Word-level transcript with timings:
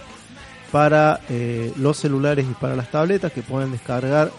para 0.71 1.21
eh, 1.29 1.71
los 1.77 1.97
celulares 1.97 2.47
y 2.49 2.53
para 2.55 2.75
las 2.75 2.89
tabletas 2.89 3.31
que 3.31 3.43
pueden 3.43 3.71
descargar, 3.71 4.31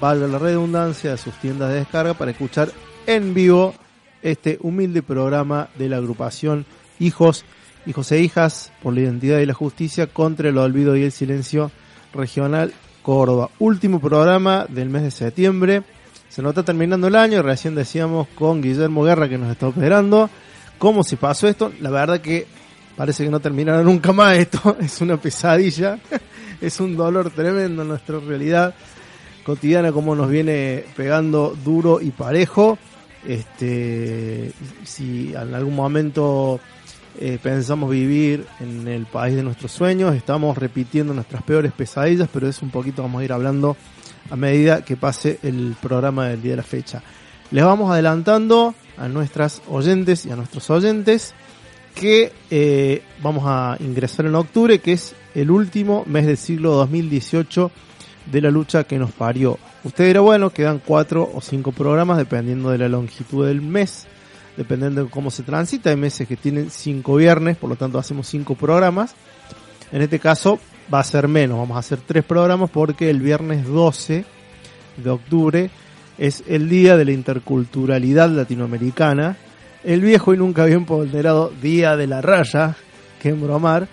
valga 0.00 0.26
la 0.26 0.38
redundancia, 0.38 1.10
de 1.12 1.18
sus 1.18 1.34
tiendas 1.34 1.68
de 1.68 1.74
descarga 1.76 2.14
para 2.14 2.30
escuchar 2.30 2.70
en 3.06 3.34
vivo 3.34 3.74
este 4.22 4.58
humilde 4.62 5.02
programa 5.02 5.68
de 5.76 5.90
la 5.90 5.98
agrupación 5.98 6.64
Hijos, 6.98 7.44
Hijos 7.84 8.10
e 8.10 8.20
Hijas 8.20 8.72
por 8.82 8.94
la 8.94 9.02
Identidad 9.02 9.38
y 9.38 9.46
la 9.46 9.54
Justicia 9.54 10.06
contra 10.06 10.48
el 10.48 10.58
Olvido 10.58 10.96
y 10.96 11.04
el 11.04 11.12
Silencio 11.12 11.70
Regional 12.14 12.72
Córdoba. 13.06 13.50
Último 13.60 14.00
programa 14.00 14.66
del 14.68 14.90
mes 14.90 15.04
de 15.04 15.12
septiembre. 15.12 15.84
Se 16.28 16.42
nos 16.42 16.50
está 16.50 16.64
terminando 16.64 17.06
el 17.06 17.14
año, 17.14 17.40
recién 17.40 17.76
decíamos 17.76 18.26
con 18.34 18.60
Guillermo 18.60 19.04
Guerra 19.04 19.28
que 19.28 19.38
nos 19.38 19.52
está 19.52 19.68
operando. 19.68 20.28
¿Cómo 20.76 21.04
se 21.04 21.16
pasó 21.16 21.46
esto? 21.46 21.70
La 21.80 21.90
verdad 21.90 22.20
que 22.20 22.48
parece 22.96 23.22
que 23.22 23.30
no 23.30 23.38
terminará 23.38 23.80
nunca 23.84 24.12
más 24.12 24.36
esto. 24.36 24.76
Es 24.80 25.00
una 25.00 25.18
pesadilla. 25.18 26.00
Es 26.60 26.80
un 26.80 26.96
dolor 26.96 27.30
tremendo 27.30 27.82
en 27.82 27.88
nuestra 27.88 28.18
realidad 28.18 28.74
cotidiana 29.44 29.92
como 29.92 30.16
nos 30.16 30.28
viene 30.28 30.84
pegando 30.96 31.56
duro 31.64 32.00
y 32.00 32.10
parejo. 32.10 32.76
Este, 33.24 34.50
si 34.82 35.32
en 35.32 35.54
algún 35.54 35.76
momento 35.76 36.58
eh, 37.18 37.38
pensamos 37.42 37.90
vivir 37.90 38.46
en 38.60 38.86
el 38.88 39.06
país 39.06 39.36
de 39.36 39.42
nuestros 39.42 39.72
sueños, 39.72 40.14
estamos 40.14 40.56
repitiendo 40.56 41.14
nuestras 41.14 41.42
peores 41.42 41.72
pesadillas, 41.72 42.28
pero 42.32 42.48
es 42.48 42.62
un 42.62 42.70
poquito 42.70 43.02
vamos 43.02 43.22
a 43.22 43.24
ir 43.24 43.32
hablando 43.32 43.76
a 44.30 44.36
medida 44.36 44.84
que 44.84 44.96
pase 44.96 45.38
el 45.42 45.76
programa 45.80 46.28
del 46.28 46.42
día 46.42 46.52
de 46.52 46.56
la 46.58 46.62
fecha. 46.62 47.02
Les 47.50 47.64
vamos 47.64 47.90
adelantando 47.90 48.74
a 48.96 49.08
nuestras 49.08 49.62
oyentes 49.68 50.26
y 50.26 50.30
a 50.30 50.36
nuestros 50.36 50.68
oyentes 50.70 51.34
que 51.94 52.32
eh, 52.50 53.02
vamos 53.22 53.44
a 53.46 53.76
ingresar 53.80 54.26
en 54.26 54.34
octubre, 54.34 54.78
que 54.80 54.92
es 54.92 55.14
el 55.34 55.50
último 55.50 56.04
mes 56.06 56.26
del 56.26 56.36
siglo 56.36 56.72
2018 56.72 57.70
de 58.30 58.40
la 58.40 58.50
lucha 58.50 58.84
que 58.84 58.98
nos 58.98 59.12
parió. 59.12 59.58
Usted 59.84 60.06
dirá, 60.06 60.20
bueno, 60.20 60.50
quedan 60.50 60.80
cuatro 60.84 61.30
o 61.32 61.40
cinco 61.40 61.72
programas 61.72 62.18
dependiendo 62.18 62.70
de 62.70 62.78
la 62.78 62.88
longitud 62.88 63.46
del 63.46 63.62
mes, 63.62 64.06
dependiendo 64.56 65.04
de 65.04 65.10
cómo 65.10 65.30
se 65.30 65.42
transita. 65.42 65.90
Hay 65.90 65.96
meses 65.96 66.26
que 66.26 66.36
tienen 66.36 66.70
cinco 66.70 67.16
viernes, 67.16 67.56
por 67.56 67.70
lo 67.70 67.76
tanto 67.76 67.98
hacemos 67.98 68.26
cinco 68.28 68.54
programas. 68.54 69.14
En 69.92 70.02
este 70.02 70.18
caso 70.18 70.58
va 70.92 71.00
a 71.00 71.04
ser 71.04 71.28
menos, 71.28 71.58
vamos 71.58 71.76
a 71.76 71.80
hacer 71.80 71.98
tres 72.04 72.24
programas 72.24 72.70
porque 72.70 73.10
el 73.10 73.20
viernes 73.20 73.66
12 73.66 74.24
de 74.96 75.10
octubre 75.10 75.70
es 76.18 76.42
el 76.46 76.68
día 76.68 76.96
de 76.96 77.04
la 77.04 77.12
interculturalidad 77.12 78.30
latinoamericana, 78.30 79.36
el 79.84 80.00
viejo 80.00 80.34
y 80.34 80.38
nunca 80.38 80.64
bien 80.64 80.84
ponderado 80.84 81.52
Día 81.60 81.96
de 81.96 82.06
la 82.06 82.22
Raya, 82.22 82.76
que 83.20 83.28
en 83.30 83.42
bromar, 83.42 83.88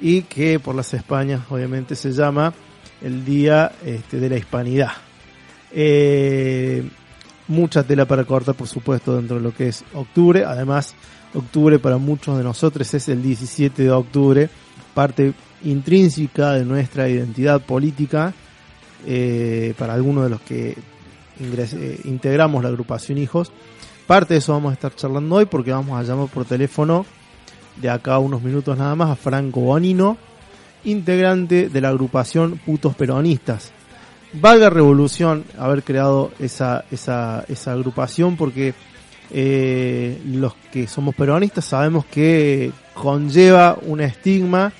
y 0.00 0.22
que 0.22 0.58
por 0.58 0.74
las 0.74 0.94
Españas 0.94 1.42
obviamente 1.50 1.94
se 1.94 2.12
llama 2.12 2.52
el 3.02 3.24
Día 3.24 3.72
este, 3.84 4.18
de 4.18 4.28
la 4.28 4.36
Hispanidad. 4.36 4.92
Eh, 5.72 6.88
mucha 7.48 7.82
tela 7.82 8.06
para 8.06 8.24
cortar, 8.24 8.54
por 8.54 8.68
supuesto, 8.68 9.16
dentro 9.16 9.36
de 9.36 9.42
lo 9.42 9.54
que 9.54 9.68
es 9.68 9.84
octubre. 9.94 10.44
Además, 10.44 10.94
octubre 11.34 11.78
para 11.78 11.98
muchos 11.98 12.38
de 12.38 12.44
nosotros 12.44 12.92
es 12.94 13.08
el 13.08 13.22
17 13.22 13.82
de 13.82 13.90
octubre, 13.90 14.48
parte 14.94 15.32
intrínseca 15.64 16.52
de 16.52 16.64
nuestra 16.64 17.08
identidad 17.08 17.60
política. 17.60 18.32
Eh, 19.06 19.74
para 19.78 19.94
algunos 19.94 20.24
de 20.24 20.30
los 20.30 20.40
que 20.40 20.76
eh, 21.40 22.00
integramos 22.04 22.62
la 22.62 22.68
agrupación 22.68 23.18
Hijos. 23.18 23.52
Parte 24.06 24.34
de 24.34 24.38
eso 24.38 24.52
vamos 24.52 24.70
a 24.70 24.74
estar 24.74 24.94
charlando 24.94 25.36
hoy 25.36 25.46
porque 25.46 25.70
vamos 25.70 25.98
a 25.98 26.02
llamar 26.02 26.28
por 26.28 26.44
teléfono 26.44 27.06
de 27.76 27.90
acá 27.90 28.18
unos 28.18 28.42
minutos 28.42 28.76
nada 28.76 28.96
más 28.96 29.10
a 29.10 29.16
Franco 29.16 29.60
Bonino, 29.60 30.16
integrante 30.84 31.68
de 31.68 31.80
la 31.80 31.90
agrupación 31.90 32.58
Putos 32.64 32.96
Peronistas. 32.96 33.72
Valga 34.32 34.68
revolución 34.68 35.44
haber 35.58 35.82
creado 35.82 36.32
esa, 36.38 36.84
esa, 36.90 37.44
esa 37.48 37.72
agrupación 37.72 38.36
porque 38.36 38.74
eh, 39.30 40.20
los 40.26 40.54
que 40.70 40.86
somos 40.86 41.14
peronistas 41.14 41.64
sabemos 41.64 42.04
que 42.04 42.72
conlleva 42.94 43.78
un 43.82 44.00
estigma 44.00 44.72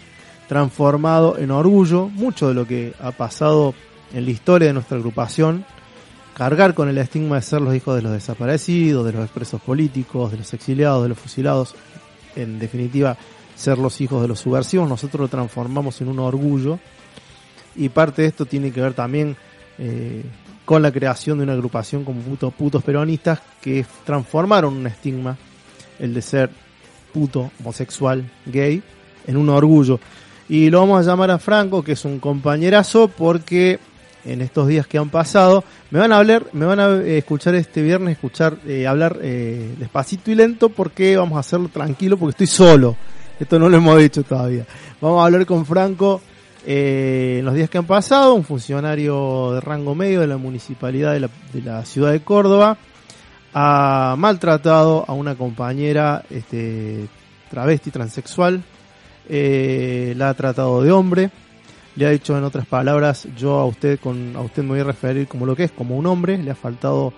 transformado 0.49 1.39
en 1.39 1.51
orgullo, 1.51 2.09
mucho 2.09 2.49
de 2.49 2.55
lo 2.55 2.67
que 2.67 2.93
ha 3.01 3.11
pasado 3.13 3.75
en 4.13 4.25
la 4.27 4.31
historia 4.31 4.69
de 4.69 4.75
nuestra 4.75 4.99
agrupación, 4.99 5.65
cargar 6.35 6.75
con 6.75 6.89
el 6.89 6.99
estigma 6.99 7.37
de 7.37 7.43
ser 7.43 7.63
los 7.63 7.75
hijos 7.75 7.97
de 7.97 8.03
los 8.03 8.13
desaparecidos, 8.13 9.05
de 9.07 9.13
los 9.13 9.23
expresos 9.23 9.61
políticos, 9.63 10.31
de 10.31 10.39
los 10.39 10.53
exiliados, 10.55 11.03
de 11.03 11.09
los 11.11 11.19
fusilados, 11.19 11.75
en 12.37 12.59
definitiva 12.59 13.17
ser 13.57 13.79
los 13.79 14.01
hijos 14.01 14.23
de 14.23 14.29
los 14.29 14.41
subversivos, 14.41 14.89
nosotros 14.89 15.23
lo 15.23 15.29
transformamos 15.29 16.01
en 16.01 16.09
un 16.09 16.19
orgullo 16.19 16.79
y 17.78 17.89
parte 17.89 18.22
de 18.22 18.28
esto 18.28 18.44
tiene 18.44 18.72
que 18.72 18.81
ver 18.81 18.93
también 18.93 19.37
eh, 19.78 20.25
con 20.65 20.83
la 20.83 20.93
creación 20.93 21.39
de 21.39 21.44
una 21.44 21.53
agrupación 21.55 22.05
como 22.05 22.21
putos, 22.21 22.53
putos 22.53 22.83
peronistas 22.83 23.41
que 23.62 23.87
transformaron 24.05 24.77
un 24.77 24.87
estigma, 24.87 25.39
el 25.99 26.12
de 26.12 26.21
ser 26.21 26.50
puto, 27.12 27.50
homosexual, 27.61 28.28
gay, 28.44 28.83
en 29.27 29.37
un 29.37 29.49
orgullo. 29.49 30.00
Y 30.49 30.69
lo 30.71 30.81
vamos 30.81 31.06
a 31.06 31.11
llamar 31.11 31.31
a 31.31 31.38
Franco, 31.38 31.83
que 31.83 31.93
es 31.93 32.05
un 32.05 32.19
compañerazo, 32.19 33.09
porque 33.09 33.78
en 34.25 34.43
estos 34.43 34.67
días 34.67 34.87
que 34.87 34.99
han 34.99 35.09
pasado 35.09 35.62
me 35.91 36.00
van 36.00 36.12
a 36.12 36.19
hablar, 36.19 36.47
me 36.53 36.67
van 36.67 36.81
a 36.81 36.97
eh, 36.97 37.19
escuchar 37.19 37.55
este 37.55 37.81
viernes, 37.81 38.12
escuchar 38.12 38.59
eh, 38.67 38.87
hablar 38.87 39.19
despacito 39.19 40.31
y 40.33 40.34
lento, 40.34 40.69
porque 40.69 41.17
vamos 41.17 41.37
a 41.37 41.41
hacerlo 41.41 41.69
tranquilo, 41.69 42.19
porque 42.19 42.31
estoy 42.31 42.47
solo. 42.49 42.97
Esto 43.38 43.59
no 43.59 43.69
lo 43.69 43.76
hemos 43.76 43.97
dicho 43.99 44.25
todavía. 44.25 44.67
Vamos 45.00 45.23
a 45.23 45.26
hablar 45.26 45.47
con 45.47 45.64
Franco 45.64 46.20
eh, 46.66 47.37
en 47.38 47.44
los 47.44 47.55
días 47.55 47.70
que 47.70 47.78
han 47.78 47.87
pasado, 47.87 48.34
un 48.34 48.44
funcionario 48.44 49.52
de 49.52 49.60
rango 49.60 49.94
medio 49.94 50.20
de 50.20 50.26
la 50.26 50.37
municipalidad 50.37 51.12
de 51.12 51.62
la, 51.62 51.84
ciudad 51.84 52.12
de 52.12 52.20
Córdoba 52.20 52.76
ha 53.55 54.14
maltratado 54.19 55.05
a 55.06 55.12
una 55.12 55.34
compañera 55.34 56.25
este, 56.31 57.06
travesti 57.50 57.90
transexual, 57.90 58.62
eh, 59.28 60.14
la 60.16 60.31
ha 60.31 60.34
tratado 60.34 60.82
de 60.82 60.93
hombre, 60.93 61.31
le 61.96 62.06
ha 62.06 62.10
dicho 62.10 62.37
en 62.37 62.44
otras 62.44 62.66
palabras, 62.66 63.26
yo 63.37 63.55
a 63.55 63.64
usted 63.66 63.99
con 63.99 64.37
a 64.37 64.40
usted 64.40 64.62
me 64.62 64.70
voy 64.70 64.81
a 64.81 64.84
referir 64.84 65.26
como 65.26 65.46
lo 65.46 65.56
que 65.56 65.64
es, 65.64 65.72
como 65.72 65.96
un 65.96 66.06
hombre, 66.06 66.38
le 66.38 66.50
ha 66.50 66.55
faltado 66.55 67.12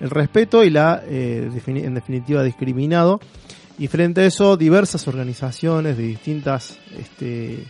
el 0.00 0.10
respeto 0.10 0.64
y 0.64 0.70
la 0.70 1.02
eh, 1.06 1.50
en 1.66 1.94
definitiva 1.94 2.42
discriminado. 2.42 3.20
Y 3.76 3.88
frente 3.88 4.20
a 4.20 4.26
eso, 4.26 4.56
diversas 4.56 5.08
organizaciones 5.08 5.96
de 5.96 6.04
distintas 6.04 6.78
este, 6.96 7.64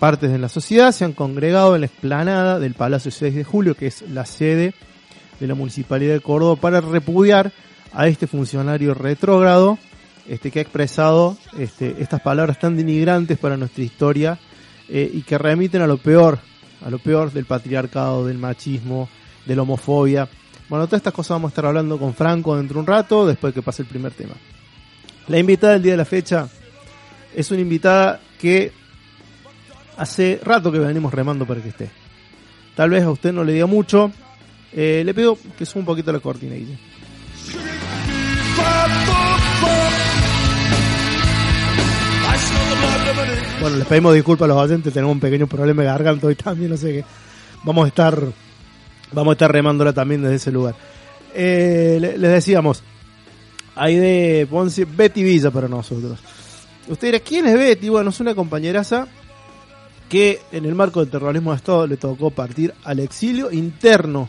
partes 0.00 0.32
de 0.32 0.38
la 0.38 0.48
sociedad 0.48 0.92
se 0.92 1.04
han 1.04 1.12
congregado 1.12 1.74
en 1.74 1.82
la 1.82 1.86
explanada 1.86 2.58
del 2.58 2.72
Palacio 2.72 3.10
6 3.10 3.34
de 3.34 3.44
Julio, 3.44 3.76
que 3.76 3.86
es 3.86 4.02
la 4.08 4.24
sede 4.24 4.72
de 5.38 5.46
la 5.46 5.54
Municipalidad 5.54 6.14
de 6.14 6.20
Córdoba, 6.20 6.56
para 6.56 6.80
repudiar 6.80 7.52
a 7.92 8.08
este 8.08 8.26
funcionario 8.26 8.94
retrógrado 8.94 9.78
este, 10.26 10.50
que 10.50 10.60
ha 10.60 10.62
expresado 10.62 11.36
este, 11.58 11.96
estas 11.98 12.22
palabras 12.22 12.58
tan 12.58 12.78
denigrantes 12.78 13.38
para 13.38 13.58
nuestra 13.58 13.84
historia 13.84 14.38
eh, 14.88 15.08
y 15.12 15.20
que 15.20 15.36
remiten 15.36 15.82
a 15.82 15.86
lo 15.86 15.98
peor, 15.98 16.38
a 16.82 16.88
lo 16.88 16.98
peor 16.98 17.30
del 17.30 17.44
patriarcado, 17.44 18.26
del 18.26 18.38
machismo, 18.38 19.10
de 19.44 19.54
la 19.54 19.62
homofobia. 19.62 20.30
Bueno, 20.70 20.86
todas 20.86 21.00
estas 21.00 21.12
cosas 21.12 21.34
vamos 21.34 21.50
a 21.50 21.52
estar 21.52 21.66
hablando 21.66 21.98
con 21.98 22.14
Franco 22.14 22.56
dentro 22.56 22.76
de 22.76 22.80
un 22.80 22.86
rato, 22.86 23.26
después 23.26 23.52
que 23.52 23.60
pase 23.60 23.82
el 23.82 23.88
primer 23.88 24.12
tema. 24.12 24.34
La 25.28 25.38
invitada 25.38 25.74
del 25.74 25.82
día 25.82 25.92
de 25.92 25.98
la 25.98 26.06
fecha 26.06 26.48
es 27.36 27.50
una 27.50 27.60
invitada 27.60 28.18
que 28.40 28.79
hace 30.00 30.40
rato 30.42 30.72
que 30.72 30.78
venimos 30.78 31.12
remando 31.12 31.46
para 31.46 31.60
que 31.62 31.68
esté. 31.68 31.90
Tal 32.74 32.90
vez 32.90 33.02
a 33.04 33.10
usted 33.10 33.32
no 33.32 33.44
le 33.44 33.52
diga 33.52 33.66
mucho. 33.66 34.10
Eh, 34.72 35.02
le 35.04 35.12
pido 35.14 35.36
que 35.58 35.66
suba 35.66 35.80
un 35.80 35.86
poquito 35.86 36.12
la 36.12 36.20
cortina. 36.20 36.54
Guille. 36.54 36.78
Bueno, 43.60 43.76
les 43.76 43.86
pedimos 43.86 44.14
disculpas 44.14 44.46
a 44.46 44.48
los 44.48 44.56
oyentes, 44.56 44.92
tenemos 44.92 45.12
un 45.14 45.20
pequeño 45.20 45.46
problema 45.46 45.82
de 45.82 45.88
garganta 45.88 46.26
hoy 46.26 46.34
también, 46.34 46.70
no 46.70 46.76
sé 46.78 46.92
qué. 46.92 47.04
Vamos 47.62 47.84
a 47.84 47.88
estar, 47.88 48.18
vamos 49.12 49.32
a 49.32 49.34
estar 49.34 49.52
remándola 49.52 49.92
también 49.92 50.22
desde 50.22 50.36
ese 50.36 50.50
lugar. 50.50 50.74
Eh, 51.34 51.98
le- 52.00 52.16
les 52.16 52.30
decíamos, 52.32 52.82
hay 53.74 53.96
de 53.96 54.48
Betty 54.96 55.22
Villa 55.22 55.50
para 55.50 55.68
nosotros. 55.68 56.18
Usted 56.88 57.08
dirá, 57.08 57.20
¿quién 57.20 57.46
es 57.46 57.54
Betty? 57.54 57.90
Bueno, 57.90 58.08
es 58.10 58.20
una 58.20 58.34
compañeraza 58.34 59.06
que 60.10 60.40
en 60.50 60.64
el 60.64 60.74
marco 60.74 61.00
del 61.00 61.08
terrorismo 61.08 61.52
de 61.52 61.56
Estado 61.56 61.86
le 61.86 61.96
tocó 61.96 62.30
partir 62.30 62.74
al 62.82 62.98
exilio 62.98 63.52
interno 63.52 64.28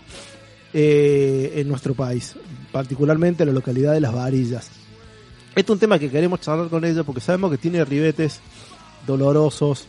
eh, 0.74 1.54
en 1.56 1.68
nuestro 1.68 1.95
país, 1.95 2.36
particularmente 2.72 3.42
en 3.42 3.50
la 3.50 3.56
localidad 3.56 3.94
de 3.94 4.00
Las 4.00 4.13
Varillas. 4.13 4.69
Este 5.50 5.62
es 5.62 5.69
un 5.69 5.80
tema 5.80 5.98
que 5.98 6.12
queremos 6.12 6.39
charlar 6.39 6.69
con 6.69 6.86
ella 6.86 7.04
porque 7.04 7.19
sabemos 7.19 7.50
que 7.50 7.57
tiene 7.57 7.83
ribetes 7.83 8.42
dolorosos, 9.07 9.88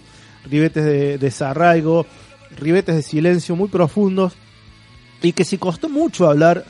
ribetes 0.50 0.82
de 0.82 1.18
desarraigo, 1.18 2.06
ribetes 2.56 2.96
de 2.96 3.02
silencio 3.02 3.54
muy 3.54 3.68
profundos 3.68 4.32
y 5.22 5.34
que 5.34 5.44
si 5.44 5.58
costó 5.58 5.90
mucho 5.90 6.28
hablar 6.28 6.64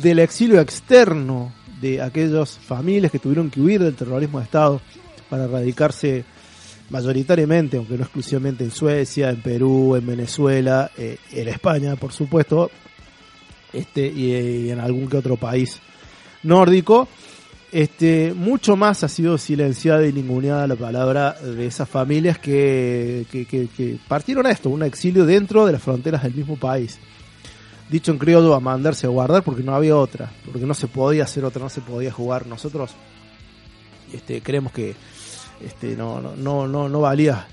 del 0.00 0.20
exilio 0.20 0.60
externo 0.60 1.52
de 1.80 2.00
aquellas 2.00 2.56
familias 2.58 3.10
que 3.10 3.18
tuvieron 3.18 3.50
que 3.50 3.60
huir 3.60 3.82
del 3.82 3.96
terrorismo 3.96 4.38
de 4.38 4.44
Estado 4.44 4.80
para 5.28 5.48
radicarse 5.48 6.24
mayoritariamente, 6.90 7.76
aunque 7.76 7.96
no 7.96 8.02
exclusivamente 8.02 8.64
en 8.64 8.70
Suecia, 8.70 9.30
en 9.30 9.40
Perú, 9.40 9.96
en 9.96 10.06
Venezuela, 10.06 10.90
eh, 10.98 11.16
en 11.32 11.48
España, 11.48 11.96
por 11.96 12.12
supuesto, 12.12 12.70
este 13.72 14.06
y, 14.06 14.70
en 14.70 14.80
algún 14.80 15.08
que 15.08 15.16
otro 15.16 15.36
país 15.36 15.78
nórdico. 16.42 17.08
Este, 17.72 18.34
mucho 18.34 18.74
más 18.74 19.04
ha 19.04 19.08
sido 19.08 19.38
silenciada 19.38 20.04
y 20.04 20.12
ninguneada 20.12 20.66
la 20.66 20.74
palabra 20.74 21.34
de 21.40 21.66
esas 21.66 21.88
familias 21.88 22.36
que, 22.38 23.24
que, 23.30 23.44
que- 23.44 23.68
que 23.68 23.96
partieron 24.08 24.44
a 24.46 24.50
esto, 24.50 24.70
un 24.70 24.82
exilio 24.82 25.24
dentro 25.24 25.64
de 25.66 25.72
las 25.72 25.82
fronteras 25.82 26.24
del 26.24 26.34
mismo 26.34 26.56
país. 26.56 26.98
Dicho 27.88 28.10
en 28.10 28.18
criollo, 28.18 28.54
a 28.56 28.60
mandarse 28.60 29.06
a 29.06 29.10
guardar 29.10 29.44
porque 29.44 29.62
no 29.62 29.72
había 29.74 29.96
otra, 29.96 30.32
porque 30.44 30.66
no 30.66 30.74
se 30.74 30.88
podía 30.88 31.22
hacer 31.24 31.44
otra, 31.44 31.62
no 31.62 31.68
se 31.68 31.80
podía 31.80 32.10
jugar. 32.10 32.46
Nosotros 32.48 32.90
este, 34.12 34.40
creemos 34.42 34.72
que 34.72 34.96
este, 35.64 35.96
no, 35.96 36.20
no, 36.20 36.66
no, 36.66 36.88
no, 36.88 37.00
valía 37.00 37.46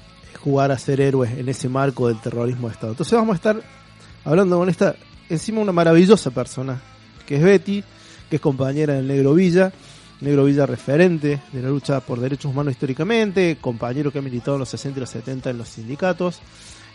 jugar 0.44 0.72
a 0.72 0.78
ser 0.78 1.02
héroes 1.02 1.32
en 1.38 1.50
ese 1.50 1.70
marco 1.70 2.08
del 2.08 2.20
terrorismo 2.20 2.68
de 2.68 2.74
Estado. 2.74 2.94
Entonces 2.94 3.14
vamos 3.14 3.34
a 3.34 3.36
estar 3.36 3.62
hablando 4.24 4.58
con 4.58 4.70
esta, 4.70 4.96
encima 5.30 5.62
una 5.62 5.72
maravillosa 5.72 6.32
persona, 6.32 6.82
que 7.26 7.38
es 7.38 7.44
Betty, 7.44 7.84
que 8.30 8.38
es 8.38 8.42
compañera 8.42 8.94
del 8.94 9.08
Negro 9.08 9.34
Villa, 9.34 9.72
Negro 10.22 10.46
Villa 10.46 10.66
referente 10.66 11.42
de 11.52 11.62
la 11.62 11.70
lucha 11.70 12.00
por 12.00 12.20
derechos 12.20 12.52
humanos 12.52 12.72
históricamente, 12.72 13.58
compañero 13.62 14.12
que 14.12 14.20
ha 14.20 14.22
militado 14.22 14.56
en 14.56 14.60
los 14.60 14.70
60 14.70 15.00
y 15.00 15.02
los 15.02 15.10
70 15.10 15.50
en 15.50 15.58
los 15.58 15.68
sindicatos, 15.70 16.40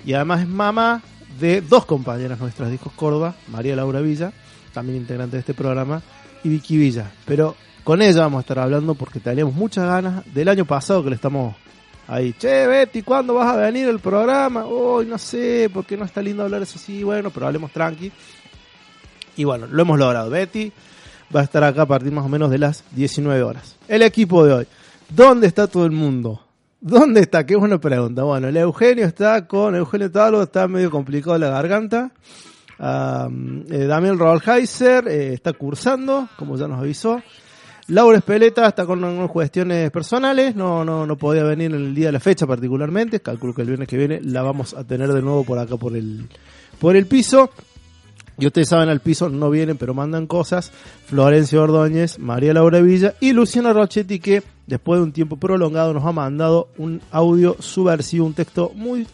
y 0.05 0.15
además 0.15 0.41
es 0.41 0.49
mamá 0.49 1.03
de 1.39 1.61
dos 1.61 1.87
compañeras 1.87 2.41
nuestras 2.41 2.71
Discos 2.71 2.93
Córdoba, 2.95 3.35
María 3.49 3.77
Laura 3.77 4.01
Villa, 4.01 4.33
también 4.73 4.99
integrante 4.99 5.37
de 5.37 5.41
este 5.41 5.55
programa, 5.55 6.03
y 6.45 6.49
Vicky 6.49 6.77
Villa. 6.77 7.13
Pero 7.25 7.57
con 7.85 8.03
ella 8.03 8.21
vamos 8.21 8.39
a 8.39 8.41
estar 8.41 8.59
hablando 8.59 8.95
porque 8.95 9.21
teníamos 9.21 9.55
muchas 9.55 9.87
ganas 9.87 10.23
del 10.33 10.49
año 10.49 10.65
pasado 10.65 11.03
que 11.03 11.11
le 11.11 11.17
estamos 11.17 11.55
ahí, 12.07 12.33
che 12.35 12.67
Betty, 12.67 13.03
¿cuándo 13.03 13.35
vas 13.35 13.49
a 13.49 13.57
venir 13.57 13.89
al 13.89 13.99
programa? 13.99 14.67
Uy, 14.67 15.07
no 15.07 15.19
sé, 15.19 15.71
porque 15.73 15.97
no 15.97 16.05
está 16.05 16.23
lindo 16.23 16.43
hablar 16.43 16.63
eso 16.63 16.77
así, 16.77 17.03
bueno, 17.03 17.31
pero 17.31 17.47
hablemos 17.47 17.73
tranqui. 17.73 18.13
Y 19.37 19.45
bueno, 19.45 19.67
lo 19.67 19.83
hemos 19.83 19.99
logrado. 19.99 20.31
Betty 20.31 20.73
va 21.35 21.41
a 21.41 21.45
estar 21.45 21.65
acá 21.65 21.83
a 21.83 21.87
partir 21.87 22.13
más 22.13 22.25
o 22.25 22.29
menos 22.29 22.51
de 22.51 22.59
las 22.59 22.85
19 22.93 23.43
horas. 23.43 23.77
El 23.89 24.03
equipo 24.03 24.45
de 24.45 24.53
hoy. 24.53 24.67
¿Dónde 25.09 25.47
está 25.47 25.67
todo 25.67 25.85
el 25.85 25.93
mundo? 25.93 26.41
¿Dónde 26.81 27.21
está? 27.21 27.47
Qué 27.47 27.57
buena 27.57 27.79
pregunta. 27.79 28.23
Bueno, 28.25 28.49
el 28.49 28.57
Eugenio 28.57 29.07
está 29.07 29.47
con 29.47 29.75
Eugenio 29.75 30.11
Talo, 30.11 30.43
está 30.43 30.69
medio 30.69 30.91
complicado 30.91 31.39
la 31.39 31.49
garganta. 31.49 32.11
Am, 32.79 33.65
eh, 33.71 33.85
Damián 33.85 34.19
Rolheiser 34.19 35.07
eh, 35.07 35.35
está 35.35 35.53
cursando, 35.53 36.29
como 36.37 36.57
ya 36.57 36.67
nos 36.67 36.81
avisó. 36.81 37.23
Laura 37.89 38.19
Espeleta 38.19 38.69
está 38.69 38.87
con 38.87 39.29
cuestiones 39.29 39.91
personales, 39.91 40.55
no, 40.55 40.85
no, 40.85 41.05
no 41.05 41.17
podía 41.17 41.43
venir 41.43 41.75
en 41.75 41.77
el 41.77 41.95
día 41.95 42.07
de 42.07 42.13
la 42.13 42.21
fecha 42.21 42.47
particularmente. 42.47 43.21
Calculo 43.21 43.55
que 43.55 43.63
el 43.63 43.69
viernes 43.69 43.89
que 43.89 43.97
viene 43.97 44.21
la 44.23 44.43
vamos 44.43 44.75
a 44.75 44.85
tener 44.85 45.13
de 45.13 45.21
nuevo 45.21 45.45
por 45.45 45.59
acá 45.59 45.77
por 45.77 45.97
el, 45.97 46.29
por 46.79 46.97
el 46.97 47.07
piso. 47.07 47.51
Y 48.39 48.47
ustedes 48.47 48.69
saben, 48.69 48.89
al 48.89 49.01
piso 49.01 49.29
no 49.29 49.51
vienen, 49.51 49.77
pero 49.77 49.95
mandan 49.95 50.27
cosas. 50.27 50.71
Florencia 51.07 51.61
Ordóñez, 51.61 52.19
María 52.19 52.55
Laura 52.55 52.81
Villa 52.81 53.15
y 53.21 53.33
Luciana 53.33 53.73
Rochetti, 53.73 54.21
que 54.21 54.43
después 54.67 54.99
de 54.99 55.05
un 55.05 55.13
tiempo 55.13 55.37
prolongado 55.37 55.93
nos 55.93 56.05
ha 56.05 56.13
mandado 56.13 56.69
un 56.79 57.01
audio 57.11 57.57
subversivo, 57.59 58.27
un 58.27 58.35
texto 58.35 58.73
muy, 58.75 59.07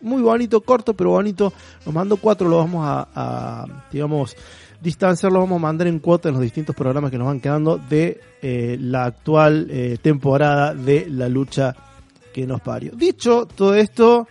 muy 0.00 0.22
bonito, 0.22 0.60
corto, 0.60 0.94
pero 0.94 1.10
bonito. 1.10 1.52
Nos 1.84 1.94
mandó 1.94 2.16
cuatro, 2.18 2.48
lo 2.48 2.58
vamos 2.58 2.84
a, 2.86 3.64
digamos, 3.90 4.36
distanciar, 4.82 5.32
lo 5.32 5.40
vamos 5.40 5.56
a 5.56 5.62
mandar 5.62 5.86
en 5.86 5.98
cuota 5.98 6.28
en 6.28 6.34
los 6.34 6.42
distintos 6.42 6.74
programas 6.74 7.10
que 7.10 7.18
nos 7.18 7.26
van 7.26 7.40
quedando 7.40 7.78
de 7.78 8.20
eh, 8.42 8.76
la 8.80 9.04
actual 9.04 9.68
eh, 9.70 9.98
temporada 10.00 10.74
de 10.74 11.06
la 11.08 11.28
lucha 11.28 11.74
que 12.32 12.46
nos 12.46 12.60
parió. 12.60 12.92
Dicho 12.92 13.46
todo 13.46 13.74
esto, 13.74 14.26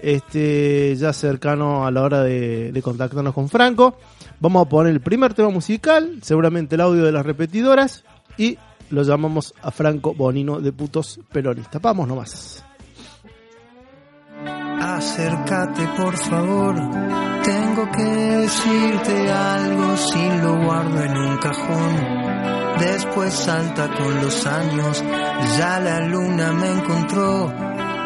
este 0.00 0.94
ya 0.96 1.12
cercano 1.12 1.86
a 1.86 1.90
la 1.90 2.02
hora 2.02 2.22
de, 2.22 2.70
de 2.72 2.82
contactarnos 2.82 3.34
con 3.34 3.48
Franco. 3.48 3.98
Vamos 4.38 4.66
a 4.66 4.68
poner 4.68 4.92
el 4.92 5.00
primer 5.00 5.34
tema 5.34 5.48
musical, 5.48 6.18
seguramente 6.22 6.74
el 6.74 6.82
audio 6.82 7.04
de 7.04 7.12
las 7.12 7.24
repetidoras, 7.24 8.04
y 8.36 8.58
lo 8.90 9.02
llamamos 9.02 9.54
a 9.62 9.70
Franco 9.70 10.14
Bonino 10.14 10.60
de 10.60 10.72
Putos 10.72 11.20
Peronistas. 11.32 11.80
Vamos 11.80 12.06
nomás. 12.06 12.65
Acércate 14.80 15.86
por 15.96 16.16
favor, 16.16 16.74
tengo 17.42 17.90
que 17.92 18.04
decirte 18.04 19.32
algo 19.32 19.96
si 19.96 20.28
lo 20.42 20.64
guardo 20.64 21.02
en 21.02 21.16
un 21.16 21.36
cajón. 21.38 22.76
Después 22.78 23.32
salta 23.32 23.88
con 23.88 24.22
los 24.22 24.46
años, 24.46 25.02
ya 25.58 25.80
la 25.80 26.00
luna 26.00 26.52
me 26.52 26.70
encontró 26.72 27.52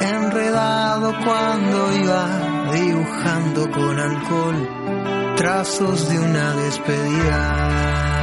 enredado 0.01 1.13
cuando 1.25 1.93
iba 1.97 2.71
dibujando 2.73 3.71
con 3.71 3.99
alcohol 3.99 4.81
trazos 5.41 6.07
de 6.11 6.19
una 6.19 6.55
despedida. 6.55 8.20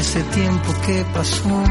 Ese 0.00 0.22
tiempo 0.22 0.72
que 0.86 1.04
pasó 1.12 1.62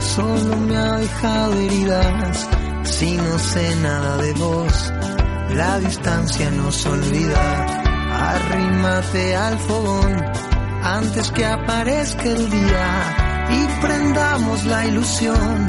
solo 0.00 0.56
me 0.56 0.76
ha 0.76 0.96
dejado 0.96 1.52
heridas. 1.52 2.48
Si 2.82 3.16
no 3.16 3.38
sé 3.38 3.76
nada 3.76 4.16
de 4.16 4.32
vos, 4.32 4.92
la 5.54 5.78
distancia 5.78 6.50
nos 6.50 6.84
olvida. 6.84 7.66
Arrímate 8.34 9.36
al 9.36 9.56
fogón 9.60 10.16
antes 10.82 11.30
que 11.30 11.46
aparezca 11.46 12.24
el 12.24 12.50
día 12.50 13.46
y 13.50 13.80
prendamos 13.80 14.64
la 14.64 14.86
ilusión 14.86 15.68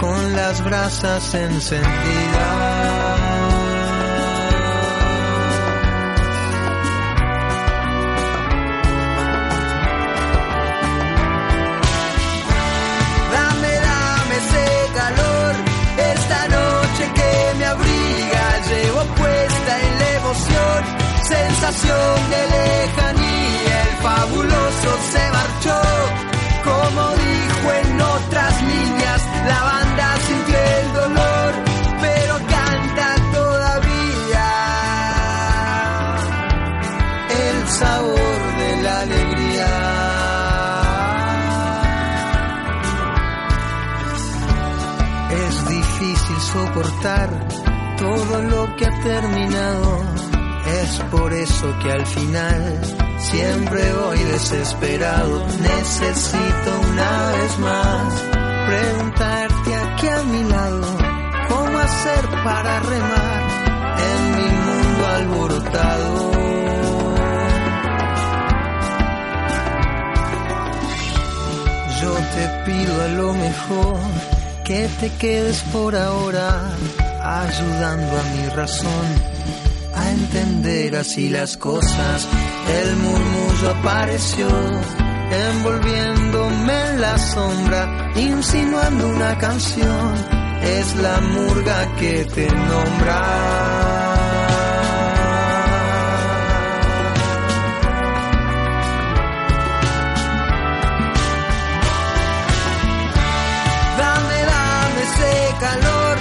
con 0.00 0.32
las 0.34 0.64
brasas 0.64 1.34
encendidas. 1.34 2.71
sensación 21.62 22.30
de 22.30 22.40
lejanía, 22.56 23.82
el 23.82 23.94
fabuloso 24.02 24.90
se 25.12 25.30
marchó, 25.30 25.80
como 26.64 27.02
dijo 27.10 27.72
en 27.84 28.00
otras 28.00 28.62
líneas, 28.62 29.22
la 29.46 29.62
banda 29.62 30.16
sintió 30.26 30.56
el 30.58 30.92
dolor, 30.92 31.52
pero 32.00 32.34
canta 32.50 33.14
todavía. 33.32 34.48
El 37.30 37.68
sabor 37.68 38.40
de 38.58 38.82
la 38.82 39.00
alegría. 39.00 39.70
Es 45.46 45.68
difícil 45.68 46.40
soportar 46.40 47.28
todo 47.98 48.42
lo 48.42 48.76
que 48.76 48.86
ha 48.86 49.00
terminado. 49.02 50.11
Es 50.92 51.00
por 51.04 51.32
eso 51.32 51.74
que 51.82 51.90
al 51.90 52.04
final 52.04 52.80
siempre 53.18 53.80
voy 53.94 54.18
desesperado. 54.24 55.46
Necesito 55.46 56.70
una 56.90 57.32
vez 57.32 57.58
más 57.60 58.22
preguntarte 58.66 59.74
aquí 59.74 60.08
a 60.08 60.22
mi 60.24 60.44
lado 60.50 60.86
cómo 61.48 61.78
hacer 61.78 62.28
para 62.44 62.80
remar 62.80 63.42
en 64.10 64.20
mi 64.36 64.48
mundo 64.66 65.06
alborotado. 65.16 66.32
Yo 72.02 72.12
te 72.34 72.44
pido 72.66 73.02
a 73.02 73.08
lo 73.08 73.32
mejor 73.32 73.96
que 74.62 74.88
te 75.00 75.08
quedes 75.16 75.62
por 75.72 75.96
ahora 75.96 76.68
ayudando 77.22 78.12
a 78.18 78.22
mi 78.34 78.48
razón 78.50 79.41
entender 80.34 80.96
así 80.96 81.28
las 81.28 81.56
cosas. 81.56 82.26
El 82.82 82.96
murmullo 82.96 83.70
apareció 83.70 84.48
envolviéndome 85.30 86.90
en 86.90 87.00
la 87.00 87.18
sombra, 87.18 88.12
insinuando 88.16 89.08
una 89.08 89.36
canción. 89.38 90.14
Es 90.62 90.96
la 90.96 91.20
murga 91.20 91.96
que 91.96 92.24
te 92.24 92.46
nombra. 92.46 94.22
Calor, 105.60 106.16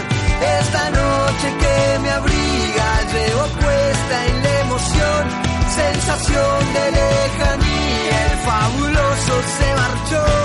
esta 0.60 0.89
noche 0.91 1.48
que 1.60 2.00
me 2.00 2.10
abriga, 2.12 2.88
llevo 3.12 3.48
en 4.12 4.44
la 4.44 4.60
emoción, 4.62 5.24
sensación 5.75 6.74
de 6.74 6.91
lejanía, 6.91 8.25
el 8.32 8.38
fabuloso 8.39 9.34
se 9.58 9.75
marchó, 9.75 10.40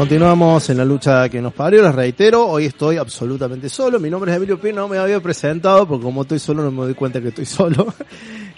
Continuamos 0.01 0.71
en 0.71 0.79
la 0.79 0.85
lucha 0.87 1.29
que 1.29 1.43
nos 1.43 1.53
parió, 1.53 1.83
les 1.83 1.95
reitero, 1.95 2.49
hoy 2.49 2.65
estoy 2.65 2.97
absolutamente 2.97 3.69
solo, 3.69 4.01
mi 4.01 4.09
nombre 4.09 4.31
es 4.31 4.39
Emilio 4.39 4.59
Pino, 4.59 4.81
no 4.81 4.89
me 4.89 4.97
había 4.97 5.21
presentado 5.21 5.87
porque 5.87 6.05
como 6.05 6.23
estoy 6.23 6.39
solo 6.39 6.63
no 6.63 6.71
me 6.71 6.85
doy 6.85 6.95
cuenta 6.95 7.21
que 7.21 7.29
estoy 7.29 7.45
solo, 7.45 7.93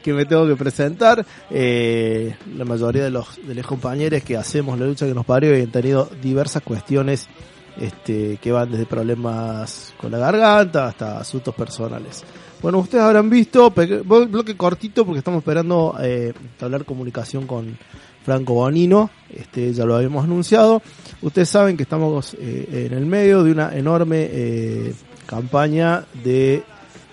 que 0.04 0.12
me 0.12 0.24
tengo 0.24 0.46
que 0.46 0.54
presentar. 0.54 1.26
Eh, 1.50 2.36
la 2.56 2.64
mayoría 2.64 3.02
de 3.02 3.10
los, 3.10 3.44
de 3.44 3.56
los 3.56 3.66
compañeros 3.66 4.22
que 4.22 4.36
hacemos 4.36 4.78
la 4.78 4.86
lucha 4.86 5.04
que 5.04 5.14
nos 5.14 5.26
parió 5.26 5.52
han 5.52 5.72
tenido 5.72 6.08
diversas 6.22 6.62
cuestiones 6.62 7.28
este, 7.76 8.36
que 8.36 8.52
van 8.52 8.70
desde 8.70 8.86
problemas 8.86 9.94
con 10.00 10.12
la 10.12 10.18
garganta 10.18 10.86
hasta 10.86 11.18
asuntos 11.18 11.56
personales. 11.56 12.22
Bueno, 12.62 12.78
ustedes 12.78 13.02
habrán 13.02 13.28
visto, 13.28 13.72
bloque 13.72 14.56
cortito 14.56 15.04
porque 15.04 15.18
estamos 15.18 15.38
esperando 15.38 15.96
eh, 16.00 16.32
hablar 16.60 16.84
comunicación 16.84 17.48
con 17.48 17.76
Franco 18.24 18.54
Bonino, 18.54 19.10
este, 19.34 19.72
ya 19.72 19.84
lo 19.84 19.96
habíamos 19.96 20.24
anunciado. 20.24 20.82
Ustedes 21.22 21.48
saben 21.48 21.76
que 21.76 21.82
estamos 21.82 22.34
eh, 22.34 22.88
en 22.90 22.96
el 22.96 23.06
medio 23.06 23.42
de 23.42 23.52
una 23.52 23.76
enorme 23.76 24.28
eh, 24.30 24.94
campaña 25.26 26.04
de 26.22 26.62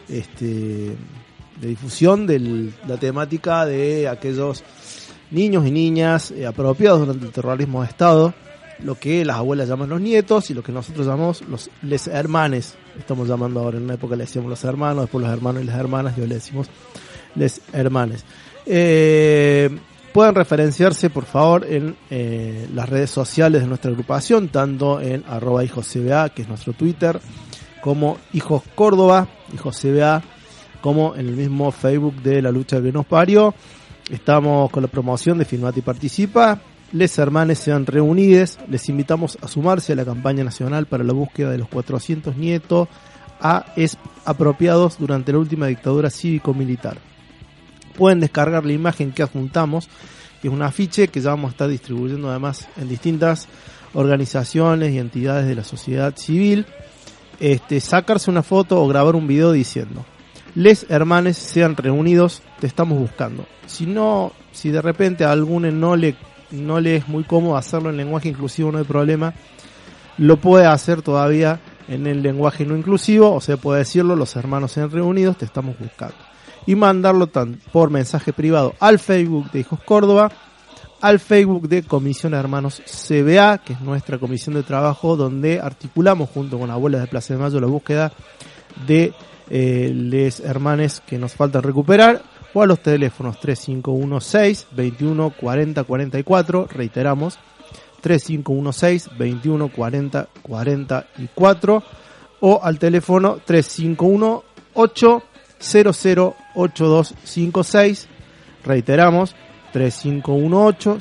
este 0.07 0.95
de 1.61 1.67
difusión 1.67 2.25
de 2.25 2.71
la 2.87 2.97
temática 2.97 3.65
de 3.65 4.07
aquellos 4.07 4.63
niños 5.31 5.67
y 5.67 5.71
niñas 5.71 6.31
eh, 6.31 6.45
apropiados 6.45 7.01
durante 7.01 7.25
el 7.25 7.31
terrorismo 7.31 7.81
de 7.81 7.87
Estado, 7.87 8.33
lo 8.79 8.95
que 8.95 9.25
las 9.25 9.37
abuelas 9.37 9.67
llaman 9.67 9.89
los 9.89 10.01
nietos 10.01 10.49
y 10.49 10.53
lo 10.53 10.63
que 10.63 10.71
nosotros 10.71 11.05
llamamos 11.05 11.41
los 11.49 11.69
les 11.81 12.07
hermanes. 12.07 12.75
Estamos 12.97 13.27
llamando 13.27 13.59
ahora, 13.59 13.77
en 13.77 13.83
una 13.83 13.95
época 13.95 14.15
le 14.15 14.23
decíamos 14.23 14.49
los 14.49 14.63
hermanos, 14.63 15.03
después 15.03 15.23
los 15.23 15.33
hermanos 15.33 15.63
y 15.63 15.65
las 15.65 15.77
hermanas, 15.77 16.17
y 16.17 16.21
hoy 16.21 16.27
le 16.27 16.35
decimos 16.35 16.67
les 17.35 17.61
hermanes. 17.73 18.23
Eh, 18.65 19.69
pueden 20.13 20.35
referenciarse, 20.35 21.09
por 21.09 21.25
favor, 21.25 21.65
en 21.67 21.95
eh, 22.09 22.67
las 22.73 22.89
redes 22.89 23.09
sociales 23.09 23.61
de 23.61 23.67
nuestra 23.67 23.91
agrupación, 23.91 24.49
tanto 24.49 24.99
en 25.01 25.23
arroba 25.27 25.63
hijoscba, 25.63 26.29
que 26.29 26.43
es 26.43 26.47
nuestro 26.47 26.73
Twitter, 26.73 27.19
como 27.81 28.17
Hijos 28.33 28.63
Córdoba, 28.75 29.27
Hijos 29.53 29.79
CBA, 29.81 30.21
como 30.81 31.15
en 31.15 31.27
el 31.27 31.35
mismo 31.35 31.71
Facebook 31.71 32.15
de 32.21 32.41
la 32.41 32.51
lucha 32.51 32.81
que 32.81 32.91
nos 32.91 33.05
parió. 33.05 33.53
Estamos 34.09 34.71
con 34.71 34.83
la 34.83 34.89
promoción 34.89 35.37
de 35.37 35.45
Filmate 35.45 35.79
y 35.79 35.83
Participa. 35.83 36.59
Les 36.91 37.17
hermanes 37.19 37.59
sean 37.59 37.85
reunides. 37.85 38.57
Les 38.67 38.89
invitamos 38.89 39.37
a 39.41 39.47
sumarse 39.47 39.93
a 39.93 39.95
la 39.95 40.05
campaña 40.05 40.43
nacional 40.43 40.87
para 40.87 41.03
la 41.03 41.13
búsqueda 41.13 41.51
de 41.51 41.59
los 41.59 41.67
400 41.67 42.35
nietos 42.35 42.87
a 43.39 43.65
apropiados 44.25 44.97
durante 44.97 45.31
la 45.31 45.37
última 45.37 45.67
dictadura 45.67 46.09
cívico-militar. 46.09 46.97
Pueden 47.99 48.19
descargar 48.19 48.65
la 48.65 48.73
imagen 48.73 49.11
que 49.11 49.21
adjuntamos, 49.21 49.87
que 50.41 50.47
es 50.47 50.53
un 50.53 50.63
afiche 50.63 51.09
que 51.09 51.21
ya 51.21 51.29
vamos 51.29 51.49
a 51.49 51.51
estar 51.51 51.69
distribuyendo 51.69 52.31
además 52.31 52.67
en 52.77 52.89
distintas 52.89 53.47
organizaciones 53.93 54.91
y 54.91 54.97
entidades 54.97 55.45
de 55.45 55.53
la 55.53 55.63
sociedad 55.63 56.15
civil. 56.17 56.65
Este, 57.39 57.79
sacarse 57.79 58.31
una 58.31 58.41
foto 58.41 58.81
o 58.81 58.87
grabar 58.87 59.15
un 59.15 59.27
video 59.27 59.51
diciendo 59.51 60.03
les 60.55 60.85
hermanes 60.89 61.37
sean 61.37 61.75
reunidos, 61.75 62.41
te 62.59 62.67
estamos 62.67 62.97
buscando. 62.97 63.45
Si 63.67 63.85
no, 63.85 64.33
si 64.51 64.71
de 64.71 64.81
repente 64.81 65.23
a 65.23 65.31
alguno 65.31 65.71
no 65.71 65.95
le, 65.95 66.15
no 66.51 66.79
le 66.79 66.97
es 66.97 67.07
muy 67.07 67.23
cómodo 67.23 67.57
hacerlo 67.57 67.89
en 67.89 67.97
lenguaje 67.97 68.29
inclusivo, 68.29 68.71
no 68.71 68.79
hay 68.79 68.83
problema. 68.83 69.33
Lo 70.17 70.37
puede 70.37 70.65
hacer 70.65 71.01
todavía 71.01 71.59
en 71.87 72.07
el 72.07 72.21
lenguaje 72.21 72.65
no 72.65 72.75
inclusivo, 72.75 73.33
o 73.33 73.41
sea, 73.41 73.57
puede 73.57 73.79
decirlo, 73.79 74.15
los 74.15 74.35
hermanos 74.35 74.77
en 74.77 74.91
reunidos, 74.91 75.37
te 75.37 75.45
estamos 75.45 75.77
buscando. 75.79 76.28
Y 76.65 76.75
mandarlo 76.75 77.27
por 77.71 77.89
mensaje 77.89 78.33
privado 78.33 78.75
al 78.79 78.99
Facebook 78.99 79.51
de 79.51 79.61
Hijos 79.61 79.79
Córdoba, 79.83 80.31
al 81.01 81.19
Facebook 81.19 81.67
de 81.67 81.83
Comisión 81.83 82.33
Hermanos 82.33 82.81
CBA, 82.85 83.59
que 83.59 83.73
es 83.73 83.81
nuestra 83.81 84.17
comisión 84.17 84.55
de 84.55 84.63
trabajo 84.63 85.15
donde 85.15 85.59
articulamos 85.59 86.29
junto 86.29 86.59
con 86.59 86.69
Abuelas 86.69 87.01
de 87.01 87.07
Plaza 87.07 87.33
de 87.33 87.39
Mayo 87.39 87.59
la 87.59 87.67
búsqueda 87.67 88.11
de 88.85 89.13
eh, 89.49 89.91
les 89.93 90.41
hermanes 90.41 91.01
que 91.05 91.17
nos 91.17 91.33
faltan 91.33 91.63
recuperar 91.63 92.21
o 92.53 92.61
a 92.61 92.67
los 92.67 92.81
teléfonos 92.81 93.39
3516 93.39 94.67
21 94.71 95.31
40 95.31 95.83
44, 95.83 96.67
reiteramos, 96.71 97.39
3516 98.01 99.09
21 99.17 99.69
40 99.69 100.27
44 100.41 101.83
o 102.41 102.59
al 102.63 102.79
teléfono 102.79 103.39
351 103.45 104.43
800 105.59 106.33
8256 106.55 108.07
reiteramos 108.63 109.35
3518 109.73 110.99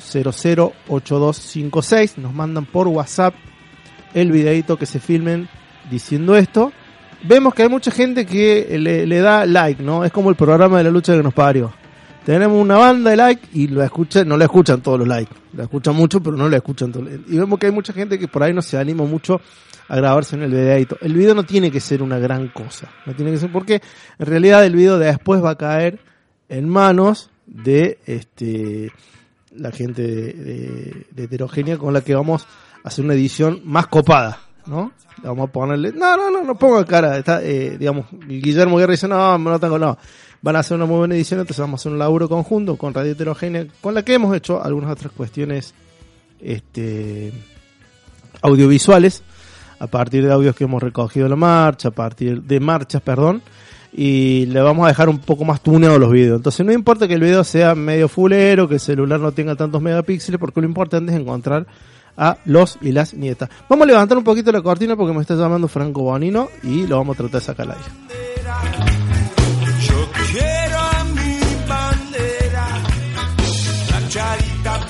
008256 0.87 2.17
nos 2.19 2.33
mandan 2.33 2.65
por 2.65 2.87
WhatsApp 2.87 3.33
el 4.13 4.31
videito 4.31 4.77
que 4.77 4.85
se 4.85 4.99
filmen 4.99 5.47
diciendo 5.89 6.35
esto. 6.35 6.71
Vemos 7.23 7.53
que 7.53 7.63
hay 7.63 7.69
mucha 7.69 7.91
gente 7.91 8.25
que 8.25 8.77
le, 8.79 9.19
da 9.19 9.45
like 9.45 9.83
no 9.83 10.05
es 10.05 10.11
como 10.11 10.29
el 10.29 10.35
programa 10.35 10.77
de 10.77 10.85
la 10.85 10.89
lucha 10.89 11.15
que 11.15 11.23
nos 11.23 11.33
parió. 11.33 11.73
Tenemos 12.25 12.61
una 12.61 12.77
banda 12.77 13.11
de 13.11 13.17
like 13.17 13.47
y 13.53 13.67
lo 13.67 13.83
escuchan, 13.83 14.27
no 14.27 14.37
le 14.37 14.45
escuchan 14.45 14.81
todos 14.81 14.99
los 14.99 15.07
likes, 15.07 15.33
la 15.53 15.63
escuchan 15.63 15.95
mucho, 15.95 16.21
pero 16.21 16.37
no 16.37 16.47
le 16.47 16.57
escuchan 16.57 16.91
todos. 16.91 17.07
Y 17.27 17.37
vemos 17.37 17.59
que 17.59 17.65
hay 17.65 17.71
mucha 17.71 17.91
gente 17.91 18.19
que 18.19 18.27
por 18.27 18.43
ahí 18.43 18.53
no 18.53 18.61
se 18.61 18.77
anima 18.77 19.03
mucho 19.03 19.41
a 19.89 19.95
grabarse 19.95 20.35
en 20.35 20.43
el 20.43 20.51
videito. 20.51 20.97
El 21.01 21.13
video 21.13 21.35
no 21.35 21.43
tiene 21.43 21.71
que 21.71 21.79
ser 21.79 22.01
una 22.01 22.19
gran 22.19 22.47
cosa, 22.49 22.89
no 23.05 23.13
tiene 23.15 23.31
que 23.31 23.37
ser 23.37 23.51
porque 23.51 23.81
en 24.17 24.25
realidad 24.25 24.65
el 24.65 24.75
video 24.75 24.97
de 24.97 25.07
después 25.07 25.43
va 25.43 25.51
a 25.51 25.57
caer 25.57 25.99
en 26.47 26.69
manos 26.69 27.29
de 27.45 27.99
este 28.05 28.91
la 29.51 29.71
gente 29.71 30.03
de, 30.03 31.05
de 31.11 31.23
heterogénea 31.23 31.77
con 31.77 31.93
la 31.93 32.01
que 32.01 32.15
vamos 32.15 32.47
a 32.83 32.87
hacer 32.87 33.03
una 33.03 33.15
edición 33.15 33.61
más 33.65 33.87
copada, 33.87 34.39
¿no? 34.67 34.93
Vamos 35.23 35.49
a 35.49 35.51
ponerle, 35.51 35.91
no, 35.91 36.15
no, 36.15 36.31
no, 36.31 36.43
no 36.43 36.57
ponga 36.57 36.85
cara, 36.85 37.17
está, 37.17 37.43
eh, 37.43 37.77
digamos, 37.77 38.05
Guillermo 38.11 38.77
Guerra 38.77 38.91
dice, 38.91 39.07
no, 39.07 39.37
no 39.37 39.59
tengo, 39.59 39.77
no 39.77 39.97
van 40.41 40.55
a 40.55 40.59
hacer 40.59 40.75
una 40.75 40.85
muy 40.85 40.97
buena 40.97 41.15
edición, 41.15 41.39
entonces 41.39 41.59
vamos 41.59 41.79
a 41.79 41.81
hacer 41.81 41.91
un 41.91 41.99
laburo 41.99 42.29
conjunto 42.29 42.77
con 42.77 42.93
Radio 42.93 43.11
Heterogénea, 43.11 43.67
con 43.81 43.93
la 43.93 44.03
que 44.03 44.13
hemos 44.13 44.35
hecho 44.35 44.63
algunas 44.63 44.91
otras 44.91 45.11
cuestiones 45.11 45.73
este, 46.39 47.33
audiovisuales, 48.41 49.23
a 49.79 49.87
partir 49.87 50.25
de 50.25 50.31
audios 50.31 50.55
que 50.55 50.65
hemos 50.65 50.81
recogido 50.83 51.27
la 51.27 51.35
marcha, 51.35 51.89
a 51.89 51.91
partir 51.91 52.41
de 52.43 52.59
marchas, 52.59 53.01
perdón, 53.01 53.41
y 53.93 54.45
le 54.47 54.61
vamos 54.61 54.85
a 54.85 54.89
dejar 54.89 55.09
un 55.09 55.19
poco 55.19 55.45
más 55.45 55.61
tuneado 55.61 55.97
los 55.97 56.11
videos. 56.11 56.37
Entonces 56.37 56.65
no 56.65 56.71
importa 56.71 57.07
que 57.07 57.15
el 57.15 57.21
video 57.21 57.43
sea 57.43 57.75
medio 57.75 58.07
fulero, 58.07 58.67
que 58.67 58.75
el 58.75 58.79
celular 58.79 59.19
no 59.19 59.31
tenga 59.31 59.55
tantos 59.55 59.81
megapíxeles, 59.81 60.39
porque 60.39 60.61
lo 60.61 60.67
importante 60.67 61.11
es 61.11 61.19
encontrar 61.19 61.65
a 62.17 62.37
los 62.45 62.77
y 62.81 62.91
las 62.91 63.13
nietas. 63.13 63.49
Vamos 63.69 63.85
a 63.85 63.87
levantar 63.87 64.17
un 64.17 64.23
poquito 64.23 64.51
la 64.51 64.61
cortina 64.61 64.95
porque 64.95 65.13
me 65.13 65.21
está 65.21 65.35
llamando 65.35 65.67
Franco 65.67 66.01
Bonino 66.01 66.49
y 66.63 66.85
lo 66.85 66.97
vamos 66.97 67.15
a 67.15 67.17
tratar 67.17 67.39
de 67.39 67.45
sacar 67.45 67.65
al 67.67 67.77
aire. 67.77 67.89
Quiero 70.31 70.77
a 70.77 71.03
mi 71.05 71.39
bandera, 71.67 72.67
planchadita, 73.87 74.87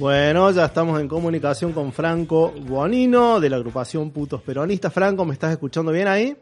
Bueno, 0.00 0.50
ya 0.50 0.64
estamos 0.64 0.98
en 0.98 1.06
comunicación 1.08 1.74
con 1.74 1.92
Franco 1.92 2.54
Bonino 2.66 3.38
de 3.38 3.50
la 3.50 3.56
agrupación 3.56 4.10
Putos 4.12 4.40
Peronistas. 4.40 4.90
Franco, 4.94 5.26
¿me 5.26 5.34
estás 5.34 5.52
escuchando 5.52 5.92
bien 5.92 6.08
ahí? 6.08 6.34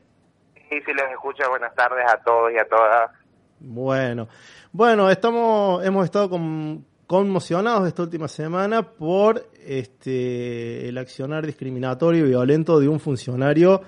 Sí, 0.55 0.77
sí, 0.87 0.93
los 0.93 1.11
escucho. 1.11 1.43
Buenas 1.51 1.75
tardes 1.75 2.05
a 2.09 2.19
todos 2.23 2.53
y 2.53 2.57
a 2.57 2.65
todas. 2.69 3.11
Bueno, 3.59 4.29
bueno, 4.71 5.11
estamos, 5.11 5.85
hemos 5.85 6.05
estado 6.05 6.31
con- 6.31 6.85
conmocionados 7.09 7.89
esta 7.89 8.03
última 8.03 8.29
semana 8.29 8.83
por 8.83 9.45
este 9.67 10.89
el 10.89 10.97
accionar 10.97 11.45
discriminatorio 11.45 12.27
y 12.27 12.29
violento 12.29 12.79
de 12.79 12.87
un 12.87 13.01
funcionario, 13.01 13.83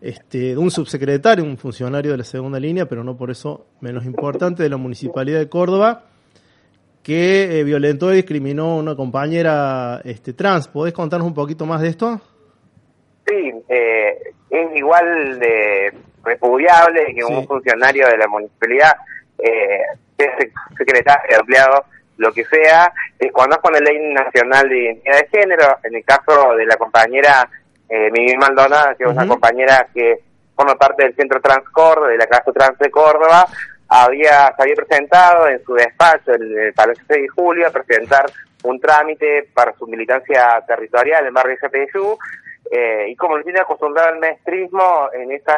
este, 0.00 0.38
de 0.38 0.58
un 0.58 0.72
subsecretario, 0.72 1.44
un 1.44 1.56
funcionario 1.56 2.10
de 2.10 2.18
la 2.18 2.24
segunda 2.24 2.58
línea, 2.58 2.88
pero 2.88 3.04
no 3.04 3.16
por 3.16 3.30
eso 3.30 3.66
menos 3.80 4.04
importante, 4.06 4.64
de 4.64 4.70
la 4.70 4.76
municipalidad 4.76 5.38
de 5.38 5.48
Córdoba, 5.48 6.06
que 7.04 7.60
eh, 7.60 7.64
violentó 7.64 8.12
y 8.12 8.16
discriminó 8.16 8.72
a 8.72 8.76
una 8.76 8.96
compañera 8.96 10.00
este, 10.04 10.32
trans. 10.32 10.66
¿Podés 10.68 10.94
contarnos 10.94 11.28
un 11.28 11.34
poquito 11.34 11.66
más 11.66 11.82
de 11.82 11.88
esto? 11.88 12.20
Sí, 13.28 13.52
eh, 13.68 14.18
es 14.50 14.76
igual 14.76 15.38
de 15.38 15.92
repudiable 16.24 17.04
que 17.14 17.22
Sí. 17.22 17.32
un 17.32 17.46
funcionario 17.46 18.08
de 18.08 18.16
la 18.16 18.26
municipalidad, 18.26 18.92
eh, 19.38 19.80
secretario, 20.78 21.38
empleado, 21.38 21.84
lo 22.16 22.32
que 22.32 22.44
sea, 22.44 22.92
eh, 23.18 23.30
cuando 23.30 23.56
es 23.56 23.62
con 23.62 23.72
la 23.74 23.80
Ley 23.80 23.98
Nacional 24.12 24.68
de 24.68 24.78
Identidad 24.84 25.18
de 25.18 25.28
Género, 25.28 25.78
en 25.82 25.96
el 25.96 26.04
caso 26.04 26.54
de 26.56 26.64
la 26.64 26.76
compañera 26.76 27.48
eh, 27.88 28.10
Miguel 28.12 28.38
Maldonado, 28.38 28.96
que 28.96 29.04
es 29.04 29.10
una 29.10 29.26
compañera 29.26 29.86
que 29.92 30.20
forma 30.56 30.74
parte 30.76 31.02
del 31.04 31.14
Centro 31.16 31.40
Trans 31.40 31.68
Córdoba, 31.70 32.08
de 32.08 32.16
la 32.16 32.26
Casa 32.26 32.50
Trans 32.52 32.78
de 32.78 32.90
Córdoba, 32.90 33.46
había, 33.88 34.54
se 34.56 34.62
había 34.62 34.74
presentado 34.74 35.48
en 35.48 35.62
su 35.64 35.74
despacho, 35.74 36.34
en 36.34 36.58
el 36.58 36.72
Palacio 36.72 37.04
6 37.06 37.22
de 37.22 37.28
Julio, 37.28 37.66
a 37.66 37.70
presentar 37.70 38.26
un 38.64 38.80
trámite 38.80 39.48
para 39.52 39.74
su 39.74 39.86
militancia 39.86 40.62
territorial 40.66 41.20
en 41.20 41.26
el 41.28 41.32
barrio 41.32 41.56
GPSU, 41.60 42.18
eh, 42.70 43.06
y 43.08 43.16
como 43.16 43.36
lo 43.36 43.44
tiene 43.44 43.60
acostumbrado 43.60 44.14
el 44.14 44.20
maestrismo 44.20 45.10
en 45.12 45.32
ese 45.32 45.52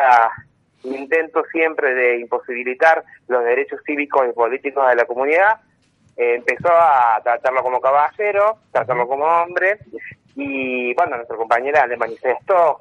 intento 0.82 1.44
siempre 1.50 1.94
de 1.94 2.18
imposibilitar 2.20 3.04
los 3.28 3.44
derechos 3.44 3.80
cívicos 3.84 4.26
y 4.28 4.32
políticos 4.32 4.88
de 4.88 4.96
la 4.96 5.04
comunidad, 5.04 5.60
eh, 6.16 6.34
empezó 6.36 6.68
a 6.72 7.20
tratarlo 7.22 7.62
como 7.62 7.80
caballero, 7.80 8.58
tratarlo 8.72 9.06
como 9.06 9.24
hombre, 9.24 9.78
y 10.34 10.94
bueno, 10.94 11.16
nuestra 11.16 11.36
compañera 11.36 11.86
le 11.86 11.96
manifestó 11.96 12.78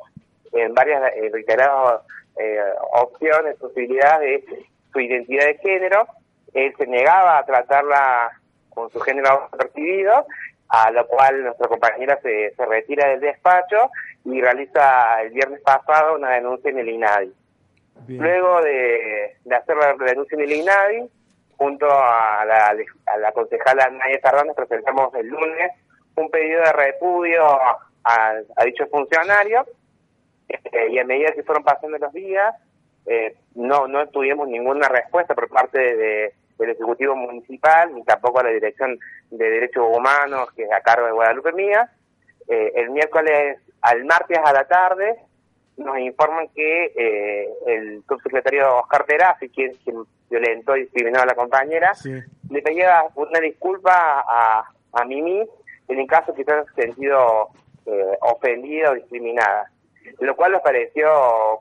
en 0.51 0.73
varias 0.73 1.03
eh, 1.15 1.29
reiteradas 1.31 2.01
eh, 2.37 2.59
opciones, 2.93 3.55
posibilidades 3.57 4.45
de 4.45 4.65
su 4.95 5.01
identidad 5.01 5.45
de 5.45 5.57
género, 5.57 6.07
él 6.53 6.73
se 6.77 6.87
negaba 6.87 7.37
a 7.37 7.45
tratarla 7.45 8.31
con 8.69 8.89
su 8.89 8.99
género 9.01 9.49
percibido, 9.57 10.25
a 10.69 10.89
lo 10.91 11.05
cual 11.07 11.43
nuestra 11.43 11.67
compañera 11.67 12.17
se, 12.23 12.55
se 12.55 12.65
retira 12.65 13.09
del 13.09 13.19
despacho 13.19 13.91
y 14.23 14.39
realiza 14.41 15.21
el 15.21 15.31
viernes 15.31 15.59
pasado 15.61 16.15
una 16.15 16.31
denuncia 16.31 16.71
en 16.71 16.79
el 16.79 16.89
INADI. 16.89 17.33
Luego 18.07 18.61
de, 18.61 19.35
de 19.43 19.55
hacer 19.55 19.75
la 19.75 19.93
denuncia 19.93 20.35
en 20.37 20.43
el 20.43 20.51
INADI, 20.53 21.09
junto 21.57 21.87
a 21.89 22.45
la, 22.45 22.73
a 23.05 23.17
la 23.17 23.31
concejala 23.33 23.89
Nadia 23.89 24.19
Fernández, 24.21 24.55
presentamos 24.55 25.13
el 25.15 25.27
lunes 25.27 25.71
un 26.15 26.29
pedido 26.29 26.61
de 26.61 26.71
repudio 26.71 27.45
a, 27.45 27.77
a 28.05 28.63
dicho 28.63 28.87
funcionario 28.87 29.65
eh, 30.47 30.87
y 30.91 30.99
a 30.99 31.03
medida 31.03 31.33
que 31.33 31.43
fueron 31.43 31.65
pasando 31.65 31.97
los 31.97 32.13
días, 32.13 32.55
eh, 33.05 33.35
no, 33.55 33.87
no 33.87 34.07
tuvimos 34.09 34.47
ninguna 34.47 34.87
respuesta 34.89 35.35
por 35.35 35.49
parte 35.49 35.79
de, 35.95 36.33
del 36.57 36.69
Ejecutivo 36.69 37.15
Municipal, 37.15 37.93
ni 37.93 38.03
tampoco 38.03 38.39
a 38.39 38.43
la 38.43 38.49
Dirección 38.49 38.97
de 39.31 39.49
Derechos 39.49 39.85
Humanos, 39.95 40.49
que 40.55 40.63
es 40.63 40.71
a 40.71 40.81
cargo 40.81 41.05
de 41.05 41.11
Guadalupe 41.13 41.51
Mía. 41.53 41.89
Eh, 42.47 42.71
el 42.75 42.89
miércoles, 42.91 43.59
al 43.81 44.05
martes 44.05 44.37
a 44.43 44.53
la 44.53 44.65
tarde, 44.67 45.15
nos 45.77 45.97
informan 45.99 46.47
que 46.55 46.93
eh, 46.95 47.49
el 47.67 48.03
subsecretario 48.07 48.77
Oscar 48.77 49.03
Terazzi, 49.05 49.49
quien, 49.49 49.73
quien 49.83 50.03
violentó 50.29 50.75
y 50.77 50.81
discriminó 50.83 51.19
a 51.21 51.25
la 51.25 51.35
compañera, 51.35 51.93
Sí. 51.95 52.11
le 52.49 52.61
pedía 52.61 53.03
una 53.15 53.39
disculpa 53.39 54.23
a, 54.27 54.63
a 54.93 55.05
Mimi 55.05 55.43
en 55.87 55.99
el 55.99 56.07
caso 56.07 56.33
que 56.33 56.43
se 56.43 56.51
haya 56.51 56.63
sentido 56.75 57.49
eh, 57.85 58.17
ofendida 58.21 58.91
o 58.91 58.95
discriminada. 58.95 59.69
Lo 60.19 60.35
cual 60.35 60.53
nos 60.53 60.61
pareció 60.61 61.09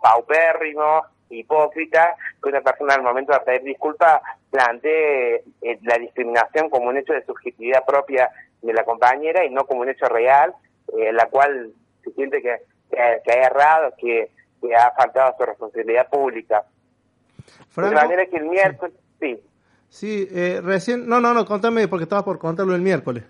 paupérrimo, 0.03 1.03
hipócrita, 1.31 2.15
que 2.43 2.49
una 2.49 2.61
persona 2.61 2.95
al 2.95 3.03
momento 3.03 3.33
de 3.33 3.41
pedir 3.41 3.63
disculpas 3.63 4.21
plantee 4.51 5.43
eh, 5.63 5.79
la 5.83 5.99
discriminación 5.99 6.71
como 6.71 6.89
un 6.89 6.97
hecho 6.97 7.13
de 7.13 7.25
subjetividad 7.25 7.85
propia 7.85 8.31
de 8.63 8.73
la 8.73 8.85
compañera 8.85 9.45
y 9.45 9.51
no 9.51 9.67
como 9.67 9.83
un 9.83 9.89
hecho 9.89 10.07
real 10.07 10.55
eh, 10.97 11.13
la 11.13 11.27
cual 11.27 11.73
se 12.03 12.11
siente 12.13 12.43
que, 12.43 12.57
que, 12.91 13.33
ha 13.33 13.47
errado, 13.47 13.95
que, 13.99 14.31
que, 14.61 14.75
ha 14.75 14.91
faltado 14.93 15.33
a 15.33 15.37
su 15.37 15.45
responsabilidad 15.45 16.09
pública. 16.09 16.63
de 17.77 17.91
manera 17.91 18.27
que 18.27 18.37
el 18.37 18.45
miércoles, 18.45 18.95
sí. 19.19 19.41
Sí, 19.89 20.29
eh, 20.31 20.61
recién, 20.63 21.09
no, 21.09 21.21
no, 21.21 21.33
no, 21.33 21.45
contame 21.47 21.89
porque 21.89 22.05
estaba 22.05 22.25
por 22.25 22.39
contarlo 22.39 22.75
el 22.75 22.83
miércoles. 22.83 23.25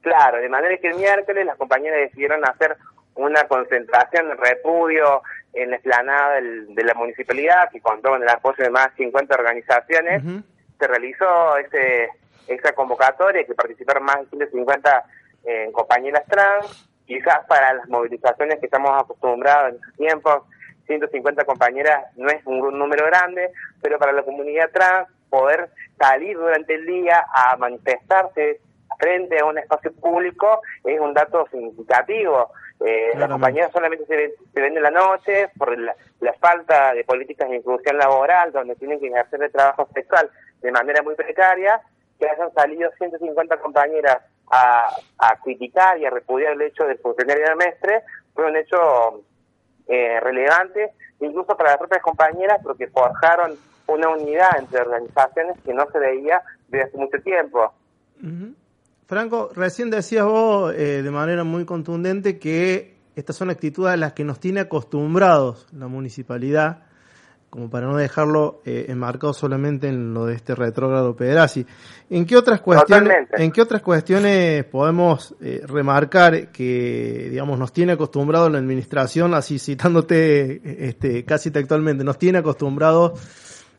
Claro, 0.00 0.38
de 0.38 0.48
manera 0.48 0.76
que 0.78 0.88
el 0.88 0.96
miércoles 0.96 1.46
las 1.46 1.56
compañeras 1.56 2.00
decidieron 2.00 2.44
hacer 2.44 2.76
una 3.14 3.44
concentración 3.44 4.28
de 4.28 4.34
repudio 4.34 5.22
en 5.52 5.70
la 5.70 5.76
explanada 5.76 6.40
de 6.40 6.84
la 6.84 6.94
municipalidad, 6.94 7.70
que 7.70 7.80
contó 7.80 8.10
con 8.10 8.22
el 8.22 8.28
apoyo 8.28 8.62
de 8.62 8.70
más 8.70 8.90
de 8.90 9.04
50 9.04 9.34
organizaciones. 9.34 10.22
Se 10.78 10.86
realizó 10.86 11.56
ese, 11.58 12.08
esa 12.48 12.72
convocatoria, 12.72 13.44
que 13.44 13.54
participaron 13.54 14.04
más 14.04 14.20
de 14.20 14.26
150 14.28 15.04
eh, 15.44 15.70
compañeras 15.72 16.24
trans. 16.26 16.88
Quizás 17.06 17.44
para 17.46 17.74
las 17.74 17.88
movilizaciones 17.88 18.58
que 18.60 18.66
estamos 18.66 18.90
acostumbrados 19.02 19.70
en 19.70 19.74
estos 19.76 19.94
tiempos, 19.96 20.42
150 20.86 21.44
compañeras 21.44 22.06
no 22.16 22.28
es 22.28 22.44
un 22.46 22.78
número 22.78 23.06
grande, 23.06 23.50
pero 23.80 23.98
para 23.98 24.12
la 24.12 24.22
comunidad 24.22 24.70
trans 24.72 25.08
poder 25.28 25.70
salir 25.98 26.36
durante 26.36 26.74
el 26.74 26.86
día 26.86 27.24
a 27.32 27.56
manifestarse 27.56 28.60
frente 28.98 29.38
a 29.38 29.44
un 29.44 29.58
espacio 29.58 29.92
público 29.94 30.60
es 30.84 31.00
un 31.00 31.14
dato 31.14 31.46
significativo. 31.50 32.50
Eh, 32.84 33.12
las 33.16 33.30
compañías 33.30 33.70
solamente 33.72 34.06
se, 34.06 34.34
se 34.52 34.60
ven 34.60 34.76
en 34.76 34.82
la 34.82 34.90
noche 34.90 35.48
por 35.56 35.78
la, 35.78 35.94
falta 36.40 36.94
de 36.94 37.04
políticas 37.04 37.48
de 37.48 37.56
inclusión 37.56 37.96
laboral, 37.96 38.52
donde 38.52 38.74
tienen 38.76 38.98
que 38.98 39.06
ejercer 39.08 39.42
el 39.42 39.52
trabajo 39.52 39.88
sexual 39.94 40.30
de 40.60 40.72
manera 40.72 41.02
muy 41.02 41.14
precaria, 41.14 41.80
que 42.18 42.28
hayan 42.28 42.52
salido 42.54 42.90
150 42.98 43.56
compañeras 43.58 44.18
a, 44.50 44.88
a 45.18 45.36
criticar 45.42 45.98
y 45.98 46.06
a 46.06 46.10
repudiar 46.10 46.52
el 46.52 46.62
hecho 46.62 46.84
del 46.84 46.98
funcionario 46.98 47.46
de 47.46 47.54
mestre, 47.56 48.02
fue 48.34 48.46
un 48.46 48.56
hecho 48.56 49.22
eh, 49.88 50.20
relevante, 50.20 50.92
incluso 51.20 51.56
para 51.56 51.70
las 51.70 51.78
propias 51.78 52.02
compañeras, 52.02 52.58
porque 52.62 52.88
forjaron 52.88 53.58
una 53.86 54.08
unidad 54.08 54.58
entre 54.58 54.80
organizaciones 54.80 55.60
que 55.64 55.74
no 55.74 55.86
se 55.90 55.98
veía 55.98 56.42
desde 56.68 56.86
hace 56.86 56.98
mucho 56.98 57.20
tiempo. 57.22 57.72
Franco, 59.12 59.50
recién 59.54 59.90
decías 59.90 60.24
vos 60.24 60.72
eh, 60.72 61.02
de 61.02 61.10
manera 61.10 61.44
muy 61.44 61.66
contundente 61.66 62.38
que 62.38 62.96
estas 63.14 63.36
son 63.36 63.50
actitudes 63.50 63.92
a 63.92 63.96
las 63.98 64.14
que 64.14 64.24
nos 64.24 64.40
tiene 64.40 64.60
acostumbrados 64.60 65.66
la 65.76 65.86
municipalidad, 65.86 66.84
como 67.50 67.68
para 67.68 67.88
no 67.88 67.98
dejarlo 67.98 68.62
eh, 68.64 68.86
enmarcado 68.88 69.34
solamente 69.34 69.88
en 69.88 70.14
lo 70.14 70.24
de 70.24 70.36
este 70.36 70.54
retrógrado 70.54 71.14
Pederasi. 71.14 71.66
¿En 72.08 72.24
qué 72.24 72.38
otras 72.38 72.62
cuestiones, 72.62 73.28
en 73.36 73.52
qué 73.52 73.60
otras 73.60 73.82
cuestiones 73.82 74.64
podemos 74.64 75.34
eh, 75.42 75.60
remarcar 75.66 76.50
que, 76.50 77.28
digamos, 77.30 77.58
nos 77.58 77.70
tiene 77.70 77.92
acostumbrado 77.92 78.48
la 78.48 78.56
administración, 78.56 79.34
así 79.34 79.58
citándote 79.58 80.88
este, 80.88 81.26
casi 81.26 81.50
textualmente, 81.50 82.02
nos 82.02 82.16
tiene 82.16 82.38
acostumbrados 82.38 83.20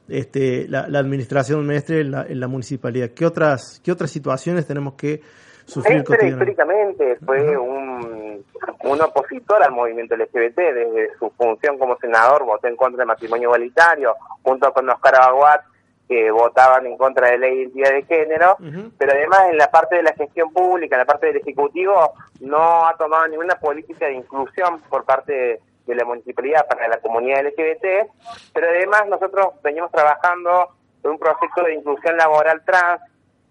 este, 0.09 0.67
la, 0.67 0.81
administración 0.99 1.65
mestre 1.65 2.01
en 2.01 2.11
la, 2.11 2.23
en 2.23 2.39
la, 2.39 2.47
municipalidad? 2.47 3.09
¿Qué 3.09 3.25
otras, 3.25 3.81
¿Qué 3.83 3.91
otras 3.91 4.11
situaciones 4.11 4.67
tenemos 4.67 4.93
que 4.93 5.21
sufrir 5.65 5.97
Mestre 5.97 6.27
históricamente 6.27 7.17
fue 7.25 7.57
un, 7.57 8.43
un 8.83 9.01
opositor 9.01 9.63
al 9.63 9.71
movimiento 9.71 10.15
LGBT, 10.15 10.57
desde 10.57 11.17
su 11.17 11.29
función 11.31 11.77
como 11.77 11.97
senador 11.97 12.43
votó 12.43 12.67
en 12.67 12.75
contra 12.75 12.99
del 12.99 13.07
matrimonio 13.07 13.49
igualitario, 13.49 14.15
junto 14.41 14.71
con 14.73 14.89
Oscar 14.89 15.15
Aguat, 15.15 15.61
que 16.07 16.31
votaban 16.31 16.85
en 16.85 16.97
contra 16.97 17.31
de 17.31 17.37
la 17.37 17.47
identidad 17.47 17.91
de 17.91 18.03
género, 18.03 18.57
pero 18.97 19.13
además 19.13 19.39
en 19.49 19.57
la 19.57 19.71
parte 19.71 19.95
de 19.95 20.03
la 20.03 20.13
gestión 20.13 20.51
pública, 20.51 20.95
en 20.95 20.99
la 20.99 21.05
parte 21.05 21.27
del 21.27 21.37
Ejecutivo, 21.37 22.11
no 22.41 22.85
ha 22.85 22.95
tomado 22.97 23.27
ninguna 23.27 23.55
política 23.55 24.07
de 24.07 24.15
inclusión 24.15 24.81
por 24.89 25.05
parte 25.05 25.33
de 25.33 25.59
de 25.85 25.95
la 25.95 26.05
municipalidad 26.05 26.67
para 26.67 26.87
la 26.87 26.97
comunidad 26.97 27.45
LGBT, 27.45 28.09
pero 28.53 28.67
además 28.69 29.07
nosotros 29.07 29.53
venimos 29.63 29.91
trabajando 29.91 30.69
en 31.03 31.11
un 31.11 31.19
proyecto 31.19 31.63
de 31.63 31.75
inclusión 31.75 32.17
laboral 32.17 32.63
trans 32.65 33.01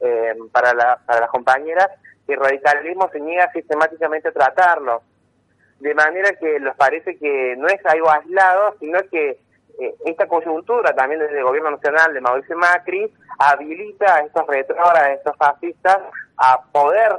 eh, 0.01 0.35
para, 0.51 0.73
la, 0.75 0.99
para 1.05 1.21
las 1.21 1.31
compañeras 1.31 1.89
que 2.27 2.35
el 2.35 2.41
radicalismo 2.41 3.09
se 3.11 3.21
niega 3.21 3.51
sistemáticamente 3.53 4.29
a 4.29 4.33
tratarlo. 4.33 5.03
De 5.81 5.95
manera 5.95 6.33
que 6.35 6.61
nos 6.61 6.77
parece 6.77 7.19
que 7.19 7.57
no 7.57 7.67
es 7.67 7.85
algo 7.87 8.11
aislado, 8.11 8.77
sino 8.79 9.01
que 9.11 9.39
eh, 9.79 9.95
esta 10.07 10.27
coyuntura 10.27 10.95
también 10.95 11.21
desde 11.21 11.39
el 11.39 11.45
gobierno 11.45 11.73
nacional 11.73 12.15
de 12.15 12.21
Mauricio 12.21 12.57
Macri 12.57 13.13
habilita 13.39 14.17
a 14.17 14.21
estos 14.21 14.47
retrógrados, 14.47 14.99
a 14.99 15.13
estos 15.13 15.37
fascistas, 15.37 15.99
a 16.37 16.63
poder 16.71 17.13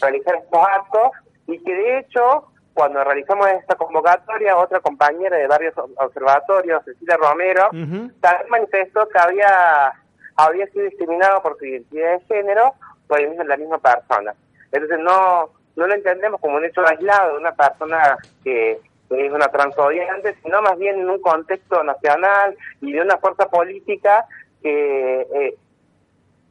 realizar 0.00 0.34
estos 0.36 0.60
actos 0.60 1.10
y 1.46 1.62
que 1.62 1.74
de 1.74 1.98
hecho 1.98 2.48
cuando 2.74 3.02
realizamos 3.04 3.48
esta 3.48 3.76
convocatoria, 3.76 4.56
otra 4.56 4.80
compañera 4.80 5.36
de 5.36 5.46
varios 5.46 5.74
observatorios, 5.96 6.84
Cecilia 6.84 7.16
Romero, 7.16 7.70
también 7.70 8.50
manifestó 8.50 9.08
que 9.08 9.18
había, 9.18 9.92
había 10.36 10.66
sido 10.66 10.84
discriminado 10.84 11.40
por 11.40 11.56
su 11.56 11.64
identidad 11.64 12.18
de 12.18 12.24
género 12.26 12.74
por 13.06 13.20
el 13.20 13.30
mismo, 13.30 13.44
la 13.44 13.56
misma 13.56 13.78
persona. 13.78 14.34
Entonces 14.72 14.98
no, 14.98 15.50
no 15.76 15.86
lo 15.86 15.94
entendemos 15.94 16.40
como 16.40 16.56
un 16.56 16.64
hecho 16.64 16.86
aislado 16.86 17.32
de 17.32 17.38
una 17.38 17.54
persona 17.54 18.18
que, 18.42 18.80
es 19.10 19.32
una 19.32 19.46
transodiante, 19.46 20.34
sino 20.42 20.60
más 20.62 20.76
bien 20.76 20.98
en 20.98 21.08
un 21.08 21.20
contexto 21.20 21.84
nacional 21.84 22.56
y 22.80 22.92
de 22.92 23.00
una 23.00 23.16
fuerza 23.18 23.48
política 23.48 24.26
que 24.60 25.20
eh, 25.20 25.56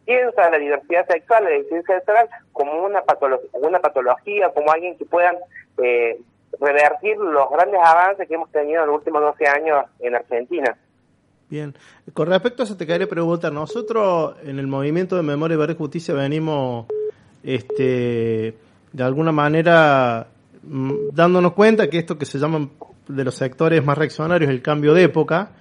piensa 0.06 0.50
la 0.50 0.58
diversidad 0.58 1.08
sexual, 1.08 1.44
la 1.44 1.50
diversidad 1.52 1.84
sexual 1.98 2.30
como 2.52 2.84
una, 2.84 3.02
patología, 3.02 3.50
una 3.54 3.80
patología, 3.80 4.50
como 4.54 4.72
alguien 4.72 4.98
que 4.98 5.06
puedan 5.06 5.36
eh, 5.82 6.18
revertir 6.60 7.18
los 7.18 7.50
grandes 7.50 7.80
avances 7.84 8.28
que 8.28 8.36
hemos 8.36 8.52
tenido 8.52 8.82
en 8.82 8.88
los 8.88 8.98
últimos 8.98 9.22
12 9.22 9.48
años 9.48 9.86
en 10.00 10.16
Argentina. 10.16 10.78
Bien, 11.50 11.76
con 12.13 12.28
respecto 12.30 12.63
a 12.63 12.66
eso 12.66 12.78
te 12.78 12.88
quería 12.88 13.08
preguntar, 13.08 13.52
nosotros 13.52 14.36
en 14.44 14.60
el 14.60 14.68
movimiento 14.68 15.16
de 15.16 15.24
Memoria, 15.24 15.58
Verdad 15.58 15.76
y 15.76 15.78
Justicia 15.78 16.13
venimos 16.13 16.88
este, 17.44 18.56
de 18.92 19.04
alguna 19.04 19.32
manera 19.32 20.28
mm, 20.63 21.10
dándonos 21.12 21.54
cuenta 21.54 21.89
que 21.89 22.00
esto 22.00 22.18
que 22.18 22.26
se 22.26 22.39
llama 22.39 22.70
de 23.08 23.24
los 23.24 23.36
sectores 23.36 23.84
más 23.84 23.98
reaccionarios, 23.98 24.50
el 24.50 24.62
cambio 24.62 24.94
de 24.94 25.04
época, 25.04 25.52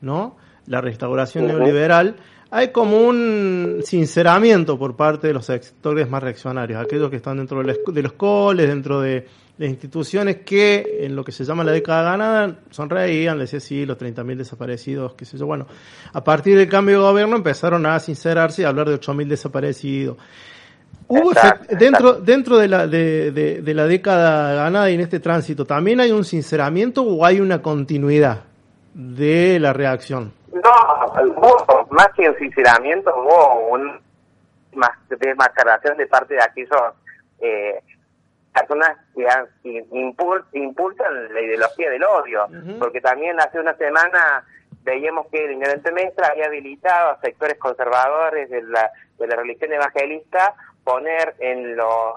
¿no? 0.00 0.36
la 0.68 0.80
restauración 0.80 1.46
neoliberal, 1.46 2.16
hay 2.50 2.68
como 2.68 3.00
un 3.06 3.80
sinceramiento 3.84 4.78
por 4.78 4.96
parte 4.96 5.26
de 5.26 5.34
los 5.34 5.44
sectores 5.44 6.08
más 6.08 6.22
reaccionarios, 6.22 6.82
aquellos 6.82 7.10
que 7.10 7.16
están 7.16 7.36
dentro 7.36 7.62
de 7.62 8.02
los 8.02 8.12
coles, 8.14 8.68
dentro 8.68 9.00
de 9.00 9.26
las 9.58 9.68
instituciones 9.68 10.36
que 10.36 11.00
en 11.00 11.16
lo 11.16 11.24
que 11.24 11.32
se 11.32 11.44
llama 11.44 11.64
la 11.64 11.72
década 11.72 12.10
ganada 12.12 12.60
sonreían, 12.70 13.38
decían 13.38 13.60
sí, 13.60 13.84
los 13.84 13.98
30.000 13.98 14.36
desaparecidos, 14.36 15.14
qué 15.14 15.24
sé 15.24 15.36
yo. 15.36 15.46
Bueno, 15.46 15.66
a 16.12 16.24
partir 16.24 16.56
del 16.56 16.68
cambio 16.68 16.98
de 16.98 17.02
gobierno 17.02 17.36
empezaron 17.36 17.84
a 17.84 17.98
sincerarse 17.98 18.62
y 18.62 18.64
a 18.64 18.68
hablar 18.68 18.88
de 18.88 18.98
8.000 18.98 19.26
desaparecidos. 19.26 20.16
Hubo 21.08 21.32
dentro 21.78 22.14
dentro 22.14 22.58
de 22.58 22.68
la 22.68 22.86
de, 22.86 23.32
de, 23.32 23.74
la 23.74 23.86
década 23.86 24.54
ganada 24.54 24.90
y 24.90 24.94
en 24.94 25.00
este 25.00 25.20
tránsito 25.20 25.64
también 25.64 26.00
hay 26.00 26.12
un 26.12 26.22
sinceramiento 26.22 27.02
o 27.02 27.24
hay 27.24 27.40
una 27.40 27.62
continuidad 27.62 28.44
de 28.92 29.58
la 29.58 29.72
reacción. 29.72 30.32
No, 30.52 30.87
hubo 31.12 31.86
más 31.90 32.08
que 32.14 32.28
un 32.28 32.38
sinceramiento, 32.38 33.12
hubo 33.14 33.68
un 33.70 34.00
más 34.74 34.90
desmascaración 35.08 35.96
de 35.96 36.06
parte 36.06 36.34
de 36.34 36.42
aquellos 36.42 36.80
eh, 37.40 37.80
personas 38.52 38.96
que, 39.14 39.86
impulsan 40.52 41.34
la 41.34 41.40
ideología 41.40 41.90
del 41.90 42.04
odio, 42.04 42.46
porque 42.78 43.00
también 43.00 43.40
hace 43.40 43.58
una 43.58 43.74
semana 43.76 44.44
veíamos 44.82 45.26
que 45.28 45.44
el 45.44 45.52
inherente 45.52 45.92
Mestra 45.92 46.28
había 46.28 46.46
habilitado 46.46 47.10
a 47.10 47.20
sectores 47.20 47.58
conservadores 47.58 48.48
de 48.50 48.62
la, 48.62 48.90
de 49.18 49.26
la 49.26 49.36
religión 49.36 49.72
evangelista 49.72 50.54
poner 50.84 51.34
en 51.40 51.76
los, 51.76 52.14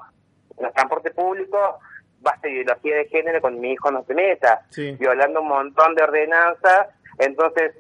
los 0.60 0.74
transportes 0.74 1.14
públicos 1.14 1.76
base 2.22 2.48
de 2.48 2.54
ideología 2.54 2.96
de 2.98 3.08
género 3.08 3.42
con 3.42 3.60
mi 3.60 3.74
hijo 3.74 3.92
no 3.92 4.04
se 4.04 4.14
meta, 4.14 4.62
violando 5.00 5.42
un 5.42 5.48
montón 5.48 5.96
de 5.96 6.04
ordenanzas. 6.04 6.88
Entonces, 7.18 7.74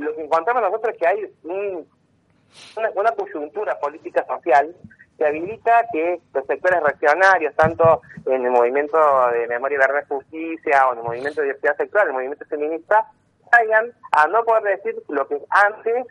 lo 0.00 0.14
que 0.14 0.22
encontramos 0.22 0.62
nosotros 0.62 0.94
es 0.94 0.98
que 0.98 1.06
hay 1.06 1.34
una, 1.44 2.90
una 2.94 3.12
coyuntura 3.12 3.78
política 3.78 4.24
social 4.26 4.74
que 5.16 5.24
habilita 5.24 5.86
que 5.92 6.20
los 6.32 6.46
sectores 6.46 6.82
reaccionarios, 6.82 7.54
tanto 7.54 8.02
en 8.26 8.44
el 8.44 8.50
movimiento 8.50 8.98
de 9.30 9.46
memoria 9.46 9.76
y 9.76 9.78
verdad 9.78 10.02
y 10.04 10.08
justicia 10.08 10.88
o 10.88 10.92
en 10.92 10.98
el 10.98 11.04
movimiento 11.04 11.40
de 11.40 11.48
diversidad 11.48 11.76
sexual, 11.76 12.08
el 12.08 12.14
movimiento 12.14 12.44
feminista, 12.46 13.06
vayan 13.52 13.92
a 14.12 14.26
no 14.26 14.42
poder 14.44 14.76
decir 14.76 15.00
lo 15.08 15.26
que 15.28 15.40
antes 15.50 16.06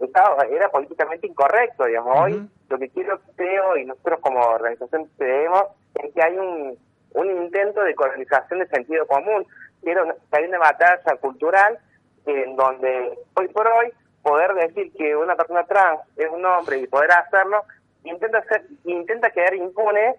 estaba, 0.00 0.44
era 0.44 0.68
políticamente 0.70 1.26
incorrecto, 1.26 1.84
digamos. 1.84 2.18
Hoy 2.20 2.48
lo 2.68 2.78
que 2.78 2.88
quiero, 2.88 3.20
creo, 3.36 3.76
y 3.76 3.84
nosotros 3.84 4.20
como 4.20 4.40
organización 4.40 5.08
creemos, 5.16 5.64
es 5.94 6.12
que 6.12 6.22
hay 6.22 6.36
un, 6.36 6.78
un 7.14 7.30
intento 7.30 7.82
de 7.82 7.94
colonización 7.94 8.60
de 8.60 8.68
sentido 8.68 9.06
común. 9.06 9.46
Quiero 9.82 10.04
que 10.04 10.36
hay 10.36 10.44
una 10.44 10.58
batalla 10.58 11.16
cultural 11.20 11.78
en 12.26 12.56
donde 12.56 13.18
hoy 13.34 13.48
por 13.48 13.66
hoy 13.66 13.92
poder 14.22 14.54
decir 14.54 14.92
que 14.92 15.16
una 15.16 15.36
persona 15.36 15.64
trans 15.64 16.00
es 16.16 16.28
un 16.30 16.44
hombre 16.44 16.78
y 16.78 16.86
poder 16.86 17.12
hacerlo 17.12 17.64
intenta 18.04 18.42
ser, 18.44 18.64
intenta 18.84 19.30
quedar 19.30 19.54
impune 19.54 20.16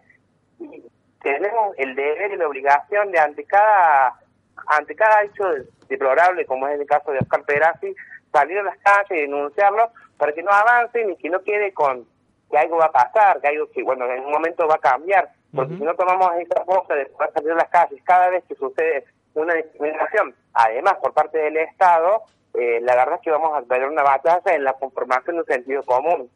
tenemos 1.22 1.76
el 1.78 1.96
deber 1.96 2.32
y 2.32 2.38
la 2.38 2.48
obligación 2.48 3.12
de 3.12 3.20
ante 3.20 3.44
cada 3.44 4.20
ante 4.68 4.96
cada 4.96 5.24
hecho 5.24 5.46
deplorable, 5.88 6.46
como 6.46 6.68
es 6.68 6.80
el 6.80 6.86
caso 6.86 7.12
de 7.12 7.20
Oscar 7.20 7.44
Perazzi, 7.44 7.96
salir 8.32 8.60
a 8.60 8.64
las 8.64 8.78
calles 8.78 9.12
y 9.12 9.22
denunciarlo 9.22 9.92
para 10.18 10.34
que 10.34 10.44
no 10.44 10.52
avancen 10.52 11.12
y 11.12 11.16
que 11.18 11.30
no 11.30 11.42
quede 11.44 11.74
con 11.74 12.06
que 12.50 12.58
algo 12.58 12.78
va 12.78 12.86
a 12.86 12.92
pasar, 12.92 13.40
que 13.42 13.48
algo 13.48 13.70
que, 13.72 13.84
bueno, 13.84 14.06
en 14.12 14.26
un 14.26 14.32
momento 14.32 14.68
va 14.68 14.76
a 14.76 14.80
cambiar. 14.80 15.30
Porque 15.54 15.76
si 15.76 15.84
no 15.84 15.96
tomamos 15.96 16.32
esa 16.36 16.64
cosa 16.64 16.94
de 16.94 17.06
poder 17.08 17.32
salir 17.34 17.52
a 17.52 17.56
las 17.56 17.70
calles 17.70 18.02
cada 18.04 18.30
vez 18.30 18.44
que 18.48 18.56
sucede 18.56 19.06
una 19.34 19.54
discriminación, 19.54 20.34
además 20.54 20.96
por 21.02 21.14
parte 21.14 21.38
del 21.38 21.58
Estado, 21.58 22.24
eh, 22.54 22.80
la 22.82 22.96
verdad 22.96 23.16
es 23.16 23.22
que 23.22 23.32
vamos 23.32 23.52
a 23.56 23.62
tener 23.62 23.88
una 23.88 24.04
batalla 24.04 24.56
en 24.56 24.64
la 24.64 24.74
conformación 24.74 25.38
de 25.38 25.42
un 25.42 25.48
sentido 25.48 25.84
común. 25.84 26.30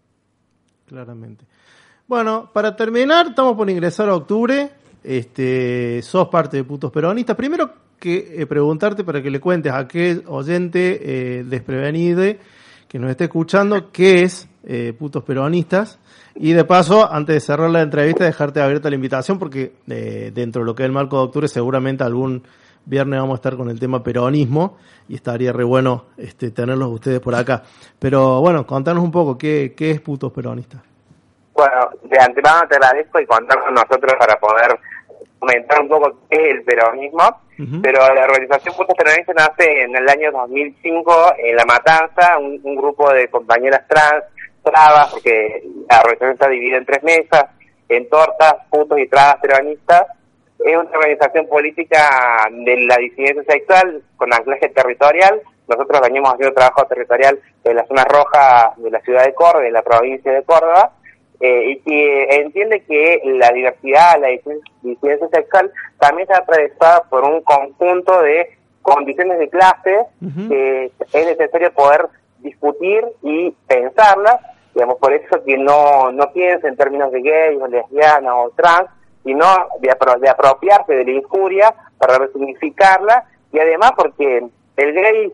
Claramente. 0.88 1.46
Bueno, 2.08 2.50
para 2.54 2.76
terminar, 2.76 3.28
estamos 3.28 3.56
por 3.56 3.70
ingresar 3.70 4.10
a 4.10 4.16
octubre. 4.16 4.70
Este, 5.04 6.02
sos 6.02 6.30
parte 6.30 6.58
de 6.58 6.64
Putos 6.64 6.92
Peronistas. 6.92 7.36
Primero 7.36 7.72
que 8.00 8.42
eh, 8.42 8.46
preguntarte 8.46 9.04
para 9.04 9.22
que 9.22 9.30
le 9.30 9.40
cuentes 9.40 9.72
a 9.72 9.80
aquel 9.80 10.24
oyente 10.28 11.00
eh, 11.02 11.44
desprevenido 11.44 12.24
que 12.94 13.00
nos 13.00 13.10
esté 13.10 13.24
escuchando 13.24 13.92
qué 13.92 14.22
es 14.22 14.48
eh, 14.64 14.94
Putos 14.94 15.24
Peronistas. 15.24 15.98
Y 16.36 16.54
de 16.54 16.64
paso, 16.64 17.12
antes 17.12 17.34
de 17.34 17.40
cerrar 17.40 17.72
la 17.72 17.82
entrevista, 17.82 18.24
dejarte 18.24 18.62
abierta 18.62 18.88
la 18.90 18.96
invitación 18.96 19.40
porque 19.40 19.74
eh, 19.88 20.32
dentro 20.32 20.62
de 20.62 20.68
lo 20.68 20.76
que 20.76 20.84
es 20.84 20.86
el 20.86 20.92
marco 20.92 21.18
de 21.18 21.24
octubre 21.24 21.48
seguramente 21.48 22.04
algún 22.04 22.44
viernes 22.86 23.20
vamos 23.20 23.34
a 23.34 23.36
estar 23.36 23.56
con 23.56 23.70
el 23.70 23.80
tema 23.80 24.04
peronismo 24.04 24.78
y 25.08 25.16
estaría 25.16 25.52
re 25.54 25.64
bueno 25.64 26.06
este, 26.18 26.52
tenerlos 26.52 26.90
ustedes 26.90 27.20
por 27.20 27.36
acá. 27.36 27.64
Pero 28.00 28.42
bueno, 28.42 28.66
contanos 28.66 29.04
un 29.04 29.12
poco 29.12 29.38
qué, 29.38 29.74
qué 29.76 29.92
es 29.92 30.02
Putos 30.02 30.32
Peronistas. 30.32 30.82
Bueno, 31.54 31.90
de 32.04 32.20
antemano 32.20 32.68
te 32.68 32.76
agradezco 32.76 33.20
y 33.20 33.26
contar 33.26 33.60
con 33.60 33.74
nosotros 33.74 34.14
para 34.18 34.40
poder 34.40 34.80
comentar 35.40 35.82
un 35.82 35.90
poco 35.90 36.20
qué 36.30 36.50
es 36.50 36.56
el 36.56 36.64
peronismo. 36.64 37.42
Pero 37.84 38.00
la 38.14 38.24
organización 38.24 38.76
Putos 38.76 38.96
Peronistas 38.98 39.36
nace 39.36 39.84
en 39.84 39.96
el 39.96 40.10
año 40.10 40.32
2005 40.32 41.36
en 41.38 41.56
La 41.56 41.66
Matanza, 41.66 42.38
un, 42.40 42.60
un 42.64 42.76
grupo 42.76 43.14
de 43.14 43.28
compañeras 43.30 43.88
trans, 43.88 44.24
trabas, 44.64 45.12
porque 45.12 45.64
la 45.90 46.00
organización 46.00 46.32
está 46.32 46.50
dividida 46.50 46.78
en 46.78 46.86
tres 46.86 47.04
mesas, 47.04 47.46
en 47.90 48.10
tortas, 48.10 48.56
putos 48.70 48.98
y 49.00 49.08
trabas 49.08 49.38
peronistas. 49.42 50.08
Es 50.60 50.78
una 50.78 50.90
organización 50.92 51.48
política 51.48 52.48
de 52.52 52.78
la 52.82 52.98
disidencia 52.98 53.44
sexual 53.44 54.02
con 54.16 54.34
anclaje 54.34 54.70
territorial. 54.70 55.42
Nosotros 55.68 56.02
venimos 56.02 56.34
haciendo 56.34 56.56
trabajo 56.56 56.86
territorial 56.86 57.40
en 57.64 57.76
la 57.76 57.86
zona 57.86 58.04
roja 58.06 58.74
de 58.78 58.92
la 58.92 59.02
ciudad 59.02 59.26
de 59.26 59.34
Córdoba, 59.34 59.64
de 59.64 59.72
la 59.72 59.82
provincia 59.82 60.32
de 60.32 60.44
Córdoba, 60.44 60.94
eh, 61.40 61.72
y 61.72 61.80
que 61.80 62.24
entiende 62.42 62.84
que 62.84 63.22
la 63.26 63.52
diversidad, 63.52 64.20
la 64.20 64.30
disidencia 64.82 65.28
sexual 65.30 65.72
también 66.00 66.28
está 66.30 66.40
atravesada 66.40 67.04
por 67.10 67.24
un 67.26 67.42
conjunto 67.42 68.22
de 68.22 68.58
condiciones 68.82 69.40
de 69.40 69.50
clase 69.50 70.06
que 70.48 70.92
es 71.14 71.26
necesario 71.26 71.74
poder 71.74 72.08
discutir 72.40 73.04
y 73.24 73.52
pensarlas, 73.68 74.40
digamos, 74.76 74.98
por 75.00 75.14
eso 75.14 75.44
que 75.44 75.58
no, 75.58 76.12
no 76.12 76.32
piensa 76.34 76.68
en 76.68 76.76
términos 76.76 77.12
de 77.12 77.22
gay 77.22 77.56
o 77.56 77.68
lesbiana 77.68 78.36
o 78.36 78.52
trans, 78.52 78.90
sino 79.24 79.46
de, 79.80 79.92
apro 79.92 80.20
de 80.20 80.30
apropiarse 80.30 80.94
de 80.94 81.06
la 81.06 81.12
injuria 81.12 81.74
para 81.98 82.18
resignificarla 82.18 83.26
y 83.52 83.60
además 83.60 83.92
porque 83.96 84.46
el 84.78 84.94
gay 84.94 85.34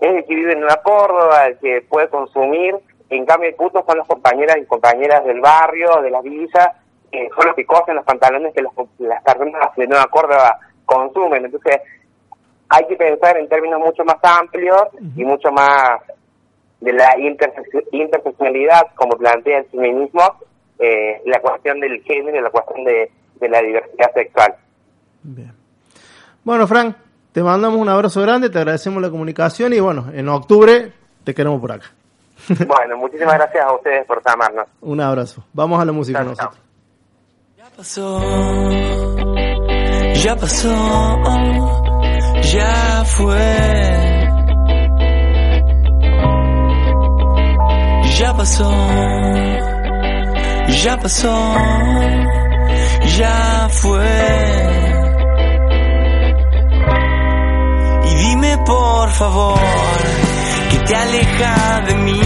es 0.00 0.14
el 0.14 0.24
que 0.24 0.34
vive 0.34 0.52
en 0.52 0.64
una 0.64 0.76
Córdoba, 0.76 1.46
el 1.46 1.58
que 1.58 1.82
puede 1.88 2.08
consumir, 2.08 2.76
en 3.10 3.26
cambio 3.26 3.48
el 3.48 3.54
puto 3.54 3.84
son 3.86 3.98
las 3.98 4.06
compañeras 4.06 4.56
y 4.58 4.66
compañeras 4.66 5.24
del 5.24 5.40
barrio, 5.40 6.00
de 6.02 6.10
la 6.10 6.20
villa, 6.20 6.74
que 7.10 7.28
son 7.36 7.46
los 7.46 7.54
que 7.54 7.66
cosen 7.66 7.96
los 7.96 8.04
pantalones 8.04 8.54
que 8.54 8.62
los, 8.62 8.72
las 8.98 9.22
personas 9.22 9.74
de 9.76 9.86
Nueva 9.86 10.06
Córdoba 10.06 10.58
consumen. 10.84 11.44
Entonces, 11.44 11.80
hay 12.68 12.86
que 12.86 12.96
pensar 12.96 13.36
en 13.36 13.48
términos 13.48 13.80
mucho 13.80 14.04
más 14.04 14.16
amplios 14.22 14.82
y 15.16 15.24
mucho 15.24 15.52
más 15.52 16.00
de 16.80 16.92
la 16.92 17.14
interseccionalidad, 17.18 18.88
como 18.94 19.16
plantea 19.16 19.58
el 19.58 19.64
feminismo, 19.66 20.22
eh, 20.78 21.22
la 21.26 21.40
cuestión 21.40 21.80
del 21.80 22.02
género 22.02 22.40
la 22.40 22.50
cuestión 22.50 22.84
de, 22.84 23.10
de 23.40 23.48
la 23.48 23.60
diversidad 23.60 24.12
sexual. 24.14 24.54
Bien. 25.22 25.52
Bueno, 26.42 26.66
Frank, 26.66 26.96
te 27.32 27.42
mandamos 27.42 27.80
un 27.80 27.88
abrazo 27.88 28.20
grande, 28.22 28.50
te 28.50 28.58
agradecemos 28.58 29.02
la 29.02 29.10
comunicación 29.10 29.72
y 29.72 29.80
bueno, 29.80 30.06
en 30.12 30.28
octubre 30.28 30.92
te 31.24 31.34
queremos 31.34 31.60
por 31.60 31.72
acá. 31.72 31.86
bueno, 32.66 32.96
muchísimas 32.96 33.34
gracias 33.34 33.64
a 33.64 33.72
ustedes 33.72 34.06
por 34.06 34.22
llamarnos. 34.24 34.66
Un 34.80 35.00
abrazo. 35.00 35.44
Vamos 35.52 35.80
a 35.80 35.84
la 35.84 35.92
música 35.92 36.20
Chao, 36.20 36.28
nosotros. 36.28 36.60
Ya 37.56 37.70
pasó, 37.76 38.20
ya 40.14 40.36
pasó, 40.36 41.18
ya 42.42 43.04
fue. 43.04 43.84
Ya 48.18 48.32
pasó, 48.36 48.70
ya 50.72 50.96
pasó, 50.96 51.54
ya 53.18 53.68
fue. 53.70 54.74
Y 58.04 58.14
dime 58.14 58.58
por 58.64 59.10
favor 59.10 59.58
que 60.70 60.78
te 60.80 60.96
aleja 60.96 61.80
de 61.86 61.94
mí. 61.96 62.20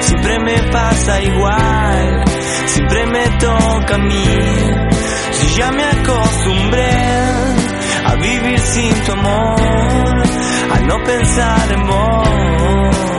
Siempre 0.00 0.38
me 0.40 0.62
pasa 0.70 1.20
igual, 1.22 2.24
siempre 2.66 3.06
me 3.06 3.28
toca 3.38 3.94
a 3.94 3.98
mí. 3.98 4.24
Si 5.32 5.54
ya 5.56 5.70
me 5.72 5.84
acostumbré 5.84 6.90
a 8.06 8.14
vivir 8.16 8.58
sin 8.58 8.94
tu 9.04 9.12
amor, 9.12 10.22
a 10.72 10.80
no 10.80 11.02
pensar 11.04 11.72
en 11.72 11.86
vos. 11.86 13.13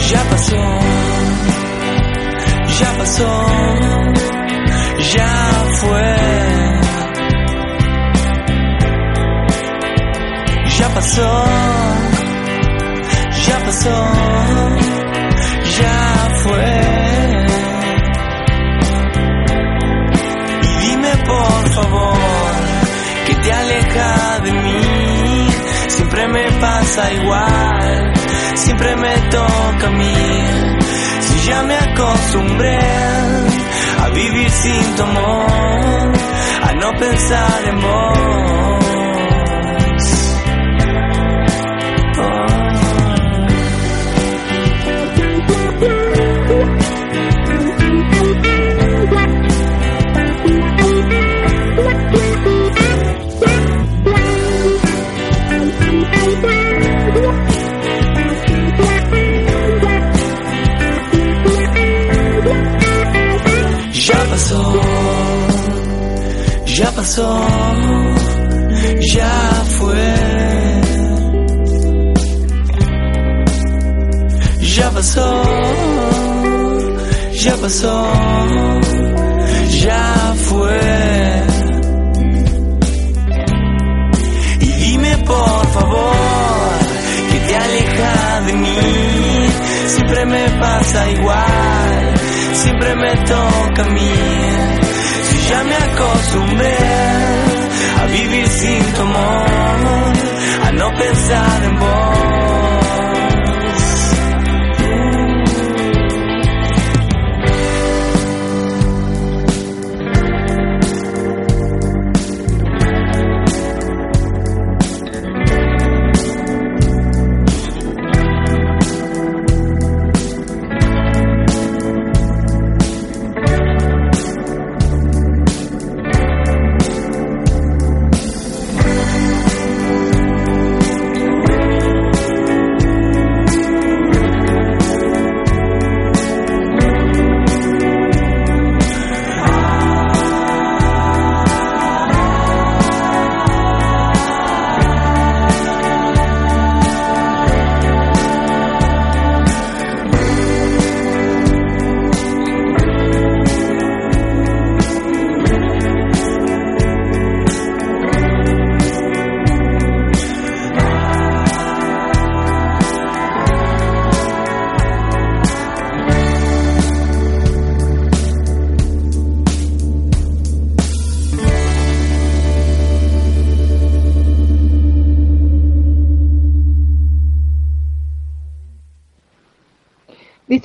Ya 0.00 0.22
pasó, 0.30 0.78
ya 2.80 2.92
pasó, 2.98 3.46
ya 5.14 5.64
fue. 5.80 6.16
Ya 10.78 10.88
pasó, 10.94 11.44
ya 13.46 13.58
pasó, 13.64 14.06
ya 15.78 16.28
fue. 16.42 16.80
Y 20.62 20.86
dime 20.86 21.12
por 21.26 21.68
favor 21.70 22.54
que 23.26 23.34
te 23.34 23.52
aleja 23.52 24.38
de 24.44 24.52
mí. 24.52 25.48
Siempre 25.88 26.28
me 26.28 26.50
pasa 26.60 27.12
igual, 27.12 28.12
siempre 28.58 28.96
me 28.96 29.14
toca 29.30 29.86
a 29.86 29.90
mí. 29.90 30.14
Si 31.20 31.48
ya 31.48 31.62
me 31.62 31.76
acostumbré 31.76 32.78
a 34.02 34.08
vivir 34.10 34.50
sin 34.50 34.96
tu 34.96 35.02
amor, 35.02 36.12
a 36.62 36.72
no 36.74 36.92
pensar 36.98 37.64
en 37.64 37.80
vos. 37.80 39.07
Ya 66.78 66.92
pasó, 66.92 67.40
ya 69.12 69.64
fue. 69.78 70.14
Ya 74.76 74.90
pasó, 74.90 75.42
ya 77.32 77.54
pasó, 77.56 78.12
ya 79.82 80.34
fue. 80.46 80.80
Y 84.60 84.66
dime 84.84 85.16
por 85.26 85.66
favor 85.74 86.78
que 87.30 87.38
te 87.46 87.56
aleja 87.56 88.40
de 88.46 88.52
mí. 88.52 88.76
Siempre 89.88 90.26
me 90.26 90.48
pasa 90.60 91.10
igual, 91.10 92.14
siempre 92.52 92.94
me 92.94 93.16
toca 93.26 93.82
a 93.82 93.90
mí. 93.96 94.37
Ya 95.48 95.64
me 95.64 95.74
acostumbré 95.74 96.76
a 98.00 98.06
vivir 98.06 98.48
sin 98.48 98.82
tu 98.94 99.00
amor, 99.00 100.12
a 100.66 100.72
no 100.72 100.88
pensar 100.94 101.64
en 101.64 101.78
vos. 101.78 102.47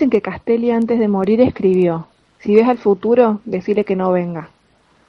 Dicen 0.04 0.20
que 0.20 0.22
Castelli 0.22 0.72
antes 0.72 1.00
de 1.00 1.08
morir 1.08 1.40
escribió, 1.40 2.08
si 2.40 2.54
ves 2.54 2.68
al 2.68 2.78
futuro, 2.78 3.40
decile 3.46 3.86
que 3.86 3.96
no 3.96 4.12
venga. 4.12 4.50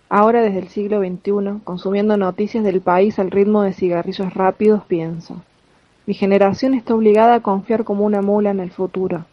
Ahora 0.09 0.41
desde 0.41 0.61
el 0.61 0.69
siglo 0.69 1.01
XXI, 1.01 1.63
consumiendo 1.65 2.17
noticias 2.17 2.63
del 2.63 2.81
país 2.81 3.19
al 3.19 3.33
ritmo 3.33 3.63
de 3.63 3.73
cigarrillos 3.73 4.33
rápidos, 4.35 4.85
pienso. 4.85 5.43
Mi 6.07 6.15
generación 6.15 6.75
está 6.75 6.95
obligada 6.95 7.35
a 7.35 7.41
confiar 7.41 7.83
como 7.83 8.05
una 8.05 8.23
mula 8.23 8.53
en 8.53 8.61
el 8.61 8.71
futuro, 8.71 9.25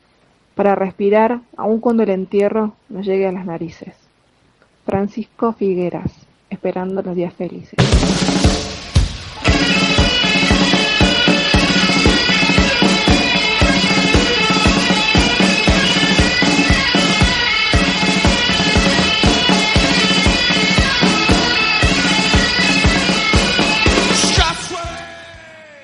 para 0.55 0.73
respirar 0.73 1.41
aun 1.55 1.79
cuando 1.79 2.01
el 2.01 2.09
entierro 2.09 2.73
nos 2.89 3.05
llegue 3.05 3.27
a 3.27 3.31
las 3.31 3.45
narices. 3.45 3.93
Francisco 4.87 5.53
Figueras, 5.53 6.11
esperando 6.49 7.03
los 7.03 7.15
días 7.15 7.35
felices. 7.35 7.77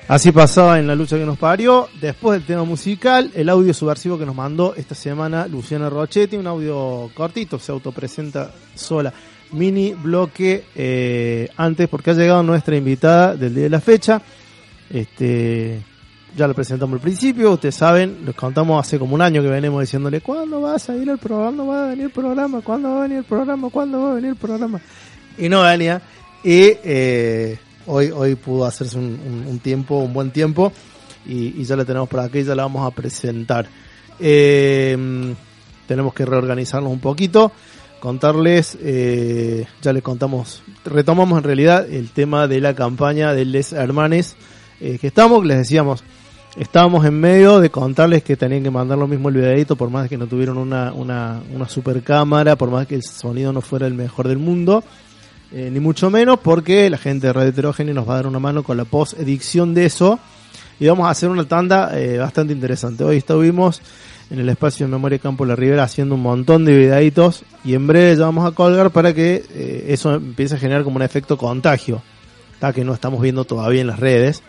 Así 0.08 0.32
pasaba 0.32 0.78
en 0.78 0.86
la 0.86 0.94
lucha 0.94 1.18
que 1.18 1.26
nos 1.26 1.36
parió. 1.36 1.86
Después 2.00 2.38
del 2.38 2.46
tema 2.46 2.64
musical, 2.64 3.30
el 3.34 3.50
audio 3.50 3.74
subversivo 3.74 4.18
que 4.18 4.24
nos 4.24 4.34
mandó 4.34 4.74
esta 4.74 4.94
semana 4.94 5.46
Luciana 5.46 5.90
Rochetti, 5.90 6.34
un 6.38 6.46
audio 6.46 7.10
cortito, 7.12 7.58
se 7.58 7.72
autopresenta 7.72 8.50
sola. 8.74 9.12
Mini 9.52 9.92
bloque 9.92 10.64
eh, 10.74 11.50
antes, 11.58 11.90
porque 11.90 12.12
ha 12.12 12.14
llegado 12.14 12.42
nuestra 12.42 12.74
invitada 12.74 13.36
del 13.36 13.54
día 13.54 13.64
de 13.64 13.68
la 13.68 13.82
fecha. 13.82 14.22
Este, 14.88 15.82
ya 16.34 16.48
la 16.48 16.54
presentamos 16.54 16.94
al 16.94 17.00
principio, 17.00 17.52
ustedes 17.52 17.74
saben, 17.74 18.20
les 18.24 18.34
contamos 18.34 18.80
hace 18.80 18.98
como 18.98 19.14
un 19.14 19.20
año 19.20 19.42
que 19.42 19.48
venimos 19.48 19.82
diciéndole, 19.82 20.22
¿cuándo 20.22 20.62
vas 20.62 20.88
a 20.88 20.96
ir 20.96 21.10
al 21.10 21.18
programa? 21.18 21.50
¿Cuándo 21.50 21.66
va 21.66 21.84
a 21.84 21.88
venir 21.88 22.04
el 22.06 22.10
programa? 22.10 22.60
¿Cuándo 22.62 22.88
va 22.88 22.98
a 22.98 23.02
venir 23.02 23.18
el 23.18 23.24
programa? 23.24 23.68
¿Cuándo 23.68 24.02
va 24.02 24.12
a 24.12 24.14
venir 24.14 24.30
el 24.30 24.36
programa? 24.36 24.80
Y 25.36 25.50
no 25.50 25.62
venía. 25.64 26.00
Y 26.42 26.72
eh, 26.82 27.58
hoy, 27.88 28.10
hoy 28.10 28.36
pudo 28.36 28.64
hacerse 28.64 28.96
un, 28.98 29.60
tiempo, 29.62 29.98
un 29.98 30.12
buen 30.12 30.30
tiempo, 30.30 30.72
y, 31.26 31.62
ya 31.64 31.76
la 31.76 31.84
tenemos 31.84 32.08
por 32.08 32.20
aquí, 32.20 32.44
ya 32.44 32.54
la 32.54 32.62
vamos 32.62 32.86
a 32.86 32.94
presentar. 32.94 33.66
Eh, 34.20 35.34
tenemos 35.86 36.14
que 36.14 36.24
reorganizarnos 36.24 36.92
un 36.92 37.00
poquito, 37.00 37.50
contarles, 37.98 38.78
eh, 38.80 39.66
ya 39.82 39.92
les 39.92 40.02
contamos, 40.02 40.62
retomamos 40.84 41.38
en 41.38 41.44
realidad 41.44 41.90
el 41.90 42.10
tema 42.10 42.46
de 42.46 42.60
la 42.60 42.74
campaña 42.74 43.32
de 43.32 43.44
Les 43.44 43.72
Hermanes 43.72 44.36
eh, 44.80 44.98
que 45.00 45.08
estamos, 45.08 45.44
les 45.44 45.58
decíamos, 45.58 46.04
estábamos 46.56 47.04
en 47.04 47.18
medio 47.18 47.58
de 47.60 47.70
contarles 47.70 48.22
que 48.22 48.36
tenían 48.36 48.62
que 48.62 48.70
mandar 48.70 48.98
lo 48.98 49.08
mismo 49.08 49.28
el 49.28 49.36
videito, 49.36 49.76
por 49.76 49.90
más 49.90 50.08
que 50.08 50.16
no 50.16 50.26
tuvieron 50.26 50.58
una, 50.58 50.92
una, 50.92 51.42
una 51.52 51.68
super 51.68 52.02
cámara, 52.02 52.56
por 52.56 52.70
más 52.70 52.86
que 52.86 52.94
el 52.94 53.02
sonido 53.02 53.52
no 53.52 53.60
fuera 53.60 53.86
el 53.86 53.94
mejor 53.94 54.28
del 54.28 54.38
mundo. 54.38 54.84
Eh, 55.50 55.70
ni 55.72 55.80
mucho 55.80 56.10
menos 56.10 56.40
porque 56.40 56.90
la 56.90 56.98
gente 56.98 57.28
de 57.28 57.32
Red 57.32 57.48
Heterogéneo 57.48 57.94
nos 57.94 58.06
va 58.06 58.14
a 58.14 58.16
dar 58.16 58.26
una 58.26 58.38
mano 58.38 58.62
con 58.62 58.76
la 58.76 58.84
post-edición 58.84 59.72
de 59.72 59.86
eso 59.86 60.20
y 60.78 60.86
vamos 60.86 61.06
a 61.06 61.10
hacer 61.10 61.30
una 61.30 61.48
tanda 61.48 61.98
eh, 61.98 62.18
bastante 62.18 62.52
interesante. 62.52 63.02
Hoy 63.02 63.16
estuvimos 63.16 63.80
en 64.30 64.40
el 64.40 64.48
espacio 64.50 64.84
de 64.84 64.92
Memoria 64.92 65.18
Campo 65.18 65.46
La 65.46 65.56
Ribera 65.56 65.84
haciendo 65.84 66.16
un 66.16 66.20
montón 66.20 66.66
de 66.66 66.76
videitos 66.76 67.44
y 67.64 67.72
en 67.72 67.86
breve 67.86 68.14
ya 68.16 68.26
vamos 68.26 68.46
a 68.46 68.54
colgar 68.54 68.90
para 68.90 69.14
que 69.14 69.42
eh, 69.50 69.86
eso 69.88 70.14
empiece 70.14 70.56
a 70.56 70.58
generar 70.58 70.84
como 70.84 70.96
un 70.96 71.02
efecto 71.02 71.38
contagio, 71.38 72.02
está 72.52 72.74
que 72.74 72.84
no 72.84 72.92
estamos 72.92 73.22
viendo 73.22 73.44
todavía 73.46 73.80
en 73.80 73.86
las 73.86 73.98
redes. 73.98 74.42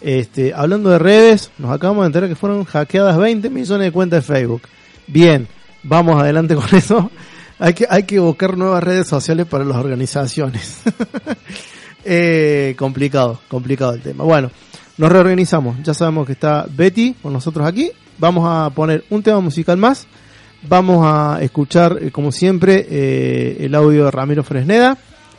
Este, 0.00 0.54
hablando 0.54 0.90
de 0.90 1.00
redes, 1.00 1.50
nos 1.58 1.72
acabamos 1.72 2.04
de 2.04 2.06
enterar 2.06 2.28
que 2.28 2.36
fueron 2.36 2.64
hackeadas 2.64 3.18
20 3.18 3.50
millones 3.50 3.86
de 3.86 3.92
cuentas 3.92 4.24
de 4.24 4.34
Facebook. 4.34 4.62
Bien, 5.08 5.48
vamos 5.82 6.20
adelante 6.22 6.54
con 6.54 6.66
eso 6.72 7.10
hay 7.58 7.74
que, 7.74 7.86
hay 7.88 8.02
que 8.04 8.18
buscar 8.18 8.56
nuevas 8.56 8.82
redes 8.82 9.06
sociales 9.06 9.46
para 9.46 9.64
las 9.64 9.76
organizaciones. 9.76 10.82
eh, 12.04 12.74
complicado, 12.78 13.40
complicado 13.48 13.94
el 13.94 14.02
tema. 14.02 14.24
Bueno, 14.24 14.50
nos 14.98 15.12
reorganizamos. 15.12 15.76
Ya 15.82 15.94
sabemos 15.94 16.26
que 16.26 16.32
está 16.32 16.66
Betty 16.68 17.14
con 17.22 17.32
nosotros 17.32 17.66
aquí. 17.66 17.90
Vamos 18.18 18.44
a 18.48 18.70
poner 18.70 19.04
un 19.10 19.22
tema 19.22 19.40
musical 19.40 19.76
más. 19.76 20.06
Vamos 20.68 21.04
a 21.06 21.38
escuchar, 21.42 21.98
eh, 22.00 22.10
como 22.10 22.32
siempre, 22.32 22.86
eh, 22.88 23.56
el 23.60 23.74
audio 23.74 24.06
de 24.06 24.10
Ramiro 24.10 24.42
Fresneda. 24.42 24.96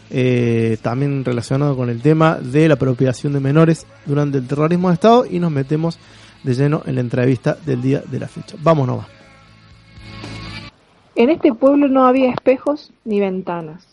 Eh, 0.10 0.77
también 0.82 1.25
relacionado 1.25 1.75
con 1.75 1.89
el 1.89 2.01
tema 2.01 2.36
de 2.36 2.67
la 2.67 2.75
apropiación 2.75 3.34
de 3.34 3.41
menores 3.41 3.86
durante 4.06 4.38
el 4.38 4.47
terrorismo 4.47 4.88
de 4.88 4.93
Estado 4.93 5.25
y 5.30 5.39
nos 5.39 5.51
metemos 5.51 5.99
de 6.43 6.53
lleno 6.53 6.82
en 6.86 6.95
la 6.95 7.01
entrevista 7.01 7.58
del 7.65 7.82
día 7.82 8.01
de 8.10 8.19
la 8.19 8.27
fecha. 8.27 8.56
Vamos 8.62 8.88
nomás. 8.88 9.16
En 11.17 11.32
este 11.32 11.51
pueblo 11.51 11.88
no 11.88 12.06
había 12.06 12.30
espejos 12.30 12.93
ni 13.03 13.19
ventanas. 13.19 13.88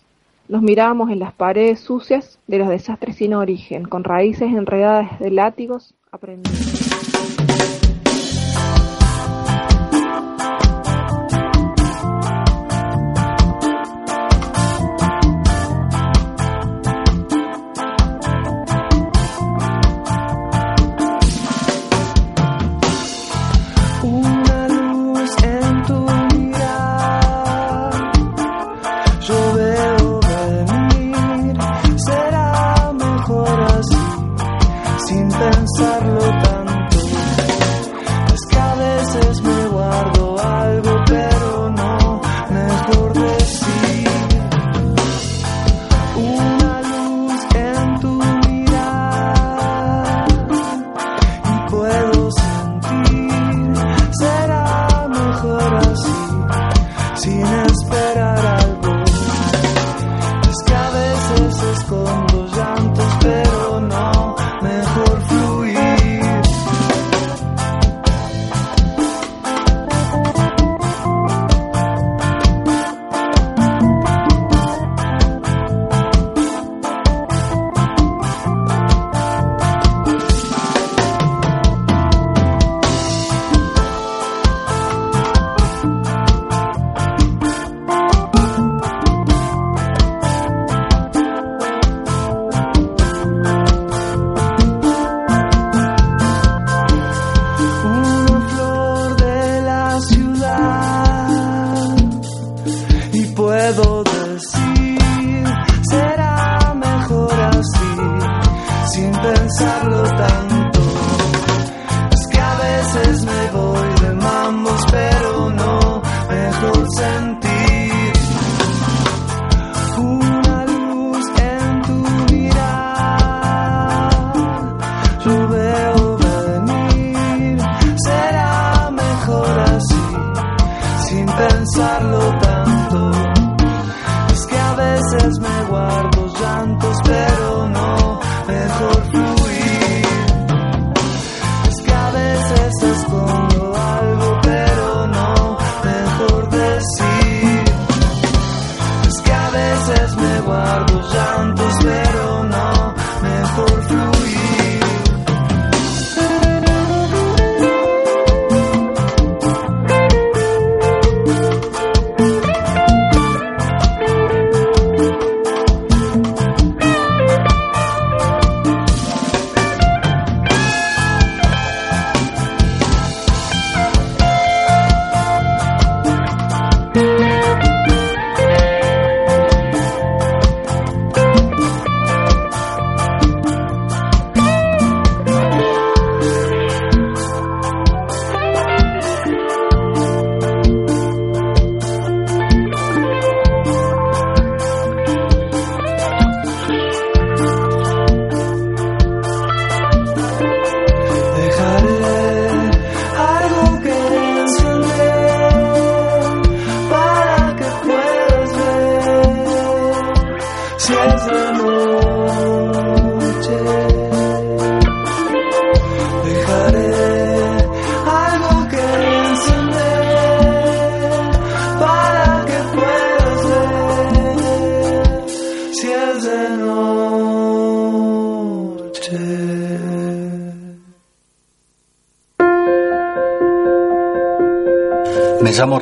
Nos 0.47 0.61
mirábamos 0.61 1.09
en 1.11 1.21
las 1.21 1.33
paredes 1.33 1.81
sucias 1.81 2.39
de 2.47 2.59
los 2.59 2.69
desastres 2.69 3.17
sin 3.17 3.33
origen, 3.33 3.85
con 3.85 4.05
raíces 4.05 4.53
enredadas 4.53 5.19
de 5.21 5.31
látigos, 5.31 5.95
aprendiendo. 6.13 6.84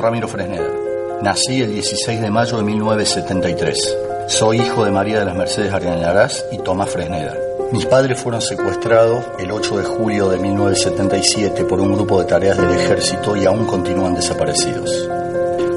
Ramiro 0.03 0.27
Fresneda. 0.27 0.69
Nací 1.21 1.61
el 1.61 1.71
16 1.71 2.19
de 2.19 2.29
mayo 2.29 2.57
de 2.57 2.63
1973. 2.63 3.97
Soy 4.27 4.59
hijo 4.59 4.83
de 4.83 4.91
María 4.91 5.19
de 5.19 5.25
las 5.25 5.35
Mercedes 5.35 5.71
Arianaraz 5.71 6.43
y 6.51 6.57
Tomás 6.57 6.89
Fresneda. 6.89 7.37
Mis 7.71 7.85
padres 7.85 8.19
fueron 8.19 8.41
secuestrados 8.41 9.23
el 9.39 9.49
8 9.49 9.77
de 9.77 9.83
julio 9.85 10.27
de 10.27 10.39
1977 10.39 11.63
por 11.63 11.79
un 11.79 11.93
grupo 11.93 12.19
de 12.19 12.25
tareas 12.25 12.57
del 12.57 12.71
ejército 12.71 13.37
y 13.37 13.45
aún 13.45 13.65
continúan 13.65 14.13
desaparecidos. 14.13 15.07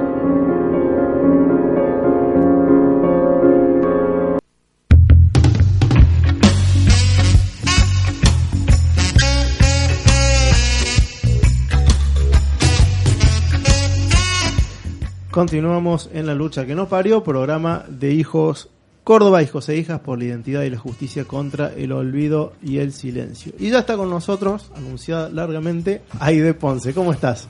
Continuamos 15.41 16.07
en 16.13 16.27
la 16.27 16.35
lucha 16.35 16.67
que 16.67 16.75
nos 16.75 16.87
parió, 16.87 17.23
programa 17.23 17.83
de 17.89 18.13
hijos 18.13 18.69
Córdoba, 19.03 19.41
hijos 19.41 19.67
e 19.69 19.75
hijas 19.75 19.99
por 19.99 20.19
la 20.19 20.25
identidad 20.25 20.61
y 20.61 20.69
la 20.69 20.77
justicia 20.77 21.25
contra 21.25 21.73
el 21.73 21.93
olvido 21.93 22.53
y 22.61 22.77
el 22.77 22.93
silencio. 22.93 23.51
Y 23.57 23.71
ya 23.71 23.79
está 23.79 23.97
con 23.97 24.11
nosotros, 24.11 24.71
anunciada 24.75 25.29
largamente, 25.29 26.03
Aide 26.19 26.53
Ponce. 26.53 26.93
¿Cómo 26.93 27.11
estás? 27.11 27.47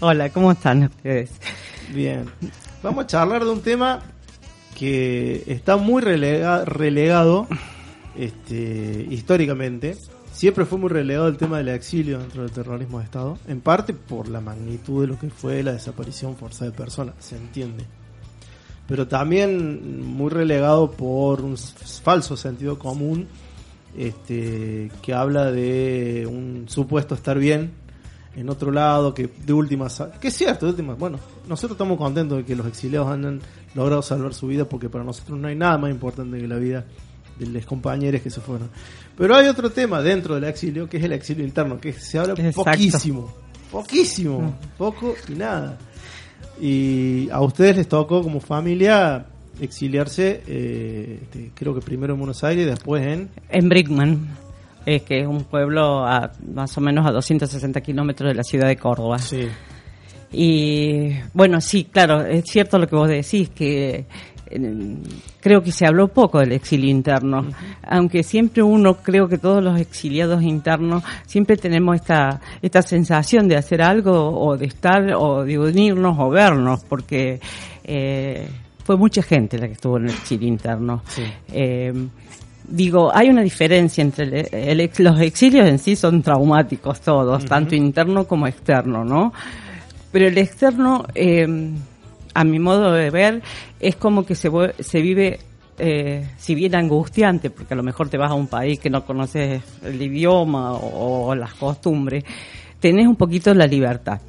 Hola, 0.00 0.30
¿cómo 0.30 0.50
están 0.50 0.82
ustedes? 0.82 1.30
Bien. 1.94 2.24
Vamos 2.82 3.04
a 3.04 3.06
charlar 3.06 3.44
de 3.44 3.50
un 3.50 3.60
tema 3.60 4.00
que 4.76 5.44
está 5.46 5.76
muy 5.76 6.02
relegado 6.02 7.46
este, 8.18 9.06
históricamente 9.08 9.96
siempre 10.32 10.64
fue 10.64 10.78
muy 10.78 10.88
relegado 10.88 11.28
el 11.28 11.36
tema 11.36 11.58
del 11.58 11.68
exilio 11.68 12.18
dentro 12.18 12.42
del 12.42 12.50
terrorismo 12.50 12.98
de 12.98 13.04
Estado, 13.04 13.38
en 13.46 13.60
parte 13.60 13.92
por 13.92 14.28
la 14.28 14.40
magnitud 14.40 15.02
de 15.02 15.08
lo 15.08 15.18
que 15.18 15.30
fue 15.30 15.62
la 15.62 15.72
desaparición 15.72 16.36
forzada 16.36 16.70
de 16.70 16.76
personas, 16.76 17.14
se 17.18 17.36
entiende. 17.36 17.84
Pero 18.86 19.06
también 19.06 20.04
muy 20.04 20.30
relegado 20.30 20.90
por 20.90 21.42
un 21.42 21.56
falso 21.56 22.36
sentido 22.36 22.78
común 22.78 23.28
este, 23.96 24.90
que 25.02 25.14
habla 25.14 25.50
de 25.50 26.26
un 26.30 26.64
supuesto 26.68 27.14
estar 27.14 27.38
bien 27.38 27.72
en 28.36 28.48
otro 28.48 28.70
lado, 28.70 29.12
que 29.12 29.28
de 29.44 29.52
últimas, 29.52 30.02
que 30.20 30.28
es 30.28 30.36
cierto, 30.36 30.66
de 30.66 30.70
últimas, 30.70 30.98
bueno, 30.98 31.18
nosotros 31.48 31.72
estamos 31.72 31.98
contentos 31.98 32.38
de 32.38 32.44
que 32.44 32.54
los 32.54 32.66
exiliados 32.66 33.08
hayan 33.08 33.40
logrado 33.74 34.02
salvar 34.02 34.34
su 34.34 34.46
vida 34.46 34.64
porque 34.64 34.88
para 34.88 35.04
nosotros 35.04 35.38
no 35.38 35.48
hay 35.48 35.56
nada 35.56 35.78
más 35.78 35.90
importante 35.90 36.38
que 36.38 36.46
la 36.46 36.56
vida 36.56 36.84
de 37.38 37.46
los 37.46 37.66
compañeros 37.66 38.20
que 38.22 38.30
se 38.30 38.40
fueron. 38.40 38.70
Pero 39.20 39.36
hay 39.36 39.48
otro 39.48 39.68
tema 39.68 40.00
dentro 40.00 40.34
del 40.34 40.44
exilio, 40.44 40.88
que 40.88 40.96
es 40.96 41.04
el 41.04 41.12
exilio 41.12 41.44
interno, 41.44 41.78
que 41.78 41.92
se 41.92 42.18
habla 42.18 42.34
poquísimo. 42.54 43.30
Poquísimo. 43.70 44.40
Mm. 44.40 44.52
Poco 44.78 45.14
y 45.28 45.32
nada. 45.32 45.76
Y 46.58 47.28
a 47.28 47.42
ustedes 47.42 47.76
les 47.76 47.86
tocó 47.86 48.22
como 48.22 48.40
familia 48.40 49.26
exiliarse, 49.60 50.42
eh, 50.46 51.18
este, 51.20 51.50
creo 51.54 51.74
que 51.74 51.82
primero 51.82 52.14
en 52.14 52.20
Buenos 52.20 52.42
Aires 52.44 52.64
y 52.64 52.70
después 52.70 53.06
en... 53.06 53.28
En 53.50 53.68
Brickman, 53.68 54.26
es 54.86 55.02
que 55.02 55.20
es 55.20 55.26
un 55.26 55.44
pueblo 55.44 56.02
a 56.02 56.32
más 56.54 56.78
o 56.78 56.80
menos 56.80 57.06
a 57.06 57.10
260 57.10 57.78
kilómetros 57.82 58.26
de 58.30 58.34
la 58.34 58.42
ciudad 58.42 58.68
de 58.68 58.78
Córdoba. 58.78 59.18
Sí. 59.18 59.48
Y 60.32 61.10
bueno, 61.34 61.60
sí, 61.60 61.84
claro, 61.84 62.24
es 62.24 62.44
cierto 62.46 62.78
lo 62.78 62.86
que 62.86 62.96
vos 62.96 63.08
decís, 63.08 63.50
que 63.50 64.06
creo 65.40 65.62
que 65.62 65.72
se 65.72 65.86
habló 65.86 66.08
poco 66.08 66.40
del 66.40 66.52
exilio 66.52 66.90
interno, 66.90 67.46
aunque 67.82 68.22
siempre 68.22 68.62
uno, 68.62 68.96
creo 68.96 69.28
que 69.28 69.38
todos 69.38 69.62
los 69.62 69.78
exiliados 69.80 70.42
internos, 70.42 71.02
siempre 71.26 71.56
tenemos 71.56 71.96
esta, 71.96 72.40
esta 72.60 72.82
sensación 72.82 73.48
de 73.48 73.56
hacer 73.56 73.82
algo 73.82 74.12
o 74.12 74.56
de 74.56 74.66
estar 74.66 75.14
o 75.14 75.44
de 75.44 75.58
unirnos 75.58 76.16
o 76.18 76.30
vernos, 76.30 76.84
porque 76.84 77.40
eh, 77.84 78.48
fue 78.84 78.96
mucha 78.96 79.22
gente 79.22 79.58
la 79.58 79.66
que 79.66 79.74
estuvo 79.74 79.98
en 79.98 80.04
el 80.04 80.10
exilio 80.10 80.48
interno. 80.48 81.02
Eh, 81.52 81.92
digo, 82.66 83.14
hay 83.14 83.28
una 83.28 83.42
diferencia 83.42 84.02
entre 84.02 84.48
el, 84.52 84.90
los 84.98 85.20
exilios 85.20 85.68
en 85.68 85.78
sí 85.78 85.96
son 85.96 86.22
traumáticos 86.22 87.00
todos, 87.00 87.44
tanto 87.44 87.74
interno 87.74 88.24
como 88.26 88.46
externo, 88.46 89.04
¿no? 89.04 89.32
Pero 90.12 90.26
el 90.26 90.38
externo, 90.38 91.06
eh, 91.14 91.46
a 92.34 92.44
mi 92.44 92.58
modo 92.58 92.92
de 92.92 93.10
ver, 93.10 93.42
es 93.80 93.96
como 93.96 94.24
que 94.24 94.34
se, 94.34 94.50
se 94.80 95.00
vive, 95.00 95.40
eh, 95.78 96.28
si 96.36 96.54
bien 96.54 96.74
angustiante, 96.74 97.50
porque 97.50 97.74
a 97.74 97.76
lo 97.76 97.82
mejor 97.82 98.08
te 98.08 98.18
vas 98.18 98.30
a 98.30 98.34
un 98.34 98.46
país 98.46 98.78
que 98.78 98.90
no 98.90 99.04
conoces 99.04 99.62
el 99.82 100.00
idioma 100.00 100.72
o, 100.74 101.34
las 101.34 101.54
costumbres, 101.54 102.24
tenés 102.78 103.06
un 103.06 103.16
poquito 103.16 103.52
la 103.54 103.66
libertad. 103.66 104.20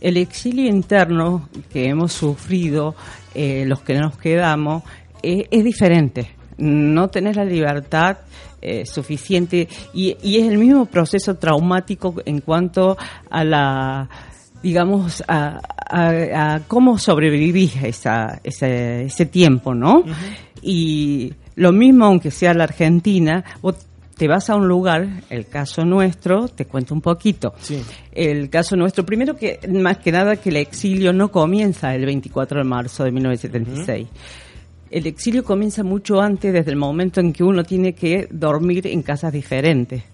El 0.00 0.16
exilio 0.16 0.68
interno 0.68 1.48
que 1.72 1.88
hemos 1.88 2.12
sufrido, 2.12 2.94
eh, 3.34 3.64
los 3.66 3.82
que 3.82 3.94
nos 3.94 4.16
quedamos, 4.16 4.82
eh, 5.22 5.46
es 5.50 5.64
diferente. 5.64 6.30
No 6.58 7.08
tenés 7.08 7.36
la 7.36 7.44
libertad 7.44 8.18
suficiente 8.84 9.66
y, 9.92 10.16
y 10.22 10.38
es 10.38 10.48
el 10.48 10.56
mismo 10.56 10.86
proceso 10.86 11.34
traumático 11.34 12.14
en 12.24 12.40
cuanto 12.40 12.96
a 13.28 13.42
la 13.42 14.08
digamos, 14.62 15.22
a, 15.28 15.60
a, 15.88 16.60
cómo 16.68 16.98
sobrevivís 16.98 17.82
esa, 17.82 18.40
ese, 18.44 19.04
ese 19.04 19.26
tiempo, 19.26 19.74
¿no? 19.74 20.04
Y 20.62 21.32
lo 21.56 21.72
mismo, 21.72 22.06
aunque 22.06 22.30
sea 22.30 22.54
la 22.54 22.64
Argentina, 22.64 23.44
vos 23.60 23.76
te 24.16 24.28
vas 24.28 24.48
a 24.50 24.56
un 24.56 24.68
lugar, 24.68 25.08
el 25.30 25.46
caso 25.46 25.84
nuestro, 25.84 26.48
te 26.48 26.66
cuento 26.66 26.94
un 26.94 27.00
poquito. 27.00 27.54
Sí. 27.58 27.82
El 28.12 28.48
caso 28.50 28.76
nuestro, 28.76 29.04
primero 29.04 29.34
que, 29.34 29.58
más 29.68 29.98
que 29.98 30.12
nada, 30.12 30.36
que 30.36 30.50
el 30.50 30.56
exilio 30.56 31.12
no 31.12 31.30
comienza 31.30 31.94
el 31.94 32.06
24 32.06 32.58
de 32.58 32.64
marzo 32.64 33.04
de 33.04 33.10
1976. 33.10 34.08
El 34.90 35.06
exilio 35.06 35.42
comienza 35.42 35.82
mucho 35.82 36.20
antes, 36.20 36.52
desde 36.52 36.70
el 36.70 36.76
momento 36.76 37.20
en 37.20 37.32
que 37.32 37.42
uno 37.42 37.64
tiene 37.64 37.94
que 37.94 38.28
dormir 38.30 38.86
en 38.86 39.02
casas 39.02 39.32
diferentes. 39.32 40.04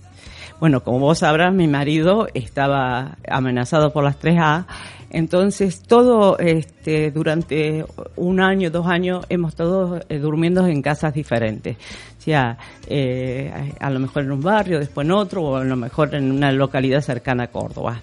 Bueno, 0.61 0.83
como 0.83 0.99
vos 0.99 1.21
sabrás, 1.21 1.55
mi 1.55 1.69
marido 1.69 2.27
estaba 2.35 3.17
amenazado 3.29 3.93
por 3.93 4.03
las 4.03 4.21
3A, 4.21 4.67
entonces 5.11 5.83
todo 5.83 6.37
este, 6.39 7.13
durante 7.13 7.85
un 8.17 8.41
año, 8.41 8.69
dos 8.71 8.87
años, 8.89 9.25
hemos 9.29 9.51
estado 9.51 10.01
eh, 10.09 10.19
durmiendo 10.19 10.67
en 10.67 10.83
casas 10.83 11.15
diferentes. 11.15 11.77
O 11.77 12.21
sea, 12.21 12.59
eh, 12.89 13.73
a 13.79 13.91
lo 13.91 14.01
mejor 14.01 14.25
en 14.25 14.33
un 14.33 14.41
barrio, 14.41 14.81
después 14.81 15.05
en 15.07 15.13
otro, 15.13 15.43
o 15.43 15.57
a 15.57 15.65
lo 15.65 15.77
mejor 15.77 16.15
en 16.17 16.31
una 16.31 16.51
localidad 16.51 17.03
cercana 17.03 17.45
a 17.45 17.47
Córdoba. 17.49 18.01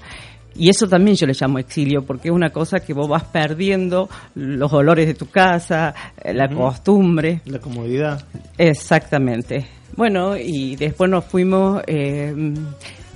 Y 0.58 0.70
eso 0.70 0.88
también 0.88 1.18
yo 1.18 1.28
le 1.28 1.34
llamo 1.34 1.60
exilio, 1.60 2.04
porque 2.06 2.30
es 2.30 2.34
una 2.34 2.52
cosa 2.52 2.80
que 2.80 2.94
vos 2.94 3.10
vas 3.10 3.26
perdiendo 3.26 4.10
los 4.36 4.72
olores 4.72 5.06
de 5.06 5.14
tu 5.14 5.28
casa, 5.28 5.94
eh, 6.24 6.34
la 6.34 6.48
costumbre. 6.48 7.42
La 7.46 7.60
comodidad. 7.60 8.24
Exactamente. 8.58 9.68
Bueno, 9.96 10.36
y 10.36 10.76
después 10.76 11.10
nos 11.10 11.24
fuimos, 11.24 11.82
eh, 11.88 12.34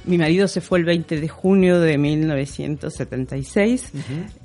mi 0.05 0.17
marido 0.17 0.47
se 0.47 0.61
fue 0.61 0.79
el 0.79 0.85
20 0.85 1.19
de 1.19 1.27
junio 1.27 1.81
de 1.81 1.97
1976 1.97 3.91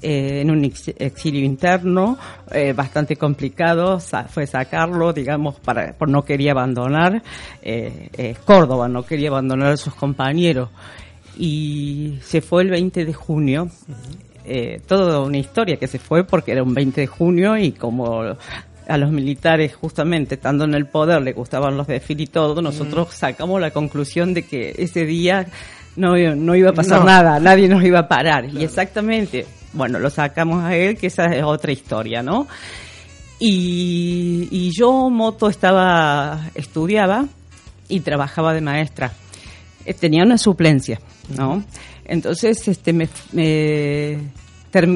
eh, 0.02 0.40
en 0.40 0.50
un 0.50 0.64
exilio 0.64 1.44
interno, 1.44 2.18
eh, 2.50 2.72
bastante 2.72 3.14
complicado, 3.14 4.00
fue 4.28 4.48
sacarlo, 4.48 5.12
digamos, 5.12 5.60
para, 5.60 5.92
por 5.92 6.08
no 6.08 6.24
quería 6.24 6.50
abandonar 6.52 7.22
Córdoba, 8.44 8.88
no 8.88 9.04
quería 9.04 9.28
abandonar 9.28 9.72
a 9.72 9.76
sus 9.76 9.94
compañeros. 9.94 10.70
Y 11.38 12.18
se 12.20 12.40
fue 12.40 12.62
el 12.62 12.70
20 12.70 13.04
de 13.04 13.12
junio. 13.12 13.68
toda 14.86 15.20
una 15.20 15.38
historia 15.38 15.76
que 15.76 15.86
se 15.86 16.00
fue 16.00 16.24
porque 16.24 16.50
era 16.52 16.64
un 16.64 16.74
20 16.74 17.00
de 17.00 17.06
junio 17.06 17.56
y 17.56 17.72
como 17.72 18.36
a 18.86 18.96
los 18.98 19.10
militares 19.10 19.74
justamente 19.74 20.34
estando 20.34 20.64
en 20.64 20.74
el 20.74 20.86
poder 20.86 21.22
le 21.22 21.32
gustaban 21.32 21.76
los 21.76 21.86
desfiles 21.86 22.28
y 22.28 22.30
todo, 22.30 22.60
nosotros 22.60 23.08
sacamos 23.14 23.60
la 23.60 23.70
conclusión 23.70 24.34
de 24.34 24.42
que 24.42 24.74
ese 24.78 25.04
día 25.04 25.46
no, 25.96 26.16
no 26.16 26.54
iba 26.54 26.70
a 26.70 26.74
pasar 26.74 27.04
nada, 27.04 27.38
nadie 27.40 27.68
nos 27.68 27.82
iba 27.84 28.00
a 28.00 28.08
parar. 28.08 28.46
Y 28.46 28.64
exactamente, 28.64 29.46
bueno, 29.72 29.98
lo 29.98 30.10
sacamos 30.10 30.62
a 30.64 30.74
él, 30.74 30.96
que 30.96 31.06
esa 31.06 31.26
es 31.26 31.42
otra 31.42 31.72
historia, 31.72 32.22
¿no? 32.22 32.46
Y, 33.38 34.48
y 34.50 34.70
yo, 34.76 35.10
Moto, 35.10 35.48
estaba, 35.48 36.50
estudiaba 36.54 37.26
y 37.88 38.00
trabajaba 38.00 38.54
de 38.54 38.60
maestra. 38.60 39.12
Eh, 39.84 39.94
tenía 39.94 40.24
una 40.24 40.38
suplencia, 40.38 41.00
¿no? 41.36 41.62
Entonces, 42.04 42.66
este, 42.68 42.92
me, 42.92 43.08
me 43.32 44.18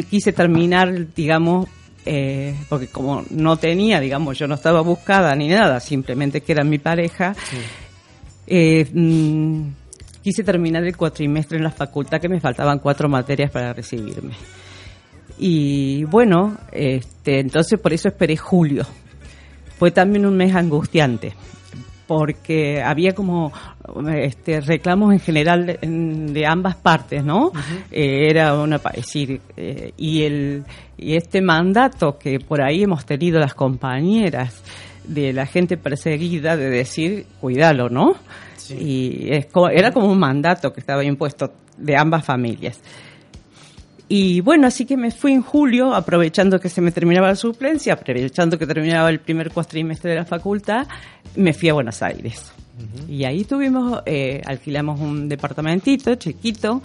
quise 0.09 0.33
terminar, 0.33 1.15
digamos, 1.15 1.69
eh, 2.05 2.55
porque 2.69 2.89
como 2.89 3.25
no 3.31 3.57
tenía, 3.57 4.01
digamos, 4.01 4.39
yo 4.39 4.47
no 4.47 4.55
estaba 4.55 4.81
buscada 4.81 5.35
ni 5.35 5.49
nada, 5.49 5.81
simplemente 5.81 6.41
que 6.41 6.53
era 6.53 6.65
mi 6.65 6.79
pareja, 6.79 7.35
eh, 8.47 8.87
mm, 8.93 9.63
quise 10.23 10.43
terminar 10.43 10.85
el 10.85 10.97
cuatrimestre 10.97 11.59
en 11.59 11.65
la 11.65 11.71
facultad, 11.71 12.21
que 12.21 12.29
me 12.29 12.41
faltaban 12.41 12.79
cuatro 12.79 13.09
materias 13.09 13.51
para 13.51 13.73
recibirme. 13.73 14.35
Y 15.39 16.05
bueno, 16.05 16.57
este, 16.73 17.41
entonces 17.41 17.79
por 17.79 17.93
eso 17.93 18.09
esperé 18.09 18.37
julio. 18.37 18.85
Fue 19.79 19.93
también 19.93 20.27
un 20.27 20.37
mes 20.37 20.55
angustiante 20.55 21.35
porque 22.09 22.83
había 22.83 23.15
como 23.15 23.53
este, 24.17 24.63
reclamos 24.63 25.13
en 25.13 25.21
general 25.21 25.79
de, 25.81 26.47
ambas 26.47 26.75
partes, 26.75 27.23
¿no? 27.23 27.53
Eh, 27.91 28.31
era 28.31 28.55
una, 28.55 28.79
decir, 28.79 29.43
eh, 29.57 29.93
y 29.99 30.23
el 30.23 30.65
y 30.97 31.17
este 31.17 31.43
mandato 31.43 32.19
que 32.19 32.41
por 32.41 32.63
ahí 32.63 32.83
hemos 32.83 33.05
tenido 33.05 33.39
las 33.39 33.53
compañeras 33.55 34.63
de 35.05 35.35
la 35.35 35.45
gente 35.45 35.77
perseguida 35.77 36.57
de 36.57 36.71
decir, 36.71 37.27
cuídalo, 37.41 37.91
¿no? 37.91 38.15
Y 38.71 39.29
es 39.31 39.47
era 39.71 39.93
como 39.93 40.11
un 40.11 40.19
mandato 40.19 40.73
que 40.73 40.81
estaba 40.81 41.05
impuesto 41.05 41.53
de 41.77 41.95
ambas 41.95 42.25
familias. 42.25 42.81
Y 44.09 44.41
bueno, 44.41 44.67
así 44.67 44.87
que 44.87 44.97
me 44.97 45.11
fui 45.11 45.33
en 45.33 45.43
julio, 45.43 45.95
aprovechando 45.95 46.59
que 46.59 46.71
se 46.71 46.81
me 46.81 46.93
terminaba 46.93 47.29
la 47.29 47.37
suplencia, 47.37 47.93
aprovechando 47.93 48.59
que 48.59 48.67
terminaba 48.67 49.11
el 49.11 49.21
primer 49.21 49.51
cuatrimestre 49.51 50.11
de 50.11 50.17
la 50.17 50.25
facultad, 50.25 50.87
me 51.37 51.53
fui 51.53 51.69
a 51.69 51.75
Buenos 51.75 52.03
Aires. 52.03 52.53
Y 53.09 53.25
ahí 53.25 53.45
tuvimos, 53.45 54.03
eh, 54.07 54.41
alquilamos 54.47 55.01
un 55.01 55.29
departamentito 55.29 56.15
chiquito, 56.15 56.81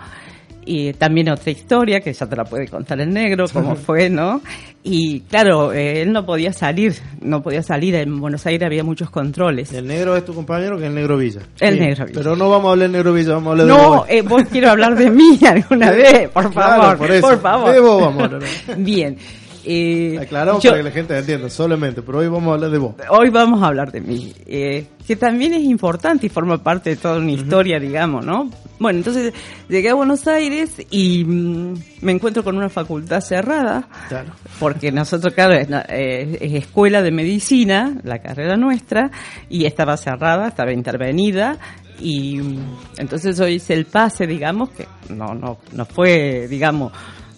y 0.66 0.94
también 0.94 1.30
otra 1.30 1.52
historia 1.52 2.00
que 2.00 2.14
ya 2.14 2.26
te 2.26 2.36
la 2.36 2.46
puede 2.46 2.68
contar 2.68 3.00
el 3.02 3.14
negro, 3.14 3.46
cómo 3.52 3.76
fue, 3.76 4.10
¿no? 4.10 4.42
Y 4.86 5.22
claro, 5.22 5.72
eh, 5.72 6.02
él 6.02 6.12
no 6.12 6.26
podía 6.26 6.52
salir, 6.52 6.94
no 7.22 7.42
podía 7.42 7.64
salir, 7.64 7.96
en 7.96 8.20
Buenos 8.20 8.46
Aires 8.46 8.66
había 8.66 8.84
muchos 8.84 9.10
controles. 9.10 9.72
¿El 9.72 9.88
negro 9.88 10.18
es 10.18 10.26
tu 10.26 10.34
compañero 10.34 10.78
que 10.78 10.84
es 10.84 10.90
el 10.90 10.96
negro 10.96 11.18
Villa? 11.18 11.42
El 11.60 11.80
negro 11.80 12.06
Villa. 12.06 12.20
Pero 12.22 12.36
no 12.36 12.50
vamos 12.50 12.68
a 12.68 12.72
hablar 12.72 12.90
del 12.90 12.92
negro 12.92 13.14
Villa, 13.14 13.34
vamos 13.34 13.48
a 13.48 13.52
hablar 13.52 13.66
de 13.66 13.74
No, 13.74 13.90
vos. 13.90 14.06
Eh, 14.10 14.22
vos 14.22 14.44
quiero 14.52 14.72
hablar 14.72 14.96
de 14.96 15.10
mí 15.10 15.40
alguna 15.48 15.92
vez, 15.92 16.30
por 16.30 16.52
favor, 16.52 16.98
por, 16.98 17.22
por, 17.22 17.42
favor. 17.42 17.72
De 17.72 17.80
vos 17.80 18.02
vamos 18.02 18.22
a 18.22 18.26
hablar. 18.26 18.42
Bien. 18.78 19.18
Eh, 19.66 20.18
Aclaramos 20.22 20.64
para 20.64 20.78
que 20.78 20.84
la 20.84 20.92
gente 20.92 21.18
entienda, 21.18 21.50
solamente, 21.50 22.02
pero 22.02 22.20
hoy 22.20 22.28
vamos 22.28 22.50
a 22.52 22.54
hablar 22.56 22.72
de 22.72 22.78
vos. 22.78 22.96
Hoy 23.10 23.30
vamos 23.30 23.62
a 23.64 23.68
hablar 23.68 23.92
de 23.92 24.02
mí, 24.02 24.34
eh, 24.46 24.88
que 25.08 25.16
también 25.16 25.54
es 25.54 25.62
importante 25.62 26.26
y 26.26 26.30
forma 26.30 26.62
parte 26.62 26.92
de 26.92 26.96
toda 26.98 27.18
una 27.18 27.32
historia, 27.32 27.80
digamos, 27.80 28.26
¿no? 28.26 28.50
Bueno, 28.80 29.00
entonces 29.00 29.34
llegué 29.70 29.90
a 29.90 29.94
Buenos 29.94 30.28
Aires 30.28 30.82
y 30.90 31.24
mm, 31.24 31.74
me 32.02 32.12
encuentro 32.12 32.44
con 32.44 32.58
una 32.58 32.70
facultad 32.70 33.22
cerrada, 33.22 33.88
claro. 34.10 34.34
porque 34.60 34.92
nosotros, 34.92 35.34
claro, 35.34 35.54
es, 35.54 35.70
eh, 35.90 36.38
es, 36.42 36.54
escuela 36.54 37.02
de 37.02 37.12
medicina, 37.12 37.96
la 38.04 38.20
carrera 38.20 38.58
nuestra, 38.58 39.12
y 39.50 39.66
estaba 39.66 39.96
cerrada, 39.96 40.50
estaba 40.50 40.74
intervenida, 40.74 41.58
y 42.00 42.38
mm, 42.38 42.78
entonces 42.98 43.40
hoy 43.40 43.54
hice 43.56 43.74
el 43.74 43.86
pase, 43.86 44.28
digamos, 44.28 44.72
que 44.72 44.88
no, 45.10 45.34
no, 45.34 45.60
no 45.72 45.86
fue, 45.86 46.48
digamos, 46.50 46.92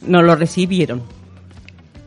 no 0.07 0.23
lo 0.23 0.35
recibieron 0.35 1.03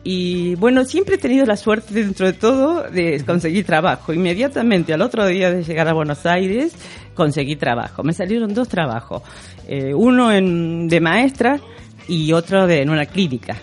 y 0.03 0.55
bueno, 0.55 0.85
siempre 0.85 1.15
he 1.15 1.17
tenido 1.17 1.45
la 1.45 1.57
suerte 1.57 1.93
dentro 1.93 2.25
de 2.25 2.33
todo 2.33 2.83
de 2.83 3.23
conseguir 3.25 3.65
trabajo. 3.65 4.13
Inmediatamente 4.13 4.93
al 4.93 5.01
otro 5.01 5.25
día 5.27 5.51
de 5.51 5.63
llegar 5.63 5.87
a 5.87 5.93
Buenos 5.93 6.25
Aires 6.25 6.73
conseguí 7.13 7.57
trabajo. 7.57 8.01
Me 8.03 8.13
salieron 8.13 8.53
dos 8.53 8.69
trabajos, 8.69 9.23
eh, 9.67 9.93
uno 9.93 10.31
en, 10.31 10.87
de 10.87 11.01
maestra 11.01 11.59
y 12.07 12.31
otro 12.31 12.65
de, 12.65 12.81
en 12.81 12.89
una 12.89 13.05
clínica. 13.05 13.57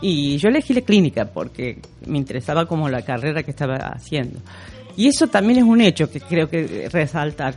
Y 0.00 0.36
yo 0.36 0.48
elegí 0.48 0.74
la 0.74 0.82
clínica 0.82 1.24
porque 1.24 1.80
me 2.06 2.18
interesaba 2.18 2.66
como 2.66 2.88
la 2.88 3.02
carrera 3.02 3.42
que 3.42 3.50
estaba 3.50 3.76
haciendo. 3.76 4.40
Y 4.96 5.08
eso 5.08 5.26
también 5.28 5.60
es 5.60 5.64
un 5.64 5.80
hecho 5.80 6.10
que 6.10 6.20
creo 6.20 6.48
que 6.48 6.88
resaltar. 6.92 7.54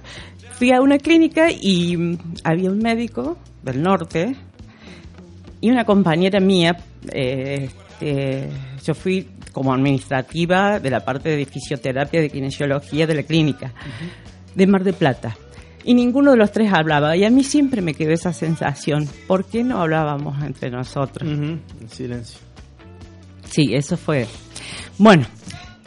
Fui 0.53 0.71
a 0.71 0.82
una 0.82 0.97
clínica 0.99 1.49
y 1.51 1.97
mm, 1.97 2.17
había 2.43 2.71
un 2.71 2.79
médico 2.79 3.38
del 3.61 3.82
norte 3.82 4.36
y 5.59 5.69
una 5.69 5.86
compañera 5.86 6.39
mía 6.39 6.77
eh, 7.11 7.69
eh, 8.01 8.49
yo 8.83 8.93
fui 8.93 9.27
como 9.51 9.73
administrativa 9.73 10.79
de 10.79 10.89
la 10.89 11.01
parte 11.01 11.29
de 11.29 11.45
fisioterapia, 11.45 12.21
de 12.21 12.29
kinesiología 12.29 13.05
de 13.05 13.15
la 13.15 13.23
clínica, 13.23 13.73
de 14.55 14.67
Mar 14.67 14.83
de 14.83 14.93
Plata. 14.93 15.37
Y 15.83 15.93
ninguno 15.93 16.31
de 16.31 16.37
los 16.37 16.51
tres 16.51 16.71
hablaba. 16.71 17.15
Y 17.17 17.25
a 17.25 17.29
mí 17.29 17.43
siempre 17.43 17.81
me 17.81 17.93
quedó 17.93 18.11
esa 18.11 18.33
sensación. 18.33 19.07
¿Por 19.27 19.45
qué 19.45 19.63
no 19.63 19.81
hablábamos 19.81 20.43
entre 20.43 20.69
nosotros? 20.69 21.29
En 21.29 21.61
silencio. 21.87 22.39
Sí, 23.45 23.73
eso 23.73 23.97
fue. 23.97 24.27
Bueno, 24.97 25.25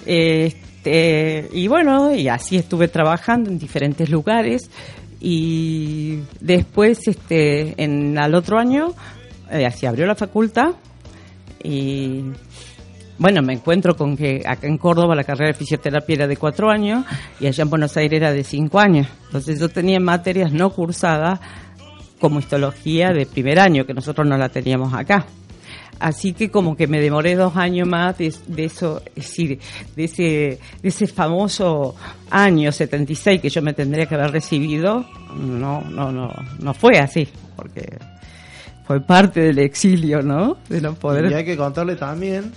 este, 0.04 1.48
y 1.52 1.68
bueno, 1.68 2.14
y 2.14 2.28
así 2.28 2.56
estuve 2.56 2.88
trabajando 2.88 3.50
en 3.50 3.58
diferentes 3.58 4.10
lugares. 4.10 4.68
Y 5.20 6.18
después, 6.40 7.06
este, 7.06 7.82
en 7.82 8.18
al 8.18 8.34
otro 8.34 8.58
año, 8.58 8.94
eh, 9.50 9.64
así 9.64 9.86
abrió 9.86 10.06
la 10.06 10.16
facultad 10.16 10.74
y 11.64 12.22
bueno, 13.18 13.42
me 13.42 13.54
encuentro 13.54 13.96
con 13.96 14.16
que 14.16 14.42
acá 14.46 14.66
en 14.66 14.76
Córdoba 14.76 15.14
la 15.14 15.24
carrera 15.24 15.52
de 15.52 15.54
fisioterapia 15.54 16.14
era 16.14 16.26
de 16.26 16.36
cuatro 16.36 16.70
años 16.70 17.04
y 17.40 17.46
allá 17.46 17.62
en 17.62 17.70
Buenos 17.70 17.96
Aires 17.96 18.18
era 18.18 18.32
de 18.32 18.44
cinco 18.44 18.78
años. 18.78 19.06
Entonces 19.26 19.58
yo 19.58 19.68
tenía 19.68 20.00
materias 20.00 20.52
no 20.52 20.70
cursadas 20.70 21.40
como 22.20 22.40
histología 22.40 23.12
de 23.12 23.26
primer 23.26 23.60
año, 23.60 23.86
que 23.86 23.94
nosotros 23.94 24.26
no 24.26 24.36
la 24.36 24.48
teníamos 24.48 24.92
acá. 24.94 25.26
Así 26.00 26.32
que 26.32 26.50
como 26.50 26.76
que 26.76 26.86
me 26.86 27.00
demoré 27.00 27.36
dos 27.36 27.56
años 27.56 27.86
más 27.86 28.18
de, 28.18 28.26
eso, 28.56 29.00
es 29.14 29.14
decir, 29.14 29.60
de 29.94 30.04
ese, 30.04 30.22
de 30.82 30.88
ese 30.88 31.06
famoso 31.06 31.94
año 32.30 32.72
76 32.72 33.40
que 33.40 33.48
yo 33.48 33.62
me 33.62 33.74
tendría 33.74 34.06
que 34.06 34.16
haber 34.16 34.32
recibido, 34.32 35.06
no, 35.36 35.82
no, 35.82 36.10
no, 36.10 36.32
no 36.58 36.74
fue 36.74 36.98
así, 36.98 37.28
porque 37.56 37.96
fue 38.86 39.00
parte 39.00 39.40
del 39.40 39.58
exilio, 39.58 40.22
¿no? 40.22 40.58
De 40.68 40.80
no 40.80 40.94
poder. 40.94 41.30
Y 41.30 41.34
hay 41.34 41.44
que 41.44 41.56
contarle 41.56 41.96
también, 41.96 42.52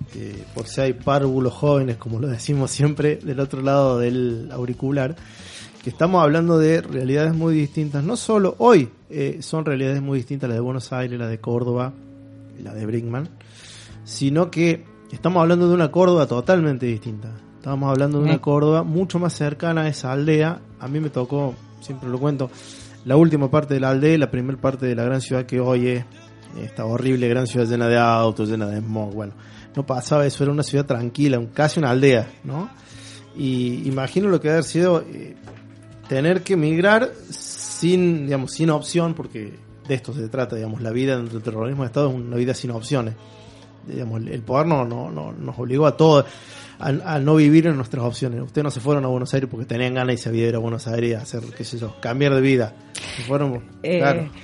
este, 0.00 0.44
por 0.54 0.66
si 0.66 0.80
hay 0.80 0.92
párvulos 0.94 1.52
jóvenes, 1.52 1.96
como 1.96 2.18
lo 2.18 2.28
decimos 2.28 2.70
siempre, 2.70 3.16
del 3.16 3.38
otro 3.40 3.60
lado 3.60 3.98
del 3.98 4.48
auricular, 4.50 5.14
que 5.82 5.90
estamos 5.90 6.22
hablando 6.22 6.58
de 6.58 6.80
realidades 6.80 7.34
muy 7.34 7.54
distintas. 7.54 8.02
No 8.02 8.16
solo 8.16 8.54
hoy 8.58 8.90
eh, 9.10 9.38
son 9.40 9.64
realidades 9.64 10.00
muy 10.00 10.18
distintas, 10.18 10.48
la 10.48 10.54
de 10.54 10.60
Buenos 10.60 10.92
Aires, 10.92 11.18
la 11.18 11.28
de 11.28 11.38
Córdoba, 11.38 11.92
la 12.62 12.72
de 12.74 12.86
Brinkman, 12.86 13.28
sino 14.04 14.50
que 14.50 14.84
estamos 15.12 15.42
hablando 15.42 15.68
de 15.68 15.74
una 15.74 15.90
Córdoba 15.90 16.26
totalmente 16.26 16.86
distinta. 16.86 17.28
Estamos 17.56 17.90
hablando 17.90 18.18
de 18.18 18.24
una 18.24 18.38
Córdoba 18.38 18.84
mucho 18.84 19.18
más 19.18 19.34
cercana 19.34 19.82
a 19.82 19.88
esa 19.88 20.12
aldea. 20.12 20.60
A 20.80 20.88
mí 20.88 21.00
me 21.00 21.10
tocó, 21.10 21.54
siempre 21.80 22.08
lo 22.08 22.18
cuento, 22.18 22.50
la 23.08 23.16
última 23.16 23.50
parte 23.50 23.72
de 23.72 23.80
la 23.80 23.88
aldea 23.88 24.18
la 24.18 24.30
primera 24.30 24.60
parte 24.60 24.84
de 24.84 24.94
la 24.94 25.02
gran 25.02 25.22
ciudad 25.22 25.46
que 25.46 25.60
hoy 25.60 25.88
es 25.88 26.04
esta 26.62 26.84
horrible 26.84 27.26
gran 27.26 27.46
ciudad 27.46 27.66
llena 27.66 27.88
de 27.88 27.96
autos, 27.96 28.50
llena 28.50 28.66
de 28.66 28.80
smog. 28.80 29.14
Bueno, 29.14 29.32
no 29.74 29.86
pasaba 29.86 30.26
eso, 30.26 30.44
era 30.44 30.52
una 30.52 30.62
ciudad 30.62 30.84
tranquila, 30.84 31.40
casi 31.54 31.80
una 31.80 31.90
aldea, 31.90 32.28
¿no? 32.44 32.68
Y 33.34 33.88
imagino 33.88 34.28
lo 34.28 34.40
que 34.40 34.50
haber 34.50 34.64
sido 34.64 35.00
eh, 35.00 35.36
tener 36.06 36.42
que 36.42 36.52
emigrar 36.52 37.10
sin, 37.30 38.26
digamos, 38.26 38.52
sin 38.52 38.68
opción, 38.68 39.14
porque 39.14 39.54
de 39.86 39.94
esto 39.94 40.12
se 40.12 40.28
trata, 40.28 40.56
digamos, 40.56 40.82
la 40.82 40.90
vida 40.90 41.16
dentro 41.16 41.34
del 41.34 41.42
terrorismo 41.42 41.84
de 41.84 41.86
Estado 41.86 42.10
es 42.10 42.14
una 42.14 42.36
vida 42.36 42.52
sin 42.52 42.72
opciones. 42.72 43.14
Digamos, 43.86 44.20
el 44.26 44.42
poder 44.42 44.66
no, 44.66 44.84
no, 44.84 45.10
no 45.10 45.32
nos 45.32 45.58
obligó 45.58 45.86
a 45.86 45.96
todos 45.96 46.26
al, 46.78 47.24
no 47.24 47.36
vivir 47.36 47.66
en 47.66 47.76
nuestras 47.76 48.04
opciones. 48.04 48.40
Ustedes 48.42 48.64
no 48.64 48.70
se 48.70 48.80
fueron 48.80 49.04
a 49.04 49.08
Buenos 49.08 49.32
Aires 49.34 49.48
porque 49.50 49.66
tenían 49.66 49.94
ganas 49.94 50.14
y 50.14 50.18
se 50.18 50.36
ir 50.36 50.54
a 50.54 50.58
Buenos 50.58 50.86
Aires 50.86 51.16
a 51.16 51.22
hacer, 51.22 51.42
qué 51.56 51.64
sé 51.64 51.78
yo, 51.78 51.96
cambiar 52.00 52.34
de 52.34 52.40
vida. 52.40 52.74
fueron, 53.26 53.62
eh, 53.82 53.98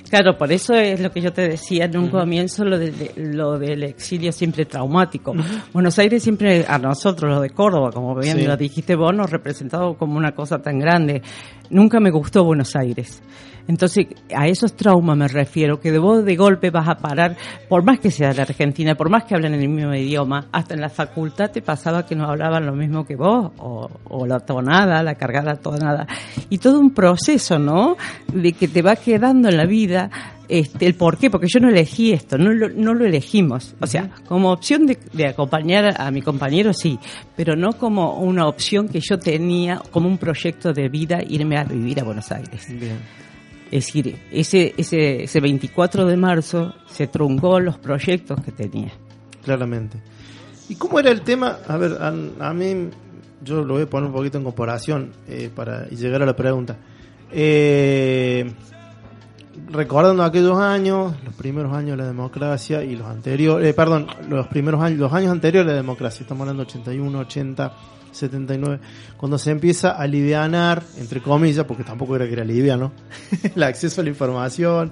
claro. 0.09 0.37
por 0.37 0.51
eso 0.51 0.73
es 0.73 0.99
lo 0.99 1.11
que 1.11 1.21
yo 1.21 1.31
te 1.31 1.47
decía 1.47 1.85
en 1.85 1.97
un 1.97 2.09
comienzo, 2.09 2.65
lo, 2.65 2.77
de, 2.77 3.13
lo 3.15 3.57
del 3.57 3.83
exilio 3.83 4.31
siempre 4.31 4.65
traumático. 4.65 5.33
Buenos 5.73 5.97
Aires 5.99 6.23
siempre, 6.23 6.65
a 6.67 6.77
nosotros, 6.77 7.31
los 7.31 7.41
de 7.41 7.51
Córdoba, 7.51 7.91
como 7.91 8.15
bien 8.15 8.45
lo 8.45 8.57
dijiste 8.57 8.95
vos, 8.95 9.15
nos 9.15 9.29
representado 9.29 9.97
como 9.97 10.17
una 10.17 10.33
cosa 10.33 10.61
tan 10.61 10.79
grande. 10.79 11.21
Nunca 11.69 11.99
me 11.99 12.11
gustó 12.11 12.43
Buenos 12.43 12.75
Aires. 12.75 13.21
Entonces, 13.67 14.07
a 14.35 14.47
esos 14.47 14.75
traumas 14.75 15.17
me 15.17 15.27
refiero, 15.27 15.79
que 15.79 15.91
de 15.91 15.97
vos 15.97 16.23
de 16.23 16.35
golpe 16.35 16.69
vas 16.69 16.87
a 16.87 16.95
parar, 16.95 17.35
por 17.67 17.83
más 17.83 17.99
que 17.99 18.11
sea 18.11 18.31
de 18.31 18.41
Argentina, 18.41 18.93
por 18.95 19.09
más 19.09 19.23
que 19.23 19.33
hablen 19.33 19.55
el 19.55 19.67
mismo 19.67 19.93
idioma, 19.95 20.47
hasta 20.51 20.75
en 20.75 20.81
la 20.81 20.89
facultad 20.89 21.49
te 21.49 21.61
pasaba 21.61 22.05
que 22.05 22.15
no 22.15 22.25
hablaban 22.25 22.65
lo 22.65 22.73
mismo 22.73 23.05
que 23.05 23.15
vos, 23.15 23.51
o, 23.57 24.25
la 24.27 24.39
tonada, 24.39 25.01
la 25.01 25.15
cargada 25.15 25.55
tonada, 25.55 26.05
y 26.49 26.59
todo 26.59 26.79
un 26.79 26.93
proceso, 26.93 27.57
¿no? 27.57 27.97
De 28.31 28.53
que 28.53 28.67
te 28.67 28.81
va 28.81 28.95
quedando 28.95 29.49
en 29.49 29.57
la 29.57 29.65
vida 29.65 30.09
este, 30.47 30.85
el 30.85 30.95
por 30.95 31.17
qué, 31.17 31.29
porque 31.29 31.47
yo 31.47 31.59
no 31.59 31.69
elegí 31.69 32.11
esto, 32.11 32.37
no 32.37 32.51
lo, 32.51 32.69
no 32.69 32.93
lo 32.93 33.05
elegimos. 33.05 33.75
O 33.79 33.87
sea, 33.87 34.09
como 34.27 34.51
opción 34.51 34.85
de, 34.85 34.97
de, 35.13 35.27
acompañar 35.27 35.99
a 35.99 36.11
mi 36.11 36.21
compañero, 36.21 36.73
sí, 36.73 36.99
pero 37.35 37.55
no 37.55 37.73
como 37.73 38.19
una 38.19 38.47
opción 38.47 38.87
que 38.87 38.99
yo 38.99 39.17
tenía, 39.19 39.81
como 39.91 40.07
un 40.07 40.17
proyecto 40.17 40.73
de 40.73 40.89
vida, 40.89 41.19
irme 41.27 41.57
a 41.57 41.63
vivir 41.63 41.99
a 41.99 42.03
Buenos 42.03 42.31
Aires. 42.31 42.67
Bien. 42.69 42.99
Es 43.71 43.87
decir, 43.87 44.17
ese, 44.31 44.73
ese, 44.77 45.23
ese 45.23 45.39
24 45.39 46.05
de 46.05 46.17
marzo 46.17 46.73
se 46.87 47.07
truncó 47.07 47.59
los 47.59 47.77
proyectos 47.77 48.39
que 48.41 48.51
tenía. 48.51 48.91
Claramente. 49.43 49.97
¿Y 50.69 50.75
cómo 50.75 50.99
era 50.99 51.11
el 51.11 51.21
tema? 51.21 51.59
A 51.67 51.77
ver, 51.77 51.93
a, 51.99 52.07
a 52.07 52.53
mí, 52.53 52.89
yo 53.43 53.63
lo 53.63 53.73
voy 53.75 53.83
a 53.83 53.89
poner 53.89 54.07
un 54.07 54.13
poquito 54.13 54.37
en 54.37 54.43
comparación 54.43 55.11
eh, 55.27 55.49
para 55.53 55.87
llegar 55.89 56.21
a 56.21 56.25
la 56.25 56.35
pregunta. 56.35 56.77
Eh, 57.31 58.51
recordando 59.71 60.23
aquellos 60.23 60.57
años, 60.59 61.13
los 61.23 61.33
primeros 61.35 61.73
años 61.73 61.91
de 61.91 61.97
la 61.97 62.07
democracia 62.07 62.83
y 62.83 62.95
los 62.95 63.07
anteriores, 63.07 63.67
eh, 63.69 63.73
perdón, 63.73 64.07
los 64.29 64.47
primeros 64.47 64.81
años, 64.81 64.99
los 64.99 65.13
años 65.13 65.31
anteriores 65.31 65.67
de 65.67 65.73
la 65.73 65.77
democracia, 65.81 66.21
estamos 66.23 66.41
hablando 66.41 66.63
81, 66.63 67.19
80, 67.19 67.73
79, 68.11 68.79
cuando 69.17 69.37
se 69.37 69.51
empieza 69.51 69.91
a 69.91 70.07
livianar, 70.07 70.83
entre 70.97 71.21
comillas, 71.21 71.65
porque 71.65 71.83
tampoco 71.83 72.15
era 72.15 72.25
que 72.27 72.33
era 72.33 72.43
liviano, 72.43 72.91
el 73.55 73.63
acceso 73.63 74.01
a 74.01 74.03
la 74.03 74.09
información, 74.09 74.91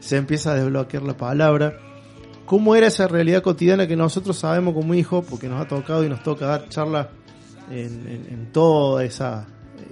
se 0.00 0.16
empieza 0.16 0.52
a 0.52 0.54
desbloquear 0.56 1.02
la 1.02 1.16
palabra. 1.16 1.76
¿Cómo 2.46 2.76
era 2.76 2.88
esa 2.88 3.08
realidad 3.08 3.42
cotidiana 3.42 3.86
que 3.86 3.96
nosotros 3.96 4.36
sabemos 4.38 4.74
como 4.74 4.92
hijos, 4.94 5.24
porque 5.28 5.48
nos 5.48 5.60
ha 5.60 5.66
tocado 5.66 6.04
y 6.04 6.08
nos 6.10 6.22
toca 6.22 6.46
dar 6.46 6.68
charlas 6.68 7.06
en, 7.70 8.06
en- 8.06 8.26
en 8.30 8.52
toda 8.52 9.02
esa 9.02 9.46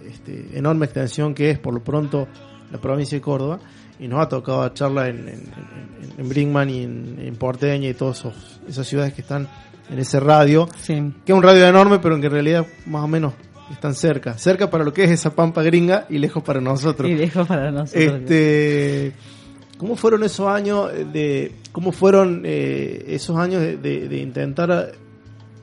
este, 0.07 0.50
enorme 0.59 0.84
extensión 0.84 1.32
que 1.34 1.48
es, 1.50 1.59
por 1.59 1.72
lo 1.72 1.82
pronto, 1.82 2.28
la 2.70 2.78
provincia 2.78 3.16
de 3.16 3.22
Córdoba? 3.22 3.59
Y 4.03 4.09
nos 4.09 4.20
ha 4.20 4.28
tocado 4.28 4.68
charla 4.70 5.09
en, 5.09 5.18
en, 5.20 5.28
en- 5.28 6.12
en 6.18 6.28
Brinkman 6.28 6.68
y 6.70 6.82
en, 6.82 7.16
en 7.20 7.36
Porteña 7.36 7.88
y 7.88 7.94
todas 7.94 8.24
esas 8.68 8.86
ciudades 8.86 9.14
que 9.14 9.20
están 9.22 9.48
en 9.90 9.98
ese 9.98 10.18
radio, 10.20 10.68
Sí. 10.78 10.94
que 11.24 11.32
es 11.32 11.36
un 11.36 11.42
radio 11.42 11.66
enorme, 11.66 11.98
pero 12.00 12.14
en 12.16 12.20
que 12.20 12.26
en 12.26 12.32
realidad 12.32 12.66
más 12.86 13.05
o 13.05 13.09
menos 13.09 13.32
están 13.70 13.94
cerca. 13.94 14.36
Cerca 14.36 14.68
para 14.70 14.84
lo 14.84 14.92
que 14.92 15.05
es 15.05 15.11
esa 15.11 15.34
pampa 15.34 15.62
gringa 15.62 16.07
y 16.11 16.18
lejos 16.18 16.42
para 16.42 16.61
nosotros. 16.61 17.09
Y 17.11 17.14
dejo 17.14 17.44
para 17.46 17.70
nosotros. 17.70 18.03
Este, 18.03 19.12
¿Cómo 19.78 19.96
fueron 19.96 20.22
esos 20.24 20.46
años 20.48 20.90
de, 21.12 21.53
cómo 21.72 21.92
fueron 21.92 22.42
eh, 22.44 23.05
esos 23.09 23.36
años 23.38 23.61
de, 23.62 23.76
de- 23.78 24.09
de 24.09 24.18
intentar 24.18 24.92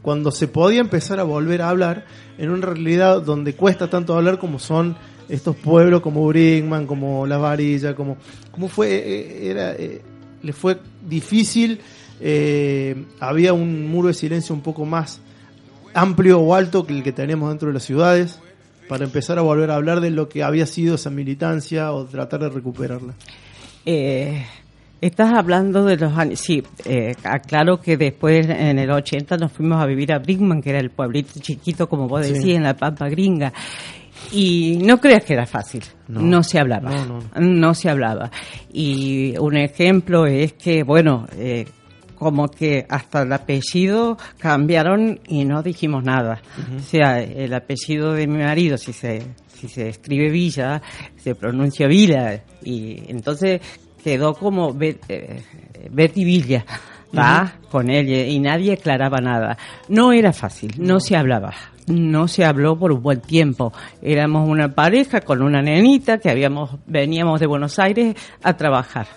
cuando 0.01 0.31
se 0.31 0.47
podía 0.47 0.79
empezar 0.81 1.19
a 1.19 1.23
volver 1.23 1.61
a 1.61 1.69
hablar 1.69 2.05
en 2.37 2.49
una 2.49 2.65
realidad 2.67 3.21
donde 3.21 3.53
cuesta 3.53 3.89
tanto 3.89 4.15
hablar 4.15 4.39
como 4.39 4.57
son 4.59 4.95
estos 5.29 5.55
pueblos 5.55 6.01
como 6.01 6.25
Brinkman, 6.27 6.85
como 6.87 7.25
La 7.27 7.37
Varilla, 7.37 7.95
como 7.95 8.17
cómo 8.51 8.67
fue 8.67 8.89
eh, 8.95 9.49
era 9.49 9.73
eh, 9.73 10.01
le 10.41 10.53
fue 10.53 10.77
difícil 11.07 11.79
eh, 12.21 12.95
había 13.19 13.53
un 13.53 13.87
muro 13.89 14.09
de 14.09 14.13
silencio 14.13 14.53
un 14.53 14.61
poco 14.61 14.85
más 14.85 15.21
amplio 15.93 16.39
o 16.39 16.53
alto 16.53 16.85
que 16.85 16.93
el 16.93 17.03
que 17.03 17.11
tenemos 17.11 17.49
dentro 17.49 17.67
de 17.69 17.73
las 17.75 17.83
ciudades 17.83 18.39
para 18.87 19.05
empezar 19.05 19.37
a 19.37 19.41
volver 19.41 19.69
a 19.71 19.75
hablar 19.75 20.01
de 20.01 20.09
lo 20.09 20.27
que 20.29 20.43
había 20.43 20.65
sido 20.65 20.95
esa 20.95 21.09
militancia 21.09 21.91
o 21.93 22.05
tratar 22.05 22.41
de 22.41 22.49
recuperarla. 22.49 23.13
Eh, 23.85 24.43
estás 24.99 25.31
hablando 25.33 25.85
de 25.85 25.95
los 25.97 26.17
años. 26.17 26.39
Sí, 26.39 26.63
eh, 26.85 27.13
aclaro 27.23 27.79
que 27.79 27.97
después 27.97 28.47
en 28.49 28.79
el 28.79 28.89
80 28.91 29.37
nos 29.37 29.51
fuimos 29.51 29.81
a 29.81 29.85
vivir 29.85 30.11
a 30.11 30.19
Brinkman, 30.19 30.61
que 30.61 30.71
era 30.71 30.79
el 30.79 30.89
pueblito 30.89 31.39
chiquito, 31.39 31.87
como 31.87 32.07
vos 32.07 32.25
Sí. 32.25 32.33
decís, 32.33 32.55
en 32.55 32.63
la 32.63 32.75
Pampa 32.75 33.07
Gringa. 33.09 33.53
Y 34.31 34.77
no 34.83 34.99
creas 34.99 35.23
que 35.23 35.33
era 35.33 35.45
fácil. 35.45 35.83
No. 36.07 36.21
No, 36.21 36.43
se 36.43 36.59
hablaba. 36.59 36.89
No, 37.05 37.19
No, 37.39 37.73
se 37.73 37.89
hablaba. 37.89 38.31
Y 38.71 39.37
un 39.37 39.57
ejemplo 39.57 40.25
es 40.27 40.53
que, 40.53 40.83
bueno, 40.83 41.27
eh, 41.37 41.65
como 42.15 42.49
que 42.49 42.85
hasta 42.89 43.21
el 43.23 43.31
apellido 43.33 44.17
cambiaron 44.37 45.19
y 45.27 45.45
no 45.45 45.63
dijimos 45.63 46.03
nada. 46.03 46.41
O 46.75 46.79
sea, 46.81 47.19
el 47.21 47.53
apellido 47.53 48.13
de 48.13 48.27
mi 48.27 48.39
marido, 48.43 48.77
si 48.77 48.91
se, 48.93 49.21
si 49.55 49.67
se 49.67 49.89
escribe 49.89 50.29
Villa, 50.29 50.81
se 51.17 51.33
pronuncia 51.35 51.87
Vila. 51.87 52.41
Y 52.63 53.03
entonces 53.09 53.61
quedó 54.03 54.33
como 54.33 54.73
Bet- 54.73 55.03
eh, 55.09 55.41
Betty 55.91 56.23
Villa. 56.25 56.65
¿Va? 57.17 57.53
Con 57.71 57.89
él 57.89 58.09
y 58.09 58.19
y 58.21 58.39
nadie 58.39 58.73
aclaraba 58.73 59.19
nada. 59.19 59.57
No 59.87 60.11
era 60.11 60.33
fácil, 60.33 60.73
no 60.77 60.99
se 60.99 61.15
hablaba. 61.15 61.53
No 61.87 62.27
se 62.27 62.45
habló 62.45 62.77
por 62.77 62.91
un 62.91 63.01
buen 63.01 63.19
tiempo. 63.19 63.73
Éramos 64.01 64.47
una 64.47 64.73
pareja 64.75 65.21
con 65.21 65.41
una 65.41 65.61
nenita 65.61 66.19
que 66.19 66.29
habíamos, 66.29 66.71
veníamos 66.85 67.39
de 67.39 67.47
Buenos 67.47 67.79
Aires 67.79 68.15
a 68.43 68.53
trabajar. 68.55 69.07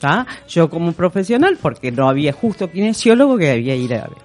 ¿tá? 0.00 0.26
Yo 0.48 0.68
como 0.68 0.92
profesional, 0.92 1.58
porque 1.60 1.90
no 1.92 2.08
había 2.08 2.32
justo 2.32 2.70
kinesiólogo 2.70 3.38
que 3.38 3.50
había 3.50 3.76
ir 3.76 3.94
a 3.94 4.08
ver. 4.08 4.18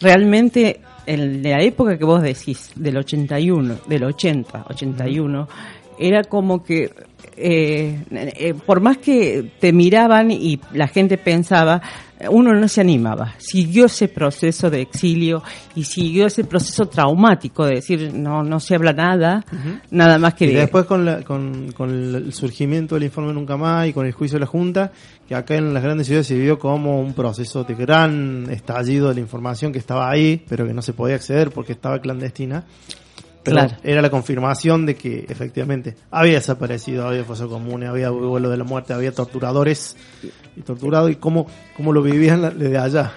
Realmente, 0.00 0.80
en 1.06 1.42
la 1.42 1.60
época 1.62 1.98
que 1.98 2.04
vos 2.04 2.22
decís, 2.22 2.70
del 2.76 2.98
81, 2.98 3.76
del 3.86 4.04
80, 4.04 4.66
81, 4.68 5.48
era 5.98 6.24
como 6.24 6.62
que, 6.62 6.92
eh, 7.36 7.98
eh, 8.10 8.54
por 8.54 8.80
más 8.80 8.98
que 8.98 9.52
te 9.60 9.72
miraban 9.72 10.30
y 10.30 10.60
la 10.72 10.88
gente 10.88 11.18
pensaba, 11.18 11.80
uno 12.30 12.54
no 12.54 12.66
se 12.68 12.80
animaba. 12.80 13.34
Siguió 13.38 13.86
ese 13.86 14.08
proceso 14.08 14.70
de 14.70 14.80
exilio 14.80 15.42
y 15.74 15.84
siguió 15.84 16.26
ese 16.26 16.44
proceso 16.44 16.86
traumático 16.86 17.66
de 17.66 17.74
decir, 17.76 18.12
no, 18.14 18.42
no 18.42 18.58
se 18.58 18.74
habla 18.74 18.92
nada, 18.94 19.44
nada 19.90 20.18
más 20.18 20.32
que 20.34 20.46
Y 20.46 20.48
de... 20.54 20.60
después 20.60 20.86
con, 20.86 21.04
la- 21.04 21.22
con, 21.22 21.72
con 21.72 21.90
el 21.90 22.32
surgimiento 22.32 22.94
del 22.94 23.04
informe 23.04 23.32
Nunca 23.34 23.56
Más 23.58 23.88
y 23.88 23.92
con 23.92 24.06
el 24.06 24.12
juicio 24.12 24.36
de 24.36 24.40
la 24.40 24.46
Junta, 24.46 24.92
que 25.28 25.34
acá 25.34 25.56
en 25.56 25.74
las 25.74 25.82
grandes 25.82 26.06
ciudades 26.06 26.26
se 26.26 26.34
vivió 26.34 26.58
como 26.58 27.00
un 27.00 27.12
proceso 27.12 27.64
de 27.64 27.74
gran 27.74 28.46
estallido 28.50 29.08
de 29.10 29.14
la 29.16 29.20
información 29.20 29.72
que 29.72 29.78
estaba 29.78 30.10
ahí, 30.10 30.42
pero 30.48 30.66
que 30.66 30.72
no 30.72 30.80
se 30.82 30.94
podía 30.94 31.16
acceder 31.16 31.50
porque 31.50 31.72
estaba 31.72 32.00
clandestina. 32.00 32.64
Pero 33.46 33.56
Claro. 33.56 33.76
era 33.82 34.02
la 34.02 34.10
confirmación 34.10 34.84
de 34.84 34.94
que 34.96 35.24
efectivamente 35.28 35.94
había 36.10 36.34
desaparecido, 36.34 37.06
había 37.08 37.24
foso 37.24 37.48
común, 37.48 37.84
había 37.84 38.10
vuelo 38.10 38.50
de 38.50 38.56
la 38.58 38.64
muerte, 38.64 38.92
había 38.92 39.12
torturadores 39.12 39.96
y 40.56 40.60
torturados 40.60 41.10
y 41.10 41.14
cómo, 41.14 41.46
cómo 41.76 41.92
lo 41.92 42.02
vivían 42.02 42.42
desde 42.58 42.76
allá. 42.76 43.12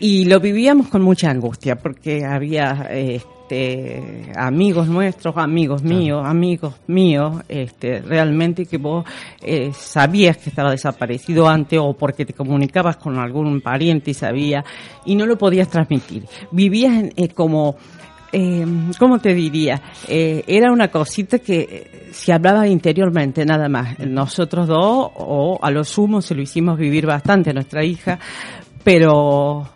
Y 0.00 0.26
lo 0.26 0.38
vivíamos 0.40 0.88
con 0.88 1.02
mucha 1.02 1.28
angustia 1.30 1.76
porque 1.76 2.24
había 2.24 2.88
este, 2.92 4.30
amigos 4.36 4.86
nuestros, 4.86 5.36
amigos 5.36 5.82
míos, 5.82 6.22
amigos 6.24 6.74
míos, 6.86 7.42
este, 7.48 8.00
realmente 8.02 8.66
que 8.66 8.76
vos 8.78 9.04
eh, 9.42 9.72
sabías 9.76 10.36
que 10.36 10.50
estaba 10.50 10.70
desaparecido 10.70 11.48
antes 11.48 11.80
o 11.82 11.94
porque 11.94 12.24
te 12.24 12.32
comunicabas 12.32 12.96
con 12.96 13.18
algún 13.18 13.60
pariente 13.60 14.12
y 14.12 14.14
sabía 14.14 14.64
y 15.04 15.16
no 15.16 15.26
lo 15.26 15.36
podías 15.36 15.68
transmitir. 15.68 16.24
Vivías 16.52 16.92
en- 16.94 17.12
eh, 17.16 17.28
como 17.30 17.76
eh, 18.32 18.66
¿cómo 18.98 19.18
te 19.18 19.34
diría? 19.34 19.80
Eh, 20.06 20.44
era 20.46 20.72
una 20.72 20.88
cosita 20.88 21.38
que 21.38 21.60
eh, 21.60 22.08
se 22.12 22.32
hablaba 22.32 22.66
interiormente, 22.66 23.44
nada 23.44 23.68
más. 23.68 23.98
Nosotros 23.98 24.66
dos, 24.66 25.10
o 25.14 25.58
a 25.60 25.70
lo 25.70 25.84
sumo 25.84 26.20
se 26.20 26.34
lo 26.34 26.42
hicimos 26.42 26.78
vivir 26.78 27.06
bastante 27.06 27.50
a 27.50 27.52
nuestra 27.52 27.84
hija, 27.84 28.18
pero 28.84 29.68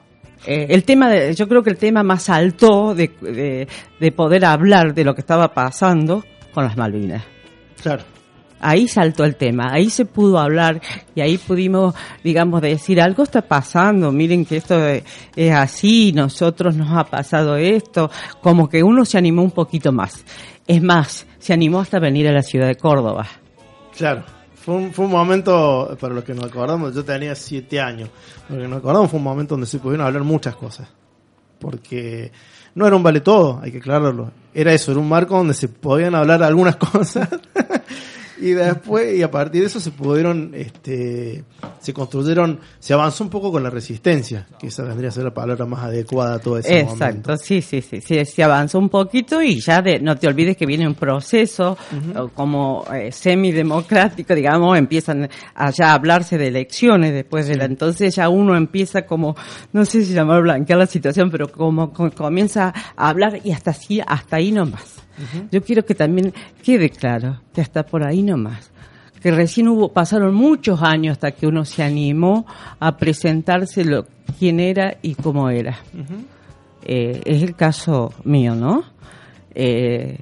eh, 0.47 0.67
el 0.71 0.85
tema, 0.85 1.09
de, 1.09 1.35
yo 1.35 1.49
creo 1.49 1.63
que 1.63 1.71
el 1.71 1.79
tema 1.79 2.03
más 2.03 2.29
alto 2.29 2.95
de, 2.95 3.11
de, 3.21 3.69
de 4.01 4.13
poder 4.13 4.45
hablar 4.45 4.95
de 4.95 5.05
lo 5.05 5.15
que 5.15 5.21
estaba 5.21 5.49
pasando 5.49 6.25
con 6.53 6.65
las 6.65 6.77
Malvinas. 6.77 7.23
Claro. 7.83 8.12
Ahí 8.63 8.89
saltó 8.89 9.25
el 9.25 9.37
tema, 9.37 9.73
ahí 9.73 9.91
se 9.91 10.05
pudo 10.05 10.39
hablar 10.39 10.81
y 11.15 11.21
ahí 11.21 11.37
pudimos, 11.37 11.95
digamos, 12.23 12.63
decir 12.63 13.01
algo 13.01 13.25
está 13.25 13.43
pasando, 13.43 14.13
miren 14.13 14.45
que 14.45 14.57
esto 14.57 14.87
es, 14.87 15.53
así, 15.53 16.13
nosotros 16.13 16.77
nos 16.77 16.97
ha 16.97 17.05
pasado 17.05 17.57
esto, 17.57 18.11
como 18.41 18.69
que 18.69 18.83
uno 18.83 19.05
se 19.05 19.19
animó 19.19 19.43
un 19.43 19.51
poquito 19.51 19.93
más. 19.93 20.25
Es 20.67 20.81
más, 20.83 21.27
se 21.39 21.53
animó 21.53 21.81
hasta 21.81 21.99
venir 21.99 22.29
a 22.29 22.33
la 22.33 22.43
ciudad 22.43 22.69
de 22.69 22.77
Córdoba. 22.77 23.27
Claro. 23.97 24.25
Fue 24.55 24.77
un, 24.77 24.93
fue 24.93 25.07
un 25.07 25.11
momento, 25.11 25.97
para 26.01 26.15
los 26.15 26.23
que 26.23 26.35
nos 26.35 26.45
acordamos, 26.45 26.95
yo 26.95 27.05
tenía 27.05 27.35
siete 27.35 27.81
años. 27.81 28.11
Para 28.47 28.61
los 28.61 28.65
que 28.65 28.69
nos 28.69 28.79
acordamos 28.79 29.11
fue 29.11 29.19
un 29.19 29.25
momento 29.25 29.55
donde 29.55 29.67
se 29.67 29.81
pudieron 29.81 30.07
hablar 30.07 30.23
muchas 30.23 30.55
cosas. 30.55 30.89
Porque 31.59 32.31
no 32.75 32.87
era 32.87 32.97
un 32.97 33.03
vale 33.03 33.21
todo, 33.21 33.61
hay 33.63 33.73
que 33.73 33.79
aclararlo. 33.79 34.31
Era 34.55 34.73
eso, 34.73 34.93
era 34.93 35.01
un 35.01 35.09
marco 35.09 35.37
donde 35.37 35.55
se 35.55 35.69
podían 35.69 36.15
hablar 36.15 36.43
algunas 36.43 36.77
cosas. 36.93 37.29
Y 38.43 38.53
después, 38.53 39.17
y 39.17 39.23
a 39.23 39.31
partir 39.31 39.61
de 39.63 39.67
eso 39.69 39.79
se 39.81 39.91
pudieron, 39.91 40.53
este, 40.55 41.45
se 41.81 41.93
construyeron, 41.95 42.59
se 42.79 42.93
avanzó 42.93 43.25
un 43.25 43.31
poco 43.31 43.51
con 43.53 43.63
la 43.63 43.71
resistencia, 43.71 44.47
que 44.59 44.67
esa 44.67 44.83
vendría 44.83 45.09
a 45.11 45.13
ser 45.13 45.25
la 45.25 45.33
palabra 45.35 45.65
más 45.67 45.85
adecuada 45.85 46.35
a 46.35 46.39
todo 46.39 46.59
ese. 46.59 46.81
Exacto, 46.81 47.37
sí, 47.37 47.63
sí, 47.63 47.81
sí, 47.83 48.01
sí, 48.01 48.25
se 48.25 48.43
avanzó 48.43 48.79
un 48.79 48.89
poquito 48.89 49.41
y 49.43 49.61
ya 49.61 49.81
de, 49.83 49.99
no 50.01 50.17
te 50.17 50.27
olvides 50.29 50.57
que 50.57 50.67
viene 50.67 50.87
un 50.87 50.95
proceso 50.95 51.77
como 52.35 52.85
eh, 52.93 53.13
semidemocrático, 53.13 54.35
digamos, 54.35 54.77
empiezan 54.79 55.29
a 55.55 55.71
ya 55.71 55.93
hablarse 55.95 56.39
de 56.39 56.49
elecciones 56.49 57.13
después 57.13 57.47
de 57.47 57.57
la, 57.57 57.65
entonces 57.67 58.15
ya 58.17 58.29
uno 58.29 58.57
empieza 58.57 59.03
como, 59.03 59.37
no 59.73 59.85
sé 59.85 60.05
si 60.05 60.13
llamar 60.15 60.43
blanquear 60.43 60.79
la 60.79 60.87
situación, 60.87 61.31
pero 61.31 61.49
como, 61.51 61.93
co- 61.93 62.11
comienza 62.11 62.73
a 62.97 63.09
hablar 63.09 63.41
y 63.45 63.53
hasta 63.53 63.71
así, 63.73 64.01
hasta 64.07 64.37
ahí 64.37 64.53
nomás. 64.53 65.02
Yo 65.51 65.63
quiero 65.63 65.85
que 65.85 65.95
también 65.95 66.33
quede 66.63 66.91
claro 66.91 67.41
que 67.53 67.61
hasta 67.61 67.85
por 67.85 68.03
ahí 68.03 68.23
nomás 68.23 68.73
que 69.23 69.31
recién 69.31 69.69
hubo, 69.69 69.93
pasaron 69.93 70.35
muchos 70.35 70.83
años 70.83 71.13
hasta 71.13 71.31
que 71.31 71.47
uno 71.47 71.65
se 71.65 71.83
animó 71.85 72.45
a 72.81 72.97
presentarse 72.97 73.85
lo, 73.85 74.05
quién 74.39 74.59
era 74.59 74.97
y 75.01 75.15
cómo 75.15 75.49
era. 75.49 75.79
Eh, 76.85 77.21
es 77.25 77.43
el 77.43 77.55
caso 77.55 78.13
mío, 78.25 78.57
¿no? 78.57 78.83
Eh, 79.55 80.19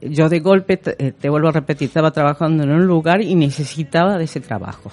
yo 0.00 0.28
de 0.28 0.40
golpe, 0.40 0.78
te, 0.78 1.06
eh, 1.06 1.12
te 1.12 1.28
vuelvo 1.28 1.48
a 1.48 1.52
repetir, 1.52 1.86
estaba 1.86 2.10
trabajando 2.10 2.64
en 2.64 2.70
un 2.70 2.86
lugar 2.86 3.22
y 3.22 3.36
necesitaba 3.36 4.18
de 4.18 4.24
ese 4.24 4.40
trabajo. 4.40 4.90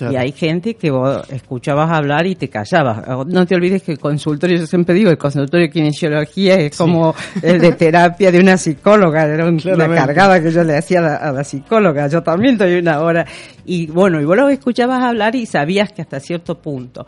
Y 0.00 0.16
hay 0.16 0.32
gente 0.32 0.74
que 0.74 0.90
vos 0.90 1.28
escuchabas 1.30 1.90
hablar 1.90 2.26
y 2.26 2.34
te 2.34 2.48
callabas. 2.48 3.26
No 3.26 3.46
te 3.46 3.54
olvides 3.54 3.82
que 3.82 3.92
el 3.92 3.98
consultorio, 3.98 4.58
yo 4.58 4.66
siempre 4.66 4.94
digo, 4.94 5.10
el 5.10 5.18
consultorio 5.18 5.66
de 5.66 5.72
kinesiología 5.72 6.56
es 6.56 6.76
como 6.76 7.14
el 7.42 7.60
de 7.60 7.72
terapia 7.72 8.30
de 8.30 8.40
una 8.40 8.56
psicóloga, 8.56 9.24
era 9.24 9.46
una 9.46 9.88
cargada 9.94 10.42
que 10.42 10.50
yo 10.50 10.62
le 10.64 10.76
hacía 10.76 10.98
a 10.98 11.02
la, 11.02 11.16
a 11.16 11.32
la, 11.32 11.44
psicóloga, 11.44 12.08
yo 12.08 12.22
también 12.22 12.54
estoy 12.54 12.74
una 12.74 13.00
hora. 13.00 13.26
Y 13.64 13.86
bueno, 13.86 14.20
y 14.20 14.24
vos 14.24 14.36
lo 14.36 14.48
escuchabas 14.48 15.02
hablar 15.02 15.34
y 15.34 15.46
sabías 15.46 15.92
que 15.92 16.02
hasta 16.02 16.20
cierto 16.20 16.56
punto 16.56 17.06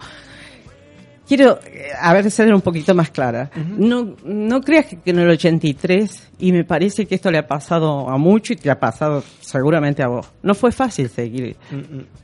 quiero, 1.28 1.60
eh, 1.66 1.90
a 2.00 2.12
ver, 2.14 2.30
ser 2.30 2.52
un 2.52 2.62
poquito 2.62 2.94
más 2.94 3.10
clara. 3.10 3.50
No, 3.54 4.16
no 4.24 4.60
creas 4.62 4.86
que, 4.86 5.10
en 5.10 5.18
el 5.18 5.28
83, 5.28 6.30
y 6.38 6.52
me 6.52 6.64
parece 6.64 7.06
que 7.06 7.16
esto 7.16 7.30
le 7.30 7.38
ha 7.38 7.46
pasado 7.46 8.08
a 8.08 8.16
mucho 8.16 8.54
y 8.54 8.56
te 8.56 8.70
ha 8.70 8.80
pasado 8.80 9.22
seguramente 9.40 10.02
a 10.02 10.08
vos. 10.08 10.26
No 10.42 10.54
fue 10.54 10.72
fácil 10.72 11.08
seguir, 11.10 11.56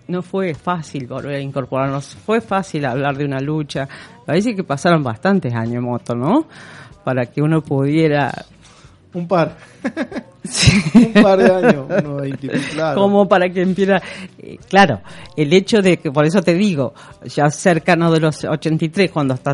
no 0.09 0.23
fue 0.23 0.55
fácil 0.55 1.07
volver 1.07 1.37
a 1.37 1.41
incorporarnos, 1.41 2.17
fue 2.17 2.41
fácil 2.41 2.87
hablar 2.87 3.17
de 3.17 3.27
una 3.27 3.41
lucha. 3.41 3.89
Parece 4.25 4.55
que 4.55 4.65
pasaron 4.65 5.03
bastantes 5.03 5.55
años, 5.55 5.83
Moto, 5.83 6.15
¿no? 6.15 6.49
Para 7.05 7.27
que 7.27 7.43
uno 7.43 7.61
pudiera 7.61 8.33
un 9.15 9.27
par. 9.27 9.57
un 10.95 11.12
par 11.23 11.39
de 11.39 11.51
años, 11.51 11.87
uno 11.89 12.19
claro. 12.73 13.01
Como 13.01 13.27
para 13.27 13.49
que 13.49 13.62
empiece. 13.62 13.95
Eh, 14.39 14.59
claro, 14.69 15.01
el 15.37 15.53
hecho 15.53 15.81
de 15.81 15.97
que, 15.97 16.11
por 16.11 16.27
eso 16.27 16.43
te 16.43 16.55
digo, 16.55 16.93
ya 17.25 17.49
cercano 17.51 18.11
de 18.12 18.21
los 18.21 18.45
83, 18.45 19.11
cuando 19.11 19.35
hasta 19.35 19.53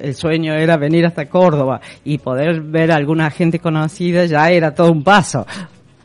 el 0.00 0.14
sueño 0.14 0.54
era 0.54 0.76
venir 0.76 1.06
hasta 1.06 1.26
Córdoba 1.28 1.80
y 2.04 2.18
poder 2.18 2.60
ver 2.60 2.92
a 2.92 2.96
alguna 2.96 3.30
gente 3.30 3.58
conocida, 3.58 4.26
ya 4.26 4.50
era 4.50 4.74
todo 4.74 4.92
un 4.92 5.02
paso. 5.02 5.46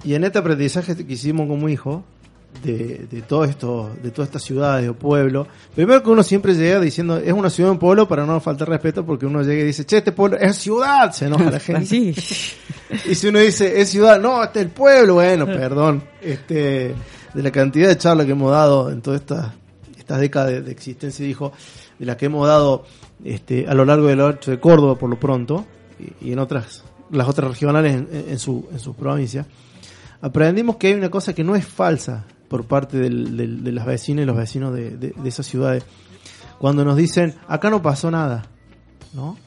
Y 0.03 0.15
en 0.15 0.23
este 0.23 0.39
aprendizaje 0.39 0.95
que 0.95 1.13
hicimos 1.13 1.47
como 1.47 1.69
hijo, 1.69 2.03
de, 2.63 3.05
de 3.09 3.21
todo 3.21 3.43
esto, 3.43 3.91
de 4.01 4.11
todas 4.11 4.29
estas 4.29 4.43
ciudades 4.43 4.89
o 4.89 4.93
pueblos. 4.93 5.47
Primero 5.75 6.01
que 6.01 6.09
uno 6.09 6.23
siempre 6.23 6.55
llega 6.55 6.79
diciendo, 6.79 7.17
es 7.17 7.33
una 7.33 7.49
ciudad 7.49 7.69
o 7.69 7.73
un 7.73 7.79
pueblo 7.79 8.07
para 8.07 8.25
no 8.25 8.39
faltar 8.39 8.69
respeto, 8.69 9.05
porque 9.05 9.25
uno 9.25 9.41
llega 9.41 9.61
y 9.61 9.65
dice, 9.65 9.85
che, 9.85 9.97
este 9.97 10.11
pueblo 10.11 10.37
es 10.37 10.57
ciudad, 10.57 11.11
se 11.11 11.25
enoja 11.25 11.51
la 11.51 11.59
gente. 11.59 11.95
y 13.05 13.15
si 13.15 13.27
uno 13.27 13.39
dice, 13.39 13.81
es 13.81 13.89
ciudad, 13.89 14.19
no, 14.19 14.43
este 14.43 14.59
es 14.59 14.65
el 14.65 14.71
pueblo, 14.71 15.15
bueno, 15.15 15.45
perdón, 15.45 16.03
este, 16.21 16.95
de 17.33 17.43
la 17.43 17.51
cantidad 17.51 17.89
de 17.89 17.97
charlas 17.97 18.25
que 18.25 18.31
hemos 18.31 18.51
dado 18.51 18.89
en 18.89 19.01
todas 19.01 19.21
estas 19.21 19.51
estas 20.03 20.19
décadas 20.19 20.65
de, 20.65 20.71
existencia, 20.71 21.25
dijo, 21.25 21.53
de 21.97 22.05
las 22.05 22.17
que 22.17 22.25
hemos 22.25 22.45
dado 22.45 22.85
este, 23.23 23.65
a 23.67 23.73
lo 23.73 23.85
largo 23.85 24.07
del 24.07 24.19
ocho 24.19 24.51
de 24.51 24.59
Córdoba, 24.59 24.95
por 24.95 25.09
lo 25.09 25.17
pronto, 25.17 25.65
y, 26.21 26.33
en 26.33 26.39
otras, 26.39 26.83
las 27.09 27.27
otras 27.27 27.49
regionales 27.49 27.93
en, 27.93 28.07
en, 28.11 28.39
su, 28.39 28.67
en 28.71 28.79
sus 28.79 28.95
provincias, 28.95 29.47
aprendimos 30.21 30.75
que 30.75 30.87
hay 30.87 30.93
una 30.93 31.09
cosa 31.09 31.33
que 31.33 31.43
no 31.43 31.55
es 31.55 31.65
falsa, 31.65 32.25
por 32.53 32.67
parte 32.67 32.99
de 32.99 33.09
las 33.71 33.83
vecinas 33.87 34.21
y 34.21 34.25
los 34.27 34.37
vecinos 34.37 34.75
de, 34.75 34.91
de, 34.95 35.13
esas 35.25 35.47
ciudades. 35.47 35.83
Cuando 36.59 36.85
nos 36.85 36.95
dicen, 36.95 37.33
acá 37.47 37.71
no 37.71 37.81
pasó 37.81 38.11
nada, 38.11 38.43
¿no? 39.11 39.39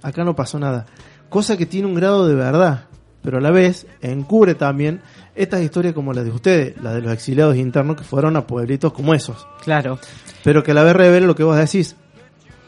Acá 0.00 0.22
no 0.22 0.36
pasó 0.36 0.60
nada. 0.60 0.86
Cosa 1.28 1.56
que 1.56 1.66
tiene 1.66 1.88
un 1.88 1.96
grado 1.96 2.28
de 2.28 2.36
verdad, 2.36 2.84
pero 3.20 3.38
a 3.38 3.40
la 3.40 3.50
vez 3.50 3.88
encubre 4.00 4.54
también 4.54 5.00
estas 5.34 5.60
historias 5.60 5.92
como 5.92 6.12
las 6.12 6.24
de 6.24 6.30
ustedes, 6.30 6.80
las 6.80 6.94
de 6.94 7.00
los 7.00 7.12
exiliados 7.12 7.56
internos 7.56 7.96
que 7.96 8.04
fueron 8.04 8.36
a 8.36 8.46
pueblitos 8.46 8.92
como 8.92 9.12
esos. 9.12 9.44
Claro. 9.64 9.98
Pero 10.44 10.62
que 10.62 10.70
a 10.70 10.74
la 10.74 10.84
vez 10.84 10.94
revela 10.94 11.26
lo 11.26 11.34
que 11.34 11.42
vos 11.42 11.56
decís. 11.56 11.96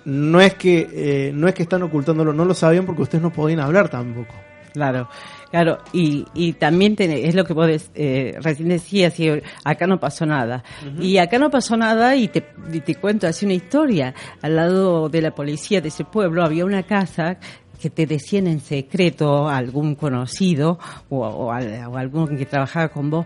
No 0.04 0.40
es 0.40 0.54
que 0.54 0.88
eh, 0.92 1.32
no 1.32 1.46
es 1.46 1.54
que 1.54 1.62
están 1.62 1.84
ocultándolo, 1.84 2.32
no 2.32 2.44
lo 2.44 2.54
sabían 2.54 2.84
porque 2.84 3.02
ustedes 3.02 3.22
no 3.22 3.32
podían 3.32 3.60
hablar 3.60 3.90
tampoco. 3.90 4.34
Claro. 4.72 5.08
Claro, 5.54 5.78
y, 5.92 6.26
y 6.34 6.54
también 6.54 6.96
es 6.98 7.32
lo 7.36 7.44
que 7.44 7.52
vos 7.52 7.70
eh, 7.94 8.36
recién 8.42 8.70
decías, 8.70 9.20
y 9.20 9.30
acá 9.62 9.86
no 9.86 10.00
pasó 10.00 10.26
nada. 10.26 10.64
Y 10.98 11.18
acá 11.18 11.38
no 11.38 11.48
pasó 11.48 11.76
nada 11.76 12.16
y 12.16 12.26
te, 12.26 12.40
te 12.40 12.96
cuento 12.96 13.28
así 13.28 13.44
una 13.44 13.54
historia. 13.54 14.16
Al 14.42 14.56
lado 14.56 15.08
de 15.08 15.22
la 15.22 15.32
policía 15.32 15.80
de 15.80 15.90
ese 15.90 16.04
pueblo 16.04 16.44
había 16.44 16.64
una 16.64 16.82
casa 16.82 17.38
que 17.80 17.88
te 17.88 18.04
decían 18.04 18.48
en 18.48 18.58
secreto 18.58 19.48
algún 19.48 19.94
conocido 19.94 20.80
o, 21.08 21.24
o, 21.24 21.52
algún 21.52 22.36
que 22.36 22.46
trabajaba 22.46 22.88
con 22.88 23.10
vos, 23.10 23.24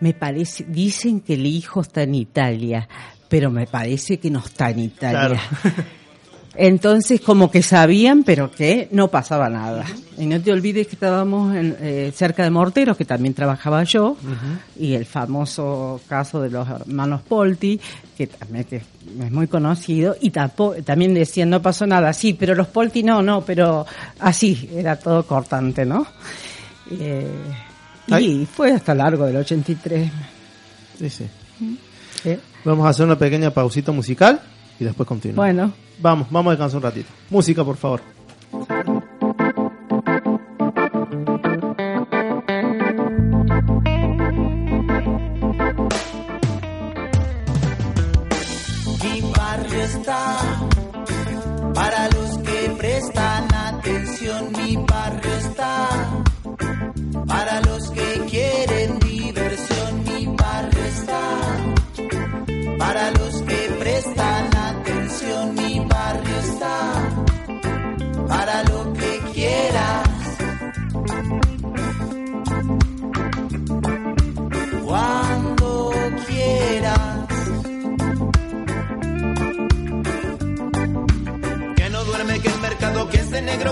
me 0.00 0.12
parece, 0.12 0.66
dicen 0.68 1.20
que 1.20 1.32
el 1.32 1.46
hijo 1.46 1.80
está 1.80 2.02
en 2.02 2.14
Italia, 2.14 2.86
pero 3.30 3.50
me 3.50 3.66
parece 3.66 4.18
que 4.18 4.30
no 4.30 4.40
está 4.40 4.68
en 4.68 4.80
Italia. 4.80 5.40
Entonces, 6.56 7.20
como 7.20 7.50
que 7.50 7.62
sabían, 7.62 8.24
pero 8.24 8.50
que 8.50 8.88
no 8.90 9.08
pasaba 9.08 9.48
nada. 9.48 9.84
Y 10.18 10.26
no 10.26 10.40
te 10.40 10.52
olvides 10.52 10.88
que 10.88 10.96
estábamos 10.96 11.54
en, 11.54 11.76
eh, 11.80 12.12
cerca 12.14 12.42
de 12.42 12.50
Morteros, 12.50 12.96
que 12.96 13.04
también 13.04 13.34
trabajaba 13.34 13.84
yo, 13.84 14.16
y 14.78 14.94
el 14.94 15.06
famoso 15.06 16.00
caso 16.08 16.40
de 16.42 16.50
los 16.50 16.68
hermanos 16.68 17.22
Polti, 17.22 17.80
que 18.16 18.26
también 18.26 18.66
es 18.70 19.30
muy 19.30 19.46
conocido, 19.46 20.16
y 20.20 20.30
también 20.30 21.14
decían, 21.14 21.50
no 21.50 21.62
pasó 21.62 21.86
nada, 21.86 22.12
sí, 22.12 22.34
pero 22.34 22.54
los 22.54 22.66
Polti 22.66 23.02
no, 23.02 23.22
no, 23.22 23.42
pero 23.42 23.86
así, 24.18 24.68
era 24.74 24.96
todo 24.96 25.24
cortante, 25.24 25.84
¿no? 25.86 26.06
Eh, 26.90 27.26
y 28.18 28.44
fue 28.44 28.72
hasta 28.72 28.94
largo 28.94 29.24
del 29.24 29.36
83. 29.36 30.10
Sí, 30.98 31.08
sí. 31.08 31.26
Vamos 32.64 32.86
a 32.86 32.90
hacer 32.90 33.06
una 33.06 33.16
pequeña 33.16 33.52
pausita 33.52 33.92
musical 33.92 34.40
y 34.78 34.84
después 34.84 35.06
continuamos. 35.06 35.36
Bueno. 35.36 35.72
Vamos, 36.00 36.28
vamos 36.30 36.50
a 36.50 36.52
descansar 36.54 36.78
un 36.78 36.82
ratito. 36.82 37.08
Música, 37.28 37.64
por 37.64 37.76
favor. 37.76 38.00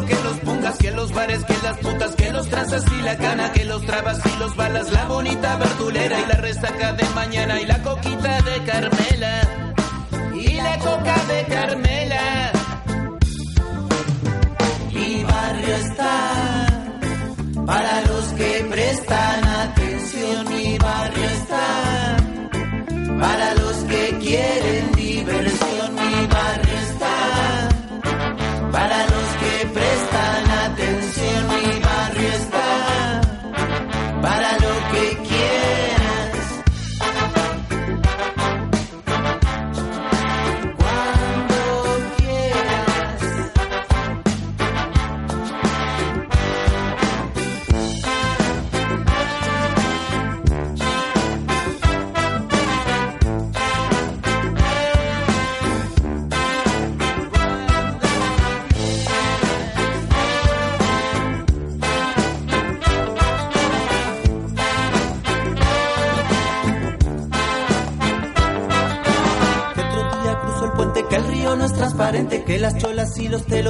Que 0.06 0.14
los 0.22 0.38
pongas, 0.38 0.78
que 0.78 0.90
los 0.90 1.12
bares, 1.12 1.44
que 1.44 1.56
las 1.62 1.78
putas, 1.78 2.14
que 2.14 2.30
los 2.30 2.48
trazas 2.48 2.84
y 2.98 3.02
la 3.02 3.16
cana, 3.16 3.52
que 3.52 3.64
los 3.64 3.84
trabas 3.84 4.20
y 4.24 4.38
los 4.38 4.54
balas, 4.56 4.90
la 4.92 5.04
bonita 5.06 5.56
verdulera 5.56 6.20
y 6.20 6.26
la 6.26 6.34
resaca 6.34 6.92
de 6.92 7.04
mañana 7.14 7.60
y 7.60 7.66
la 7.66 7.82
coquita 7.82 8.40
de 8.42 8.64
Carmela 8.64 9.40
y 10.34 10.52
la 10.54 10.78
coca 10.78 11.16
de 11.28 11.44
Carmela. 11.54 12.52
Mi 14.92 15.24
barrio 15.24 15.74
está 15.76 16.66
para 17.66 18.00
los 18.02 18.24
que 18.34 18.66
prestan 18.70 19.44
atención. 19.44 20.48
Mi 20.48 20.78
barrio 20.78 21.24
está 21.24 22.16
para 23.20 23.54
los 23.54 23.76
que 23.84 24.18
quieren 24.20 24.92
diversión. 24.92 25.67
Y 73.18 73.28
los 73.28 73.44
telos, 73.44 73.67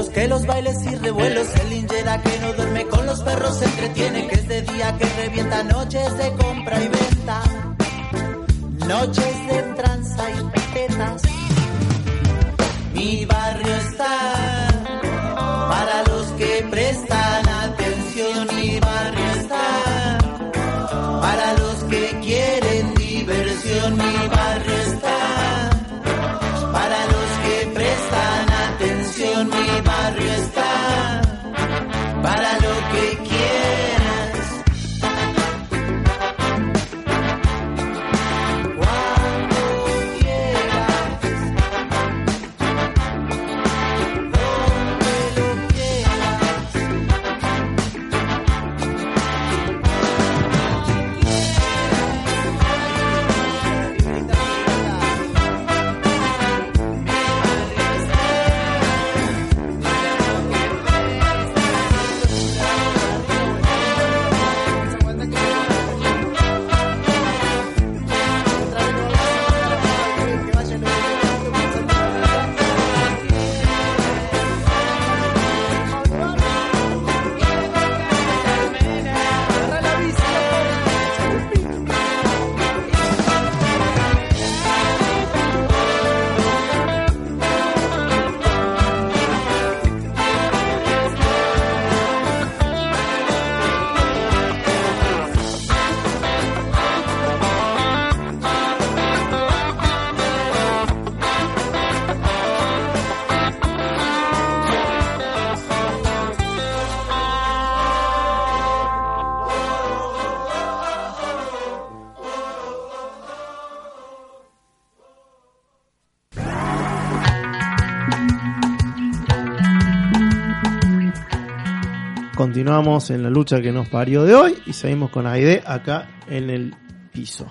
Continuamos 122.58 123.10
en 123.10 123.22
la 123.22 123.30
lucha 123.30 123.62
que 123.62 123.70
nos 123.70 123.88
parió 123.88 124.24
de 124.24 124.34
hoy 124.34 124.56
y 124.66 124.72
seguimos 124.72 125.10
con 125.10 125.28
Aide 125.28 125.62
acá 125.64 126.08
en 126.26 126.50
el 126.50 126.74
piso. 127.12 127.46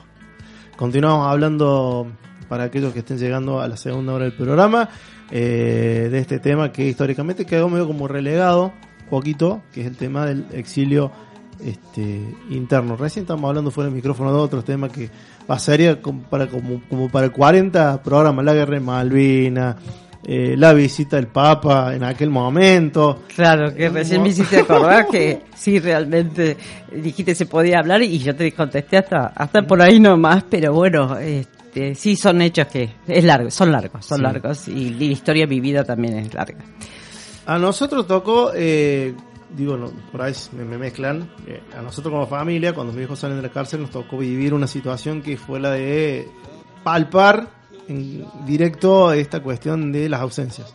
Continuamos 0.75 1.31
hablando 1.31 2.11
para 2.49 2.65
aquellos 2.65 2.91
que 2.91 2.99
estén 2.99 3.17
llegando 3.17 3.61
a 3.61 3.69
la 3.69 3.77
segunda 3.77 4.11
hora 4.11 4.25
del 4.25 4.33
programa 4.33 4.89
eh, 5.31 6.09
de 6.11 6.19
este 6.19 6.39
tema 6.39 6.73
que 6.73 6.89
históricamente 6.89 7.45
quedó 7.45 7.69
medio 7.69 7.87
como 7.87 8.09
relegado 8.09 8.73
poquito, 9.09 9.61
que 9.71 9.79
es 9.79 9.87
el 9.87 9.95
tema 9.95 10.25
del 10.25 10.45
exilio 10.51 11.13
este, 11.63 12.35
interno. 12.49 12.97
Recién 12.97 13.23
estamos 13.23 13.47
hablando 13.47 13.71
fuera 13.71 13.85
del 13.85 13.95
micrófono 13.95 14.33
de 14.33 14.39
otros 14.39 14.65
temas 14.65 14.91
que 14.91 15.09
pasaría 15.47 16.01
como 16.01 16.23
para, 16.23 16.47
como, 16.47 16.81
como 16.89 17.07
para 17.07 17.29
40 17.29 18.03
programas, 18.03 18.43
la 18.43 18.53
guerra 18.53 18.73
de 18.73 18.81
Malvinas, 18.81 19.77
eh, 20.29 20.55
la 20.57 20.73
visita 20.73 21.15
del 21.15 21.27
Papa 21.27 21.95
en 21.95 22.03
aquel 22.03 22.29
momento. 22.29 23.23
Claro, 23.33 23.73
que 23.73 23.87
recién 23.89 24.21
me 24.21 24.29
hiciste 24.29 24.57
acordar 24.59 25.07
que 25.07 25.43
sí, 25.55 25.79
realmente 25.79 26.57
dijiste 26.91 27.33
se 27.33 27.45
podía 27.45 27.79
hablar 27.79 28.01
y 28.03 28.19
yo 28.19 28.35
te 28.35 28.51
contesté 28.51 28.97
hasta, 28.97 29.27
hasta 29.27 29.61
por 29.63 29.81
ahí 29.81 29.99
nomás, 30.01 30.43
pero 30.49 30.73
bueno, 30.73 31.17
este, 31.17 31.95
sí 31.95 32.15
son 32.17 32.41
hechos 32.41 32.67
que 32.67 32.89
es 33.07 33.23
largo, 33.23 33.49
son 33.49 33.71
largos, 33.71 34.05
son 34.05 34.17
Sí. 34.17 34.23
largos 34.23 34.67
y 34.67 34.89
la 34.91 35.03
historia 35.05 35.45
vivida 35.45 35.83
también 35.85 36.17
es 36.17 36.33
larga. 36.33 36.57
A 37.45 37.57
nosotros 37.57 38.05
tocó, 38.05 38.51
eh, 38.53 39.13
digo, 39.55 39.77
no, 39.77 39.89
por 40.11 40.21
ahí 40.21 40.33
me, 40.51 40.65
me 40.65 40.77
mezclan, 40.77 41.29
eh, 41.47 41.61
a 41.77 41.81
nosotros 41.81 42.11
como 42.11 42.27
familia, 42.27 42.73
cuando 42.73 42.91
mis 42.91 43.05
hijos 43.05 43.17
salen 43.19 43.37
de 43.37 43.43
la 43.43 43.49
cárcel, 43.53 43.79
nos 43.81 43.91
tocó 43.91 44.17
vivir 44.17 44.53
una 44.53 44.67
situación 44.67 45.21
que 45.21 45.37
fue 45.37 45.57
la 45.61 45.71
de 45.71 46.27
palpar 46.83 47.47
en 47.87 48.25
directo 48.45 49.11
esta 49.13 49.41
cuestión 49.41 49.91
de 49.91 50.09
las 50.09 50.21
ausencias. 50.21 50.73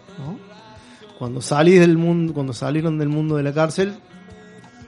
Cuando 1.18 1.40
salís 1.40 1.80
del 1.80 1.96
mundo, 1.96 2.34
cuando 2.34 2.52
salieron 2.52 2.98
del 2.98 3.08
mundo 3.08 3.36
de 3.36 3.42
la 3.42 3.52
cárcel, 3.52 3.94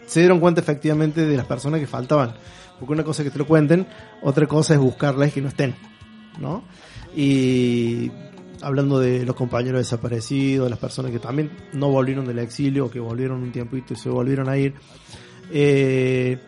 se 0.06 0.20
dieron 0.20 0.40
cuenta 0.40 0.60
efectivamente 0.60 1.24
de 1.24 1.36
las 1.36 1.46
personas 1.46 1.80
que 1.80 1.86
faltaban. 1.86 2.34
Porque 2.78 2.92
una 2.92 3.04
cosa 3.04 3.22
es 3.22 3.28
que 3.28 3.32
te 3.32 3.38
lo 3.38 3.46
cuenten, 3.46 3.86
otra 4.22 4.46
cosa 4.46 4.74
es 4.74 4.80
buscarlas 4.80 5.32
que 5.32 5.40
no 5.40 5.48
estén. 5.48 5.74
¿no? 6.40 6.64
Y 7.14 8.10
hablando 8.62 8.98
de 8.98 9.24
los 9.24 9.36
compañeros 9.36 9.80
desaparecidos, 9.80 10.68
las 10.68 10.78
personas 10.78 11.12
que 11.12 11.18
también 11.18 11.50
no 11.72 11.90
volvieron 11.90 12.26
del 12.26 12.38
exilio 12.38 12.90
que 12.90 12.98
volvieron 13.00 13.42
un 13.42 13.52
tiempito 13.52 13.94
y 13.94 13.96
se 13.96 14.08
volvieron 14.08 14.48
a 14.48 14.56
ir. 14.56 14.74
Eh, 15.52 16.38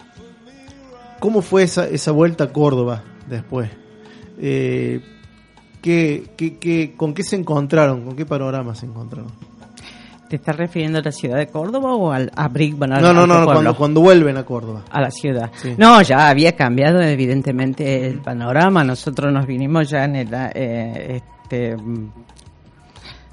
¿Cómo 1.21 1.43
fue 1.43 1.63
esa, 1.63 1.89
esa 1.89 2.13
vuelta 2.13 2.45
a 2.45 2.53
Córdoba 2.53 3.05
después? 3.29 3.71
Eh, 4.39 5.01
¿qué, 5.87 6.25
qué, 6.37 6.57
qué- 6.59 6.95
con 6.97 7.15
qué 7.15 7.23
se 7.23 7.37
encontraron? 7.37 8.03
¿Con 8.05 8.17
qué 8.17 8.27
panorama 8.27 8.75
se 8.75 8.87
encontraron? 8.87 9.31
¿Te 10.29 10.35
estás 10.37 10.57
refiriendo 10.57 10.99
a 10.99 11.03
la 11.03 11.13
ciudad 11.13 11.37
de 11.37 11.47
Córdoba 11.47 11.95
o 11.95 12.11
al, 12.11 12.33
a 12.35 12.49
Brickman? 12.49 12.91
No, 12.91 13.13
no, 13.13 13.27
no, 13.29 13.45
cuando, 13.45 13.77
cuando 13.77 14.01
vuelven 14.01 14.37
a 14.37 14.43
Córdoba. 14.45 14.83
a 14.91 15.01
la 15.01 15.11
ciudad. 15.13 15.53
Sí. 15.63 15.75
No, 15.79 16.03
ya 16.03 16.29
había 16.29 16.57
cambiado 16.57 17.01
evidentemente 17.01 18.09
el 18.09 18.19
panorama. 18.19 18.83
Nosotros 18.83 19.33
nos 19.33 19.47
vinimos 19.47 19.89
ya 19.89 20.03
en 20.05 20.17
el 20.17 20.29
eh, 20.55 21.23
este 21.47 21.77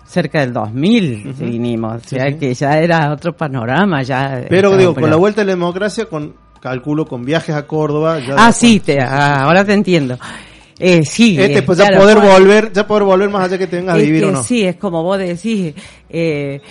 cerca 0.05 0.41
del 0.41 0.53
2000 0.53 1.29
Ujú. 1.33 1.45
vinimos, 1.45 2.03
o 2.05 2.07
sea 2.07 2.27
sí. 2.27 2.35
que 2.37 2.53
ya 2.53 2.77
era 2.77 3.11
otro 3.11 3.35
panorama, 3.35 4.03
ya 4.03 4.43
Pero 4.47 4.77
digo, 4.77 4.93
con 4.93 5.09
la 5.09 5.15
vuelta 5.15 5.41
a 5.41 5.45
la 5.45 5.53
democracia, 5.53 6.05
con 6.05 6.35
calculo 6.61 7.07
con 7.07 7.25
viajes 7.25 7.55
a 7.55 7.65
Córdoba. 7.65 8.19
Ya 8.19 8.35
Ah, 8.37 8.47
después- 8.47 8.55
sí, 8.57 8.79
te, 8.79 9.01
ah, 9.01 9.43
ahora 9.43 9.65
te 9.65 9.73
entiendo. 9.73 10.17
Eh, 10.79 11.03
sí, 11.05 11.39
Este, 11.39 11.59
eh, 11.59 11.61
pues 11.63 11.77
ya 11.77 11.87
claro, 11.87 12.01
poder 12.01 12.17
volver, 12.19 12.71
ya 12.73 12.87
poder 12.87 13.03
volver 13.03 13.29
más 13.29 13.43
allá 13.45 13.57
que 13.57 13.67
te 13.67 13.75
vengas 13.77 13.95
a 13.95 13.99
Es 13.99 14.05
vivir 14.05 14.21
que 14.21 14.27
o 14.27 14.31
no. 14.31 14.43
Sí, 14.43 14.63
es 14.65 14.75
como 14.77 15.03
vos 15.03 15.17
decís, 15.19 15.73
eh, 16.09 16.61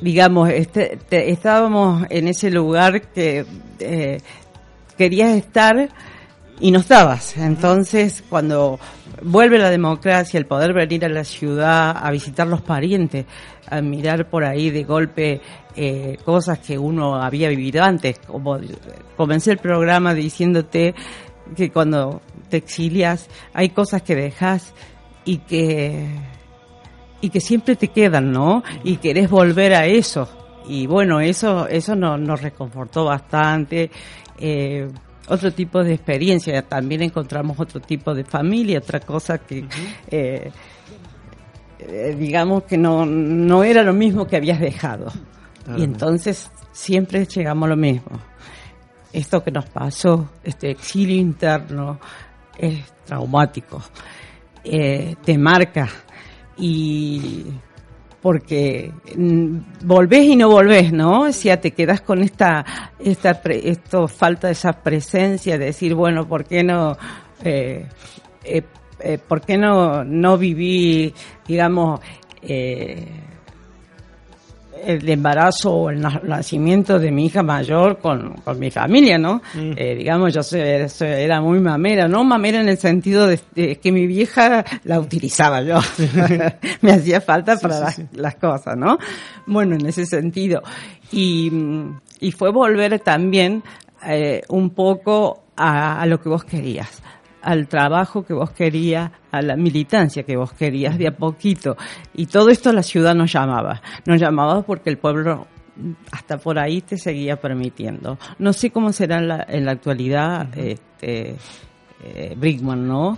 digamos, 0.00 0.48
este, 0.50 0.98
te- 1.08 1.30
estábamos 1.30 2.04
en 2.10 2.28
ese 2.28 2.50
lugar 2.50 3.02
que 3.12 3.44
eh, 3.78 4.20
querías 4.96 5.36
estar 5.36 5.88
y 6.60 6.70
no 6.70 6.78
estabas. 6.80 7.36
Entonces, 7.36 8.24
cuando 8.28 8.78
vuelve 9.22 9.58
la 9.58 9.70
democracia, 9.70 10.38
el 10.38 10.46
poder 10.46 10.72
venir 10.72 11.04
a 11.04 11.08
la 11.10 11.24
ciudad 11.24 11.94
a 12.02 12.10
visitar 12.10 12.46
los 12.46 12.62
parientes, 12.62 13.26
a 13.68 13.80
mirar 13.82 14.30
por 14.30 14.44
ahí 14.44 14.70
de 14.70 14.84
golpe 14.84 15.40
eh, 15.76 16.16
cosas 16.24 16.58
que 16.60 16.78
uno 16.78 17.16
había 17.16 17.50
vivido 17.50 17.82
antes, 17.84 18.18
como 18.26 18.58
comencé 19.16 19.52
el 19.52 19.58
programa 19.58 20.14
diciéndote 20.14 20.94
que 21.54 21.70
cuando 21.70 22.20
te 22.48 22.56
exilias 22.58 23.28
hay 23.52 23.68
cosas 23.70 24.02
que 24.02 24.14
dejas 24.14 24.72
y 25.24 25.38
que 25.38 26.06
y 27.20 27.30
que 27.30 27.40
siempre 27.40 27.76
te 27.76 27.88
quedan, 27.88 28.30
¿no? 28.32 28.62
Y 28.84 28.96
querés 28.98 29.28
volver 29.30 29.74
a 29.74 29.86
eso. 29.86 30.28
Y 30.68 30.86
bueno, 30.86 31.20
eso 31.20 31.66
eso 31.68 31.94
no- 31.96 32.18
nos 32.18 32.40
reconfortó 32.42 33.04
bastante. 33.06 33.90
Eh, 34.38 34.88
otro 35.28 35.50
tipo 35.52 35.82
de 35.82 35.94
experiencia, 35.94 36.62
también 36.62 37.02
encontramos 37.02 37.58
otro 37.58 37.80
tipo 37.80 38.14
de 38.14 38.22
familia, 38.24 38.78
otra 38.78 39.00
cosa 39.00 39.38
que, 39.38 39.64
eh, 40.10 40.52
eh, 41.80 42.16
digamos 42.18 42.62
que 42.64 42.78
no, 42.78 43.04
no 43.06 43.64
era 43.64 43.82
lo 43.82 43.92
mismo 43.92 44.26
que 44.26 44.36
habías 44.36 44.60
dejado. 44.60 45.06
Y 45.76 45.82
entonces 45.82 46.50
siempre 46.72 47.26
llegamos 47.26 47.66
a 47.66 47.70
lo 47.70 47.76
mismo. 47.76 48.20
Esto 49.16 49.42
que 49.42 49.50
nos 49.50 49.64
pasó, 49.64 50.28
este 50.44 50.72
exilio 50.72 51.16
interno, 51.16 51.98
es 52.58 52.84
traumático. 53.06 53.82
Eh, 54.62 55.16
te 55.24 55.38
marca 55.38 55.88
y 56.58 57.46
porque 58.20 58.92
mm, 59.16 59.56
volvés 59.84 60.26
y 60.26 60.36
no 60.36 60.50
volvés, 60.50 60.92
¿no? 60.92 61.22
O 61.22 61.32
sea, 61.32 61.58
te 61.58 61.70
quedas 61.70 62.02
con 62.02 62.22
esta, 62.22 62.92
esta 62.98 63.30
esto 63.30 64.06
falta 64.06 64.50
esa 64.50 64.74
presencia 64.74 65.56
de 65.56 65.64
decir, 65.64 65.94
bueno, 65.94 66.28
¿por 66.28 66.44
qué 66.44 66.62
no 66.62 66.98
eh, 67.42 67.86
eh, 68.44 69.18
¿por 69.26 69.40
qué 69.40 69.56
no, 69.56 70.04
no 70.04 70.36
viví, 70.36 71.14
digamos, 71.48 72.00
el 74.84 75.08
embarazo 75.08 75.72
o 75.72 75.90
el 75.90 76.00
nacimiento 76.00 76.98
de 76.98 77.10
mi 77.10 77.26
hija 77.26 77.42
mayor 77.42 77.98
con, 77.98 78.34
con 78.44 78.58
mi 78.58 78.70
familia, 78.70 79.18
¿no? 79.18 79.42
Mm. 79.54 79.72
Eh, 79.76 79.94
digamos, 79.96 80.34
yo 80.34 80.40
era 81.06 81.40
muy 81.40 81.60
mamera, 81.60 82.08
no 82.08 82.24
mamera 82.24 82.60
en 82.60 82.68
el 82.68 82.78
sentido 82.78 83.26
de, 83.26 83.76
que 83.76 83.92
mi 83.92 84.06
vieja 84.06 84.64
la 84.84 85.00
utilizaba 85.00 85.62
yo, 85.62 85.78
me 86.82 86.92
hacía 86.92 87.20
falta 87.20 87.56
para 87.58 87.94
las, 88.12 88.34
cosas, 88.36 88.76
¿no? 88.76 88.98
Bueno, 89.46 89.76
en 89.76 89.86
ese 89.86 90.06
sentido. 90.06 90.62
Y, 91.12 91.52
y 92.20 92.32
fue 92.32 92.50
volver 92.50 92.98
también 93.00 93.62
eh, 94.06 94.42
un 94.48 94.70
poco 94.70 95.44
a, 95.56 96.00
a 96.00 96.06
lo 96.06 96.20
que 96.20 96.28
vos 96.28 96.44
querías 96.44 97.02
al 97.46 97.68
trabajo 97.68 98.24
que 98.24 98.34
vos 98.34 98.50
querías, 98.50 99.12
a 99.30 99.40
la 99.40 99.56
militancia 99.56 100.24
que 100.24 100.36
vos 100.36 100.52
querías 100.52 100.98
de 100.98 101.06
a 101.06 101.16
poquito. 101.16 101.76
Y 102.12 102.26
todo 102.26 102.48
esto 102.48 102.72
la 102.72 102.82
ciudad 102.82 103.14
nos 103.14 103.32
llamaba. 103.32 103.80
Nos 104.04 104.20
llamaba 104.20 104.62
porque 104.62 104.90
el 104.90 104.98
pueblo 104.98 105.46
hasta 106.10 106.38
por 106.38 106.58
ahí 106.58 106.80
te 106.80 106.98
seguía 106.98 107.36
permitiendo. 107.36 108.18
No 108.40 108.52
sé 108.52 108.70
cómo 108.70 108.92
será 108.92 109.18
en 109.18 109.28
la, 109.28 109.46
en 109.48 109.64
la 109.64 109.72
actualidad 109.72 110.48
este, 110.58 111.36
eh, 112.02 112.34
Brickman, 112.36 112.88
¿no? 112.88 113.16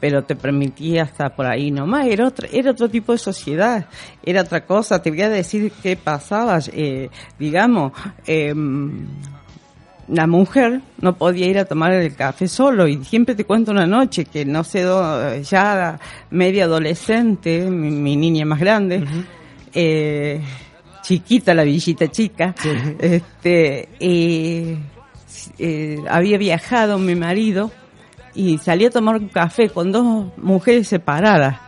pero 0.00 0.24
te 0.24 0.34
permitía 0.34 1.02
hasta 1.02 1.28
por 1.28 1.46
ahí 1.46 1.70
nomás. 1.70 2.06
Era 2.06 2.26
otro, 2.26 2.48
era 2.50 2.72
otro 2.72 2.88
tipo 2.88 3.12
de 3.12 3.18
sociedad, 3.18 3.86
era 4.24 4.40
otra 4.40 4.64
cosa. 4.64 5.00
Te 5.00 5.10
voy 5.10 5.22
a 5.22 5.28
decir 5.28 5.70
qué 5.80 5.94
pasaba, 5.94 6.58
eh, 6.72 7.08
digamos. 7.38 7.92
Eh, 8.26 8.52
la 10.12 10.26
mujer 10.26 10.80
no 11.00 11.14
podía 11.16 11.46
ir 11.46 11.58
a 11.58 11.64
tomar 11.64 11.92
el 11.92 12.14
café 12.14 12.48
solo. 12.48 12.88
Y 12.88 13.04
siempre 13.04 13.34
te 13.34 13.44
cuento 13.44 13.70
una 13.70 13.86
noche 13.86 14.24
que 14.24 14.44
no 14.44 14.64
sé, 14.64 14.84
ya 15.42 15.98
media 16.30 16.64
adolescente, 16.64 17.70
mi, 17.70 18.16
niña 18.16 18.44
más 18.44 18.60
grande, 18.60 19.04
eh, 19.72 20.40
chiquita, 21.02 21.54
la 21.54 21.64
villita 21.64 22.08
chica, 22.08 22.54
este, 22.98 23.88
eh, 24.00 24.76
había 26.08 26.38
viajado 26.38 26.98
mi 26.98 27.14
marido 27.14 27.70
y 28.34 28.58
salí 28.58 28.86
a 28.86 28.90
tomar 28.90 29.16
un 29.16 29.28
café 29.28 29.68
con 29.68 29.92
dos 29.92 30.36
mujeres 30.36 30.88
separadas. 30.88 31.58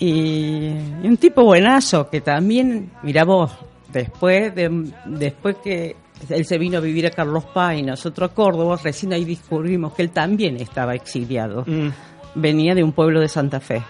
Y, 0.00 0.68
un 1.02 1.16
tipo 1.16 1.42
buenazo 1.42 2.08
que 2.08 2.20
también, 2.20 2.92
mira 3.02 3.24
vos, 3.24 3.50
después 3.92 4.54
de, 4.54 4.92
después 5.06 5.56
que 5.62 5.96
él 6.28 6.44
se 6.44 6.58
vino 6.58 6.78
a 6.78 6.80
vivir 6.80 7.06
a 7.06 7.10
Carlos 7.10 7.44
Paz 7.46 7.78
y 7.78 7.82
nosotros 7.82 8.30
a 8.30 8.34
Córdoba, 8.34 8.78
recién 8.82 9.12
ahí 9.12 9.24
descubrimos 9.24 9.94
que 9.94 10.02
él 10.02 10.10
también 10.10 10.56
estaba 10.56 10.94
exiliado. 10.94 11.64
Mm. 11.66 11.88
Venía 12.34 12.74
de 12.74 12.82
un 12.82 12.92
pueblo 12.92 13.20
de 13.20 13.28
Santa 13.28 13.60
Fe. 13.60 13.82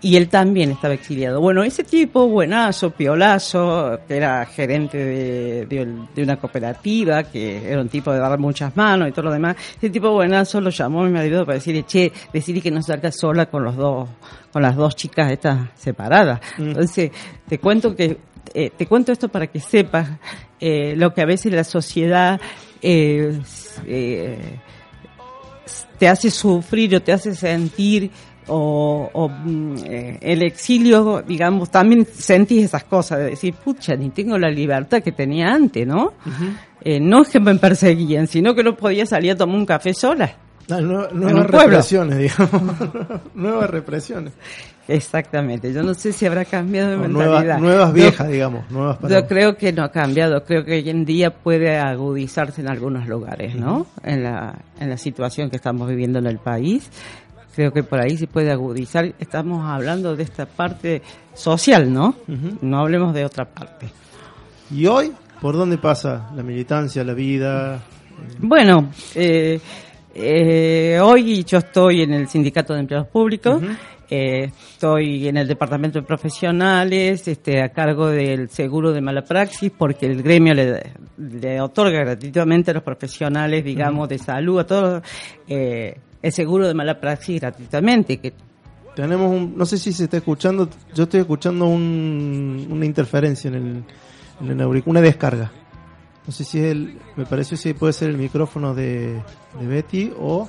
Y 0.00 0.16
él 0.16 0.28
también 0.28 0.70
estaba 0.70 0.94
exiliado. 0.94 1.40
Bueno, 1.40 1.64
ese 1.64 1.82
tipo, 1.82 2.28
buenazo, 2.28 2.90
piolazo, 2.90 3.98
que 4.06 4.16
era 4.16 4.46
gerente 4.46 4.96
de, 5.66 6.22
una 6.22 6.36
cooperativa, 6.36 7.24
que 7.24 7.68
era 7.68 7.80
un 7.80 7.88
tipo 7.88 8.12
de 8.12 8.20
dar 8.20 8.38
muchas 8.38 8.76
manos 8.76 9.08
y 9.08 9.12
todo 9.12 9.24
lo 9.24 9.32
demás, 9.32 9.56
ese 9.76 9.90
tipo 9.90 10.12
buenazo 10.12 10.60
lo 10.60 10.70
llamó 10.70 11.02
mi 11.02 11.10
marido 11.10 11.44
para 11.44 11.56
decirle, 11.56 11.82
che, 11.84 12.12
decirle 12.32 12.62
que 12.62 12.70
no 12.70 12.80
salga 12.80 13.10
sola 13.10 13.46
con 13.46 13.64
los 13.64 13.74
dos, 13.74 14.08
con 14.52 14.62
las 14.62 14.76
dos 14.76 14.94
chicas 14.94 15.32
estas 15.32 15.68
separadas. 15.74 16.40
Mm. 16.58 16.68
Entonces, 16.68 17.10
te 17.48 17.58
cuento 17.58 17.96
que 17.96 18.18
eh, 18.54 18.70
te 18.76 18.86
cuento 18.86 19.12
esto 19.12 19.28
para 19.28 19.46
que 19.46 19.60
sepas 19.60 20.08
eh, 20.60 20.94
lo 20.96 21.12
que 21.14 21.22
a 21.22 21.26
veces 21.26 21.52
la 21.52 21.64
sociedad 21.64 22.40
eh, 22.82 23.38
te 25.98 26.08
hace 26.08 26.30
sufrir 26.30 26.96
o 26.96 27.02
te 27.02 27.12
hace 27.12 27.34
sentir 27.34 28.10
o, 28.50 29.28
mm, 29.28 29.74
el 30.22 30.42
exilio, 30.42 31.22
digamos, 31.26 31.70
también 31.70 32.06
sentís 32.10 32.64
esas 32.64 32.84
cosas, 32.84 33.18
de 33.18 33.24
decir, 33.30 33.52
pucha, 33.52 33.94
ni 33.94 34.08
tengo 34.08 34.38
la 34.38 34.48
libertad 34.48 35.02
que 35.02 35.12
tenía 35.12 35.52
antes, 35.52 35.86
¿no? 35.86 36.14
no 37.00 37.22
es 37.22 37.28
que 37.28 37.40
me 37.40 37.54
perseguían, 37.56 38.26
sino 38.26 38.54
que 38.54 38.62
no 38.62 38.74
podía 38.74 39.04
salir 39.04 39.32
a 39.32 39.36
tomar 39.36 39.56
un 39.56 39.66
café 39.66 39.92
sola. 39.92 40.47
Ah, 40.70 40.80
nuevas 40.80 41.46
represiones, 41.46 42.18
digamos. 42.18 42.72
nuevas 43.34 43.70
represiones. 43.70 44.34
Exactamente. 44.86 45.72
Yo 45.72 45.82
no 45.82 45.94
sé 45.94 46.12
si 46.12 46.26
habrá 46.26 46.44
cambiado 46.44 46.90
de 46.90 46.96
mentalidad. 46.96 47.58
Nuevas, 47.58 47.92
viejas, 47.92 48.28
digamos. 48.28 48.70
Nuevas 48.70 48.98
yo 49.08 49.26
creo 49.26 49.56
que 49.56 49.72
no 49.72 49.84
ha 49.84 49.90
cambiado. 49.90 50.44
Creo 50.44 50.64
que 50.64 50.72
hoy 50.72 50.88
en 50.88 51.04
día 51.04 51.30
puede 51.30 51.78
agudizarse 51.78 52.60
en 52.60 52.68
algunos 52.68 53.06
lugares, 53.06 53.54
¿no? 53.54 53.86
En 54.02 54.22
la, 54.22 54.58
en 54.78 54.90
la 54.90 54.96
situación 54.96 55.50
que 55.50 55.56
estamos 55.56 55.88
viviendo 55.88 56.18
en 56.18 56.26
el 56.26 56.38
país. 56.38 56.90
Creo 57.54 57.72
que 57.72 57.82
por 57.82 58.00
ahí 58.00 58.16
se 58.16 58.26
puede 58.26 58.50
agudizar. 58.50 59.14
Estamos 59.18 59.68
hablando 59.68 60.16
de 60.16 60.22
esta 60.22 60.46
parte 60.46 61.02
social, 61.34 61.92
¿no? 61.92 62.14
No 62.60 62.78
hablemos 62.78 63.12
de 63.14 63.24
otra 63.24 63.44
parte. 63.44 63.88
¿Y 64.70 64.86
hoy? 64.86 65.12
¿Por 65.40 65.56
dónde 65.56 65.78
pasa 65.78 66.30
la 66.34 66.42
militancia, 66.42 67.04
la 67.04 67.14
vida? 67.14 67.80
Bueno, 68.40 68.90
eh, 69.14 69.60
eh, 70.20 70.98
hoy 71.00 71.44
yo 71.44 71.58
estoy 71.58 72.02
en 72.02 72.12
el 72.12 72.28
Sindicato 72.28 72.74
de 72.74 72.80
Empleados 72.80 73.08
Públicos. 73.08 73.62
Eh, 74.10 74.50
estoy 74.72 75.28
en 75.28 75.36
el 75.36 75.46
departamento 75.46 76.00
de 76.00 76.06
profesionales, 76.06 77.28
este, 77.28 77.62
a 77.62 77.68
cargo 77.68 78.08
del 78.08 78.48
seguro 78.48 78.92
de 78.92 79.00
mala 79.00 79.22
praxis, 79.22 79.70
porque 79.70 80.06
el 80.06 80.22
gremio 80.22 80.54
le, 80.54 81.60
otorga 81.60 82.00
gratuitamente 82.00 82.70
a 82.70 82.74
los 82.74 82.82
profesionales, 82.82 83.62
digamos, 83.62 84.08
de 84.08 84.18
salud, 84.18 84.58
a 84.58 84.66
todos, 84.66 85.02
eh, 85.46 85.98
el 86.22 86.32
seguro 86.32 86.66
de 86.66 86.74
mala 86.74 86.98
praxis 86.98 87.40
gratuitamente. 87.40 88.16
Que 88.16 88.32
Tenemos 88.96 89.30
un, 89.30 89.56
no 89.56 89.66
sé 89.66 89.78
si 89.78 89.92
se 89.92 90.04
está 90.04 90.16
escuchando, 90.16 90.68
yo 90.94 91.04
estoy 91.04 91.20
escuchando 91.20 91.66
una 91.66 92.86
interferencia 92.86 93.48
en 93.48 93.54
el, 93.54 93.84
en 94.40 94.60
el 94.60 94.82
una 94.86 95.00
descarga. 95.00 95.52
No 96.28 96.32
sé 96.32 96.44
si 96.44 96.58
es 96.58 96.66
el, 96.66 96.98
me 97.16 97.24
parece 97.24 97.56
si 97.56 97.72
puede 97.72 97.94
ser 97.94 98.10
el 98.10 98.18
micrófono 98.18 98.74
de, 98.74 99.14
de 99.58 99.66
Betty 99.66 100.12
o... 100.20 100.46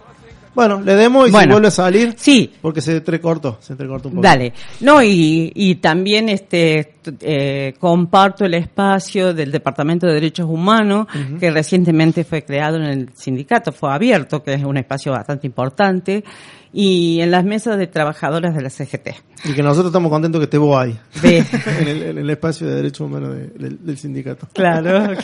Bueno, 0.53 0.81
le 0.81 0.93
demos 0.95 1.29
y 1.29 1.31
si 1.31 1.47
vuelve 1.47 1.67
a 1.67 1.71
salir. 1.71 2.15
Sí. 2.17 2.51
Porque 2.61 2.81
se 2.81 2.97
entrecortó, 2.97 3.59
se 3.61 3.71
entrecortó 3.71 4.09
un 4.09 4.15
poco. 4.15 4.27
Dale. 4.27 4.51
No, 4.81 5.01
y, 5.01 5.53
y 5.55 5.75
también 5.75 6.27
este, 6.27 6.95
eh, 7.21 7.75
comparto 7.79 8.43
el 8.43 8.55
espacio 8.55 9.33
del 9.33 9.53
Departamento 9.53 10.05
de 10.05 10.15
Derechos 10.15 10.47
Humanos, 10.49 11.07
que 11.39 11.49
recientemente 11.49 12.25
fue 12.25 12.43
creado 12.43 12.75
en 12.75 12.83
el 12.83 13.09
sindicato, 13.15 13.71
fue 13.71 13.93
abierto, 13.93 14.43
que 14.43 14.55
es 14.55 14.63
un 14.65 14.75
espacio 14.75 15.13
bastante 15.13 15.47
importante 15.47 16.25
y 16.71 17.21
en 17.21 17.31
las 17.31 17.43
mesas 17.43 17.77
de 17.77 17.87
trabajadoras 17.87 18.55
de 18.55 18.61
la 18.61 18.69
CGT. 18.69 19.09
Y 19.45 19.53
que 19.53 19.63
nosotros 19.63 19.87
estamos 19.87 20.11
contentos 20.11 20.39
que 20.39 20.45
esté 20.45 20.57
vos 20.57 20.77
ahí, 20.79 20.99
en, 21.23 21.87
el, 21.87 22.03
en, 22.03 22.17
el, 22.17 22.29
espacio 22.29 22.67
de 22.67 22.75
derechos 22.75 23.01
humanos 23.01 23.35
del, 23.55 23.97
sindicato. 23.97 24.47
Claro, 24.53 25.15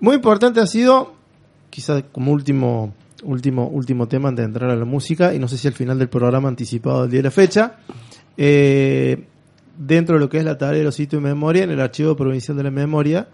Muy 0.00 0.16
importante 0.16 0.60
ha 0.60 0.66
sido, 0.66 1.14
quizás 1.70 2.04
como 2.12 2.32
último, 2.32 2.94
último, 3.24 3.66
último 3.68 4.06
tema 4.06 4.28
antes 4.28 4.44
de 4.44 4.46
entrar 4.46 4.70
a 4.70 4.76
la 4.76 4.84
música, 4.84 5.34
y 5.34 5.38
no 5.38 5.48
sé 5.48 5.58
si 5.58 5.66
al 5.66 5.74
final 5.74 5.98
del 5.98 6.08
programa 6.08 6.48
anticipado 6.48 7.02
del 7.02 7.10
día 7.10 7.18
de 7.18 7.24
la 7.24 7.30
fecha, 7.30 7.76
eh, 8.36 9.24
dentro 9.76 10.14
de 10.14 10.20
lo 10.20 10.28
que 10.28 10.38
es 10.38 10.44
la 10.44 10.56
tarea 10.56 10.78
de 10.78 10.84
los 10.84 10.94
sitios 10.94 11.22
de 11.22 11.28
memoria, 11.28 11.64
en 11.64 11.70
el 11.70 11.80
archivo 11.80 12.14
provincial 12.14 12.56
de 12.56 12.62
la 12.62 12.70
memoria, 12.70 13.28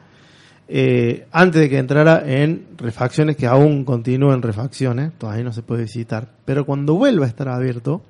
eh, 0.67 1.27
antes 1.31 1.61
de 1.61 1.69
que 1.69 1.79
entrara 1.79 2.23
en 2.27 2.67
refacciones, 2.79 3.37
que 3.37 3.47
aún 3.47 3.85
continúan 3.85 4.41
refacciones, 4.41 5.13
todavía 5.19 5.45
no 5.45 5.53
se 5.53 5.63
puede 5.63 5.83
visitar, 5.83 6.29
pero 6.45 6.65
cuando 6.65 6.95
vuelva 6.95 7.27
a 7.27 7.29
estar 7.29 7.49
abierto, 7.49 8.03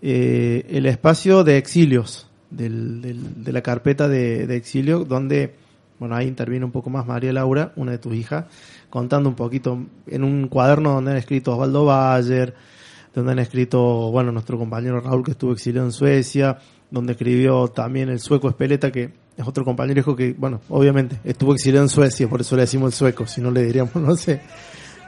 eh, 0.00 0.64
el 0.68 0.86
espacio 0.86 1.42
de 1.42 1.58
exilios, 1.58 2.28
de 2.50 3.52
la 3.52 3.62
carpeta 3.62 4.08
de, 4.08 4.54
exilio, 4.56 5.04
donde, 5.04 5.54
bueno, 5.98 6.14
ahí 6.14 6.28
interviene 6.28 6.64
un 6.64 6.70
poco 6.70 6.90
más 6.90 7.06
María 7.06 7.32
Laura, 7.32 7.72
una 7.74 7.92
de 7.92 7.98
tus 7.98 8.14
hijas, 8.14 8.44
contando 8.88 9.28
un 9.28 9.34
poquito 9.34 9.84
en 10.06 10.22
un 10.22 10.46
cuaderno 10.46 10.92
donde 10.92 11.10
han 11.10 11.16
escrito 11.16 11.52
Osvaldo 11.52 11.84
Bayer, 11.84 12.54
donde 13.12 13.32
han 13.32 13.38
escrito, 13.40 14.10
bueno, 14.12 14.30
nuestro 14.30 14.58
compañero 14.58 15.00
Raúl 15.00 15.24
que 15.24 15.32
estuvo 15.32 15.52
exiliado 15.52 15.86
en 15.86 15.92
Suecia, 15.92 16.58
donde 16.90 17.12
escribió 17.12 17.66
también 17.68 18.08
el 18.08 18.20
sueco 18.20 18.48
Espeleta, 18.48 18.92
que 18.92 19.25
es 19.36 19.46
otro 19.46 19.64
compañero 19.64 20.00
hijo 20.00 20.16
que, 20.16 20.34
bueno, 20.36 20.60
obviamente 20.68 21.18
estuvo 21.24 21.54
exiliado 21.54 21.84
en 21.84 21.88
Suecia, 21.88 22.28
por 22.28 22.40
eso 22.40 22.56
le 22.56 22.62
decimos 22.62 22.92
el 22.92 22.96
sueco, 22.96 23.26
si 23.26 23.40
no 23.40 23.50
le 23.50 23.62
diríamos, 23.62 23.94
no 23.96 24.16
sé. 24.16 24.40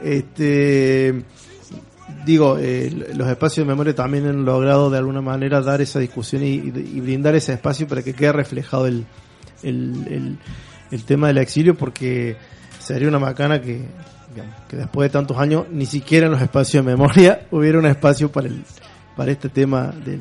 Este, 0.03 1.25
digo, 2.25 2.57
eh, 2.59 2.91
los 3.15 3.29
espacios 3.29 3.67
de 3.67 3.73
memoria 3.73 3.95
también 3.95 4.27
han 4.27 4.45
logrado 4.45 4.91
de 4.91 4.99
alguna 4.99 5.21
manera 5.21 5.61
dar 5.61 5.81
esa 5.81 5.99
discusión 5.99 6.43
y, 6.45 6.71
brindar 7.01 7.35
ese 7.35 7.55
espacio 7.55 7.89
para 7.89 8.03
que 8.03 8.15
quede 8.15 8.33
reflejado 8.33 8.87
el, 8.87 9.07
el, 9.63 10.39
el, 10.91 11.05
tema 11.05 11.29
del 11.29 11.39
exilio, 11.39 11.75
porque 11.75 12.37
sería 12.79 13.09
una 13.09 13.19
macana 13.19 13.61
que, 13.61 13.83
que 14.69 14.77
después 14.77 15.09
de 15.09 15.13
tantos 15.13 15.39
años 15.39 15.67
ni 15.71 15.87
siquiera 15.87 16.27
en 16.27 16.33
los 16.33 16.43
espacios 16.43 16.85
de 16.85 16.93
memoria 16.93 17.47
hubiera 17.51 17.79
un 17.79 17.87
espacio 17.87 18.31
para 18.31 18.49
el 18.49 18.63
para 19.19 19.33
este 19.33 19.49
tema 19.49 19.93
del, 20.05 20.21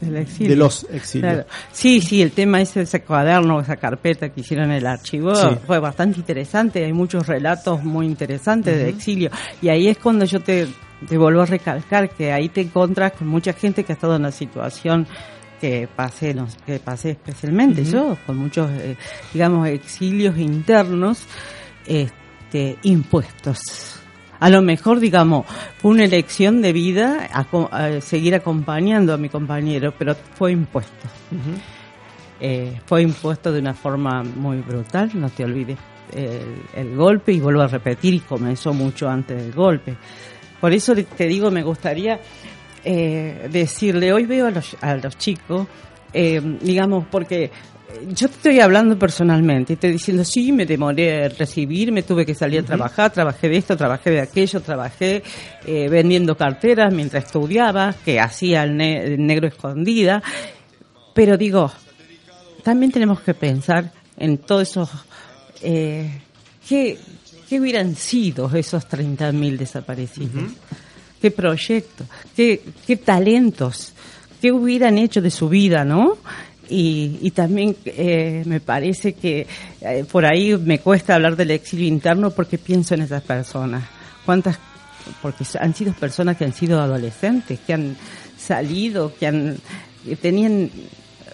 del 0.00 0.16
exilio. 0.16 0.50
De 0.50 0.56
los 0.56 0.86
exilios. 0.90 1.32
Claro. 1.32 1.48
Sí, 1.72 2.00
sí, 2.00 2.22
el 2.22 2.32
tema 2.32 2.60
ese, 2.60 2.82
ese 2.82 3.02
cuaderno, 3.02 3.60
esa 3.60 3.76
carpeta 3.76 4.28
que 4.30 4.40
hicieron 4.40 4.66
en 4.70 4.78
el 4.78 4.86
archivo 4.86 5.34
Sí. 5.34 5.46
fue 5.66 5.78
bastante 5.78 6.18
interesante. 6.20 6.84
Hay 6.84 6.92
muchos 6.92 7.26
relatos 7.26 7.82
muy 7.84 8.06
interesantes 8.06 8.76
de 8.76 8.88
exilio. 8.88 9.30
Y 9.62 9.68
ahí 9.68 9.88
es 9.88 9.98
cuando 9.98 10.24
yo 10.24 10.40
te, 10.40 10.66
te 11.08 11.18
vuelvo 11.18 11.42
a 11.42 11.46
recalcar 11.46 12.10
que 12.10 12.32
ahí 12.32 12.48
te 12.48 12.60
encuentras 12.62 13.12
con 13.12 13.28
mucha 13.28 13.52
gente 13.52 13.84
que 13.84 13.92
ha 13.92 13.94
estado 13.94 14.16
en 14.16 14.22
una 14.22 14.32
situación 14.32 15.06
que 15.60 15.88
pasé, 15.94 16.34
no, 16.34 16.46
que 16.64 16.78
pasé 16.78 17.10
especialmente 17.10 17.84
yo, 17.84 18.16
con 18.24 18.36
muchos, 18.36 18.70
eh, 18.70 18.96
digamos, 19.32 19.66
exilios 19.66 20.38
internos, 20.38 21.18
este, 21.86 22.78
impuestos. 22.84 23.58
A 24.40 24.50
lo 24.50 24.62
mejor, 24.62 25.00
digamos, 25.00 25.46
fue 25.78 25.92
una 25.92 26.04
elección 26.04 26.62
de 26.62 26.72
vida 26.72 27.28
a, 27.32 28.00
seguir 28.00 28.34
acompañando 28.34 29.12
a 29.12 29.16
mi 29.16 29.28
compañero, 29.28 29.92
pero 29.98 30.14
fue 30.14 30.52
impuesto. 30.52 31.08
Eh, 32.40 32.80
fue 32.86 33.02
impuesto 33.02 33.50
de 33.52 33.58
una 33.60 33.74
forma 33.74 34.22
muy 34.22 34.58
brutal, 34.58 35.10
no 35.14 35.28
te 35.28 35.44
olvides 35.44 35.78
el, 36.14 36.62
el 36.74 36.96
golpe, 36.96 37.32
y 37.32 37.40
vuelvo 37.40 37.62
a 37.62 37.66
repetir, 37.66 38.14
y 38.14 38.20
comenzó 38.20 38.72
mucho 38.72 39.08
antes 39.08 39.42
del 39.42 39.52
golpe. 39.52 39.96
Por 40.60 40.72
eso 40.72 40.94
te 40.94 41.26
digo, 41.26 41.50
me 41.50 41.62
gustaría 41.62 42.20
eh, 42.84 43.48
decirle, 43.50 44.12
hoy 44.12 44.24
veo 44.26 44.46
a 44.46 44.50
los, 44.50 44.76
a 44.80 44.94
los 44.96 45.16
chicos, 45.18 45.66
eh, 46.12 46.40
digamos, 46.60 47.06
porque 47.10 47.50
yo 48.14 48.28
te 48.28 48.34
estoy 48.34 48.60
hablando 48.60 48.98
personalmente, 48.98 49.72
estoy 49.74 49.92
diciendo, 49.92 50.24
sí, 50.24 50.52
me 50.52 50.66
demoré 50.66 51.24
en 51.26 51.36
recibir, 51.36 51.90
me 51.90 52.02
tuve 52.02 52.24
que 52.26 52.34
salir 52.34 52.60
a 52.60 52.62
trabajar, 52.62 53.12
trabajé 53.12 53.48
de 53.48 53.56
esto, 53.56 53.76
trabajé 53.76 54.10
de 54.10 54.20
aquello, 54.20 54.60
trabajé 54.60 55.22
eh, 55.66 55.88
vendiendo 55.88 56.36
carteras 56.36 56.92
mientras 56.92 57.24
estudiaba, 57.24 57.94
que 58.04 58.20
hacía 58.20 58.62
el, 58.64 58.76
ne- 58.76 59.04
el 59.04 59.26
negro 59.26 59.48
escondida, 59.48 60.22
pero 61.14 61.36
digo, 61.36 61.72
también 62.62 62.92
tenemos 62.92 63.20
que 63.20 63.34
pensar 63.34 63.90
en 64.18 64.38
todos 64.38 64.68
esos, 64.68 64.90
eh, 65.62 66.10
¿qué, 66.68 66.98
qué 67.48 67.60
hubieran 67.60 67.96
sido 67.96 68.50
esos 68.54 68.86
30.000 68.88 69.56
desaparecidos? 69.56 70.52
¿Qué 71.20 71.30
proyectos? 71.30 72.06
¿Qué, 72.36 72.62
¿Qué 72.86 72.96
talentos? 72.96 73.92
¿Qué 74.40 74.52
hubieran 74.52 74.98
hecho 74.98 75.20
de 75.20 75.30
su 75.32 75.48
vida, 75.48 75.84
no? 75.84 76.18
Y, 76.70 77.18
y 77.22 77.30
también 77.30 77.76
eh, 77.86 78.42
me 78.46 78.60
parece 78.60 79.14
que 79.14 79.46
eh, 79.80 80.04
por 80.10 80.26
ahí 80.26 80.56
me 80.56 80.80
cuesta 80.80 81.14
hablar 81.14 81.36
del 81.36 81.50
exilio 81.50 81.86
interno 81.86 82.30
porque 82.30 82.58
pienso 82.58 82.94
en 82.94 83.02
esas 83.02 83.22
personas. 83.22 83.84
¿Cuántas? 84.26 84.58
Porque 85.22 85.44
han 85.58 85.74
sido 85.74 85.92
personas 85.94 86.36
que 86.36 86.44
han 86.44 86.52
sido 86.52 86.80
adolescentes, 86.80 87.58
que 87.66 87.72
han 87.72 87.96
salido, 88.36 89.12
que 89.18 89.26
han 89.26 89.56
que 90.04 90.16
tenían 90.16 90.70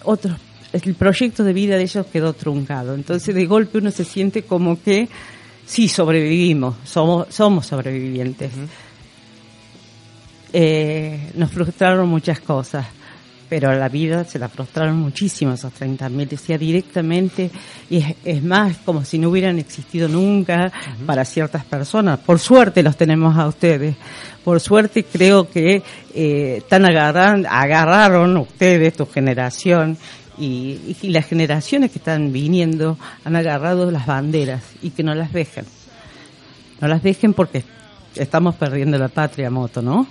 otros 0.05 0.37
el 0.73 0.95
proyecto 0.95 1.45
de 1.45 1.53
vida 1.53 1.77
de 1.77 1.83
ellos 1.83 2.07
quedó 2.07 2.33
truncado. 2.33 2.95
Entonces 2.95 3.35
de 3.35 3.47
golpe 3.47 3.79
uno 3.79 3.91
se 3.91 4.05
siente 4.05 4.43
como 4.43 4.83
que 4.83 5.09
sí 5.67 5.89
sobrevivimos, 5.89 6.77
somos 6.85 7.29
somos 7.31 7.67
sobrevivientes. 7.67 8.51
Eh, 10.53 11.33
nos 11.35 11.51
frustraron 11.51 12.09
muchas 12.09 12.41
cosas, 12.41 12.87
pero 13.55 13.73
la 13.73 13.89
vida 13.89 14.25
se 14.25 14.41
la 14.41 14.49
frustraron 14.49 14.97
muchísimo 14.97 15.53
esos 15.53 15.73
30.000, 15.73 16.27
decía 16.27 16.59
directamente, 16.59 17.53
y 17.89 17.99
es, 17.99 18.17
es 18.25 18.43
más, 18.43 18.79
como 18.79 19.05
si 19.05 19.17
no 19.17 19.29
hubieran 19.29 19.61
existido 19.61 20.09
nunca 20.09 20.73
para 21.07 21.25
ciertas 21.25 21.65
personas. 21.65 22.19
Por 22.19 22.41
suerte 22.41 22.83
los 22.83 22.97
tenemos 22.97 23.39
a 23.39 23.47
ustedes. 23.47 23.95
Por 24.43 24.59
suerte 24.59 25.05
creo 25.05 25.49
que 25.49 25.85
eh, 26.13 26.63
tan 26.69 26.85
agarran, 26.85 27.47
agarraron 27.49 28.37
ustedes, 28.39 28.97
tu 28.97 29.07
generación, 29.07 29.99
y, 30.37 30.97
y 31.01 31.11
las 31.11 31.27
generaciones 31.27 31.93
que 31.93 31.99
están 31.99 32.33
viniendo 32.33 32.99
han 33.25 33.37
agarrado 33.37 33.89
las 33.89 34.05
banderas 34.05 34.65
y 34.83 34.91
que 34.91 35.05
no 35.05 35.15
las 35.15 35.33
dejen. 35.33 35.65
No 36.81 36.89
las 36.89 37.05
dejen 37.05 37.35
porque 37.35 37.63
estamos 38.17 38.57
perdiendo 38.57 38.99
la 38.99 39.07
patria, 39.07 39.49
Moto, 39.49 39.81
¿no? 39.81 40.09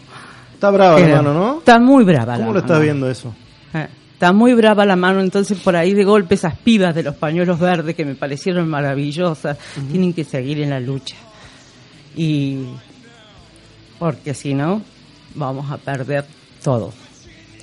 Está 0.63 0.71
brava 0.71 0.95
Pero 0.95 1.09
la 1.09 1.15
mano, 1.17 1.33
¿no? 1.33 1.57
Está 1.57 1.77
muy 1.77 2.05
brava 2.05 2.37
la 2.37 2.37
¿Cómo 2.37 2.53
lo 2.53 2.53
mano. 2.53 2.59
estás 2.59 2.81
viendo 2.81 3.11
eso? 3.11 3.35
Eh, 3.73 3.85
Está 4.13 4.31
muy 4.31 4.53
brava 4.53 4.85
la 4.85 4.95
mano, 4.95 5.19
entonces 5.19 5.59
por 5.59 5.75
ahí 5.75 5.93
de 5.93 6.05
golpe 6.05 6.35
esas 6.35 6.57
pibas 6.57 6.95
de 6.95 7.03
los 7.03 7.15
pañuelos 7.15 7.59
verdes 7.59 7.97
que 7.97 8.05
me 8.05 8.15
parecieron 8.15 8.69
maravillosas 8.69 9.57
tienen 9.91 10.13
que 10.13 10.23
seguir 10.23 10.61
en 10.61 10.69
la 10.69 10.79
lucha. 10.79 11.17
Y 12.15 12.59
porque 13.99 14.33
si 14.33 14.53
no, 14.53 14.81
vamos 15.35 15.69
a 15.69 15.75
perder 15.75 16.23
todo. 16.63 16.93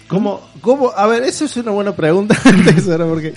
¿Cómo, 0.07 0.43
cómo? 0.61 0.93
A 0.95 1.07
ver, 1.07 1.23
eso 1.23 1.47
es 1.47 1.57
una 1.57 1.71
buena 1.71 1.97
pregunta. 1.97 2.37
porque 3.09 3.33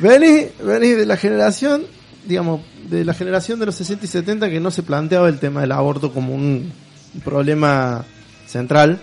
venís, 0.00 0.46
venís 0.64 0.96
de 0.96 1.04
la 1.04 1.18
generación, 1.18 1.82
digamos, 2.24 2.62
de 2.88 3.04
la 3.04 3.12
generación 3.12 3.60
de 3.60 3.66
los 3.66 3.74
60 3.74 4.06
y 4.06 4.08
70 4.08 4.48
que 4.48 4.58
no 4.58 4.70
se 4.70 4.82
planteaba 4.82 5.28
el 5.28 5.38
tema 5.38 5.60
del 5.60 5.72
aborto 5.72 6.14
como 6.14 6.34
un 6.34 6.72
problema 7.22 8.06
central, 8.56 9.00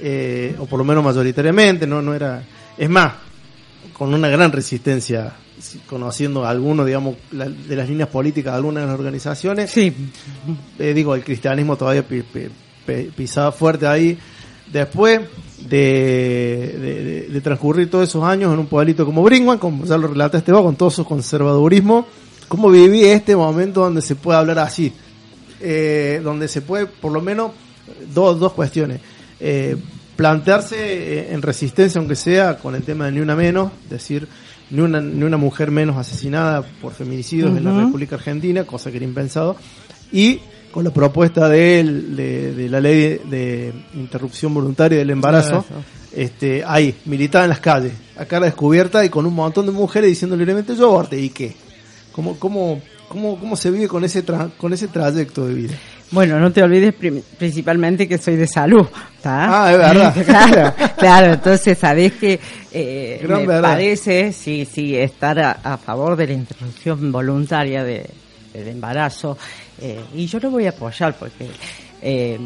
eh, 0.00 0.54
o 0.58 0.66
por 0.66 0.78
lo 0.78 0.84
menos 0.84 1.04
mayoritariamente, 1.04 1.86
no, 1.86 2.00
no 2.02 2.14
era. 2.14 2.42
Es 2.76 2.88
más, 2.88 3.12
con 3.92 4.14
una 4.14 4.28
gran 4.28 4.50
resistencia, 4.52 5.32
si- 5.60 5.78
conociendo 5.80 6.46
algunos, 6.46 6.86
digamos, 6.86 7.16
la- 7.32 7.48
de 7.48 7.76
las 7.76 7.88
líneas 7.88 8.08
políticas 8.08 8.52
de 8.52 8.56
algunas 8.56 8.84
de 8.84 8.86
las 8.90 8.98
organizaciones. 8.98 9.70
Sí. 9.70 9.92
Eh, 10.78 10.94
digo, 10.94 11.14
el 11.14 11.24
cristianismo 11.24 11.76
todavía 11.76 12.02
pi- 12.06 12.22
pi- 12.22 12.48
pi- 12.86 13.10
pisaba 13.16 13.50
fuerte 13.52 13.86
ahí. 13.86 14.16
Después 14.72 15.20
de, 15.68 16.76
de- 16.80 17.04
de- 17.04 17.26
de 17.28 17.40
transcurrir 17.40 17.90
todos 17.90 18.08
esos 18.08 18.22
años 18.22 18.52
en 18.52 18.58
un 18.60 18.66
pueblito 18.66 19.04
como 19.04 19.22
Brinkman, 19.22 19.58
como 19.58 19.84
ya 19.84 19.96
lo 19.96 20.08
relata 20.08 20.38
Esteban, 20.38 20.62
con 20.62 20.76
todo 20.76 20.90
su 20.90 21.04
conservadurismo, 21.04 22.06
¿cómo 22.48 22.70
viví 22.70 23.04
este 23.04 23.34
momento 23.34 23.80
donde 23.80 24.00
se 24.02 24.14
puede 24.14 24.38
hablar 24.38 24.58
así? 24.60 24.92
Eh, 25.60 26.20
donde 26.22 26.46
se 26.48 26.60
puede, 26.62 26.86
por 26.86 27.10
lo 27.12 27.20
menos, 27.20 27.50
dos, 28.12 28.38
dos 28.38 28.52
cuestiones. 28.52 29.00
Eh, 29.40 29.76
plantearse 30.16 30.76
eh, 30.76 31.32
en 31.32 31.42
resistencia, 31.42 31.98
aunque 32.00 32.16
sea 32.16 32.58
con 32.58 32.74
el 32.74 32.82
tema 32.82 33.06
de 33.06 33.12
ni 33.12 33.20
una 33.20 33.36
menos, 33.36 33.70
decir, 33.88 34.26
ni 34.70 34.80
una, 34.80 35.00
ni 35.00 35.22
una 35.22 35.36
mujer 35.36 35.70
menos 35.70 35.96
asesinada 35.96 36.62
por 36.82 36.92
feminicidios 36.92 37.56
en 37.56 37.64
la. 37.64 37.70
República 37.84 38.16
Argentina, 38.16 38.64
cosa 38.64 38.90
que 38.90 38.96
era 38.96 39.06
impensado, 39.06 39.56
y 40.10 40.40
con 40.72 40.84
la 40.84 40.90
propuesta 40.90 41.48
de, 41.48 41.80
él, 41.80 42.16
de, 42.16 42.52
de 42.54 42.68
la 42.68 42.80
ley 42.80 43.20
de, 43.30 43.72
interrupción 43.94 44.52
voluntaria 44.52 44.98
del 44.98 45.10
embarazo, 45.10 45.64
este, 46.12 46.64
ahí, 46.66 46.94
militada 47.06 47.44
en 47.44 47.50
las 47.50 47.60
calles, 47.60 47.92
a 48.18 48.24
cara 48.24 48.46
descubierta 48.46 49.04
y 49.04 49.08
con 49.08 49.24
un 49.24 49.34
montón 49.34 49.66
de 49.66 49.72
mujeres 49.72 50.10
diciendo 50.10 50.36
libremente 50.36 50.74
yo 50.74 50.86
aborté, 50.86 51.20
¿y 51.20 51.30
qué? 51.30 51.54
¿Cómo, 52.12 52.36
cómo, 52.38 52.82
cómo, 53.08 53.38
cómo 53.38 53.56
se 53.56 53.70
vive 53.70 53.86
con 53.88 54.04
ese, 54.04 54.26
tra- 54.26 54.50
con 54.58 54.72
ese 54.72 54.88
trayecto 54.88 55.46
de 55.46 55.54
vida? 55.54 55.74
Bueno, 56.10 56.40
no 56.40 56.50
te 56.50 56.62
olvides 56.62 56.94
principalmente 57.38 58.08
que 58.08 58.16
soy 58.16 58.36
de 58.36 58.46
salud, 58.46 58.86
¿está? 59.16 59.64
Ah, 59.66 59.72
es 59.72 59.78
verdad. 59.78 60.14
claro, 60.24 60.74
claro, 60.96 61.32
entonces 61.34 61.76
sabés 61.76 62.14
que 62.14 62.40
eh, 62.72 63.20
me 63.28 63.46
verdad. 63.46 63.62
parece, 63.62 64.32
sí, 64.32 64.66
sí, 64.70 64.96
estar 64.96 65.38
a, 65.38 65.52
a 65.62 65.76
favor 65.76 66.16
de 66.16 66.28
la 66.28 66.32
interrupción 66.32 67.12
voluntaria 67.12 67.84
de, 67.84 68.08
del 68.54 68.68
embarazo, 68.68 69.36
eh, 69.80 70.00
y 70.14 70.26
yo 70.26 70.40
lo 70.40 70.50
voy 70.50 70.66
a 70.66 70.70
apoyar 70.70 71.14
porque 71.18 71.46
eh, 72.02 72.38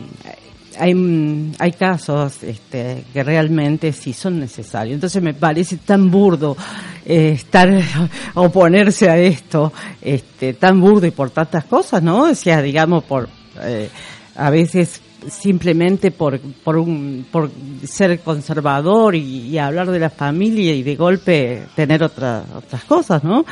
hay, 0.79 1.53
hay 1.59 1.73
casos 1.73 2.43
este, 2.43 3.05
que 3.13 3.23
realmente 3.23 3.93
sí 3.93 4.13
son 4.13 4.41
necesarios. 4.41 4.95
Entonces 4.95 5.23
me 5.23 5.35
parece 5.35 5.77
tan 5.79 6.11
burdo 6.11 6.57
eh, 7.05 7.33
estar 7.37 7.71
oponerse 8.35 9.09
a 9.09 9.17
esto, 9.19 9.73
este, 10.01 10.55
tan 10.55 10.81
burdo 10.81 11.07
y 11.07 11.11
por 11.11 11.31
tantas 11.31 11.65
cosas, 11.65 12.03
¿no? 12.03 12.25
O 12.25 12.35
sea, 12.35 12.61
digamos, 12.61 13.05
por 13.05 13.29
eh, 13.61 13.89
a 14.37 14.51
veces 14.51 15.01
simplemente 15.31 16.11
por 16.11 16.41
por 16.41 16.77
un 16.77 17.27
por 17.31 17.51
ser 17.85 18.19
conservador 18.21 19.15
y, 19.15 19.49
y 19.49 19.59
hablar 19.59 19.91
de 19.91 19.99
la 20.01 20.11
familia 20.11 20.75
y 20.75 20.83
de 20.83 20.97
golpe 20.97 21.63
tener 21.77 22.03
otras 22.03 22.45
otras 22.55 22.85
cosas, 22.85 23.23
¿no? 23.23 23.45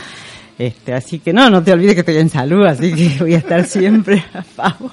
Este, 0.59 0.93
así 0.93 1.21
que 1.21 1.33
no, 1.33 1.49
no 1.49 1.63
te 1.63 1.73
olvides 1.73 1.95
que 1.95 2.01
estoy 2.01 2.17
en 2.19 2.29
salud, 2.29 2.67
así 2.67 2.93
que 2.93 3.17
voy 3.21 3.35
a 3.35 3.39
estar 3.39 3.65
siempre 3.67 4.23
a 4.35 4.43
favor. 4.43 4.91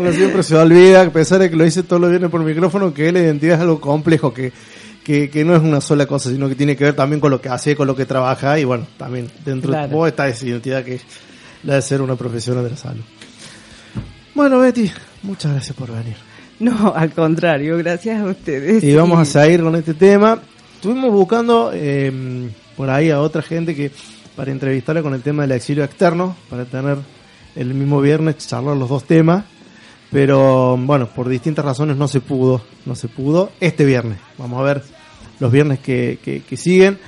Uno 0.00 0.10
siempre 0.12 0.42
se 0.42 0.56
olvida, 0.56 1.02
a 1.02 1.10
pesar 1.10 1.38
de 1.40 1.50
que 1.50 1.56
lo 1.56 1.64
dice 1.64 1.82
todos 1.82 2.00
los 2.00 2.08
viernes 2.08 2.30
por 2.30 2.42
micrófono, 2.42 2.94
que 2.94 3.12
la 3.12 3.20
identidad 3.20 3.56
es 3.56 3.60
algo 3.60 3.78
complejo, 3.78 4.32
que, 4.32 4.50
que, 5.04 5.28
que 5.28 5.44
no 5.44 5.54
es 5.54 5.60
una 5.62 5.82
sola 5.82 6.06
cosa, 6.06 6.30
sino 6.30 6.48
que 6.48 6.54
tiene 6.54 6.74
que 6.74 6.84
ver 6.84 6.94
también 6.94 7.20
con 7.20 7.30
lo 7.30 7.38
que 7.42 7.50
hace, 7.50 7.76
con 7.76 7.86
lo 7.86 7.94
que 7.94 8.06
trabaja, 8.06 8.58
y 8.58 8.64
bueno, 8.64 8.86
también 8.96 9.28
dentro 9.44 9.72
Claro. 9.72 9.88
de 9.88 9.94
vos 9.94 10.08
está 10.08 10.26
esa 10.28 10.46
identidad 10.46 10.82
que 10.82 10.94
es 10.94 11.02
la 11.64 11.74
de 11.74 11.82
ser 11.82 12.00
una 12.00 12.16
profesional 12.16 12.64
de 12.64 12.70
la 12.70 12.76
salud. 12.78 13.02
Bueno, 14.36 14.58
Betty, 14.58 14.90
muchas 15.22 15.52
gracias 15.52 15.74
por 15.74 15.90
venir. 15.90 16.14
No, 16.60 16.92
al 16.94 17.10
contrario, 17.12 17.78
gracias 17.78 18.20
a 18.20 18.26
ustedes. 18.26 18.84
Y 18.84 18.94
vamos 18.94 19.18
a 19.18 19.24
seguir 19.24 19.62
con 19.62 19.74
este 19.76 19.94
tema. 19.94 20.38
Estuvimos 20.74 21.10
buscando 21.10 21.70
eh, 21.72 22.50
por 22.76 22.90
ahí 22.90 23.08
a 23.08 23.22
otra 23.22 23.40
gente 23.40 23.74
que 23.74 23.90
para 24.36 24.50
entrevistarla 24.52 25.00
con 25.00 25.14
el 25.14 25.22
tema 25.22 25.44
del 25.44 25.52
exilio 25.52 25.84
externo, 25.84 26.36
para 26.50 26.66
tener 26.66 26.98
el 27.54 27.72
mismo 27.72 27.98
viernes 28.02 28.36
charlar 28.36 28.76
los 28.76 28.90
dos 28.90 29.04
temas, 29.04 29.46
pero 30.10 30.76
bueno, 30.76 31.08
por 31.08 31.30
distintas 31.30 31.64
razones 31.64 31.96
no 31.96 32.06
se 32.06 32.20
pudo, 32.20 32.60
no 32.84 32.94
se 32.94 33.08
pudo 33.08 33.52
este 33.58 33.86
viernes. 33.86 34.18
Vamos 34.36 34.60
a 34.60 34.64
ver 34.64 34.82
los 35.40 35.50
viernes 35.50 35.78
que, 35.78 36.18
que, 36.46 36.56
siguen. 36.58 36.98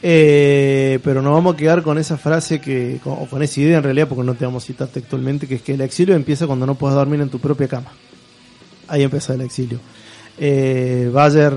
Eh, 0.00 1.00
pero 1.02 1.22
nos 1.22 1.32
vamos 1.32 1.54
a 1.54 1.56
quedar 1.56 1.82
con 1.82 1.98
esa 1.98 2.16
frase 2.16 2.60
que, 2.60 3.00
o 3.04 3.26
con 3.26 3.42
esa 3.42 3.60
idea 3.60 3.78
en 3.78 3.82
realidad, 3.82 4.08
porque 4.08 4.24
no 4.24 4.34
te 4.34 4.44
vamos 4.44 4.62
a 4.64 4.66
citar 4.66 4.88
textualmente, 4.88 5.46
que 5.46 5.56
es 5.56 5.62
que 5.62 5.74
el 5.74 5.80
exilio 5.80 6.14
empieza 6.14 6.46
cuando 6.46 6.66
no 6.66 6.76
puedes 6.76 6.94
dormir 6.94 7.20
en 7.20 7.28
tu 7.28 7.38
propia 7.38 7.68
cama. 7.68 7.92
Ahí 8.86 9.02
empieza 9.02 9.34
el 9.34 9.40
exilio. 9.40 9.80
Eh, 10.38 11.10
Bayer 11.12 11.52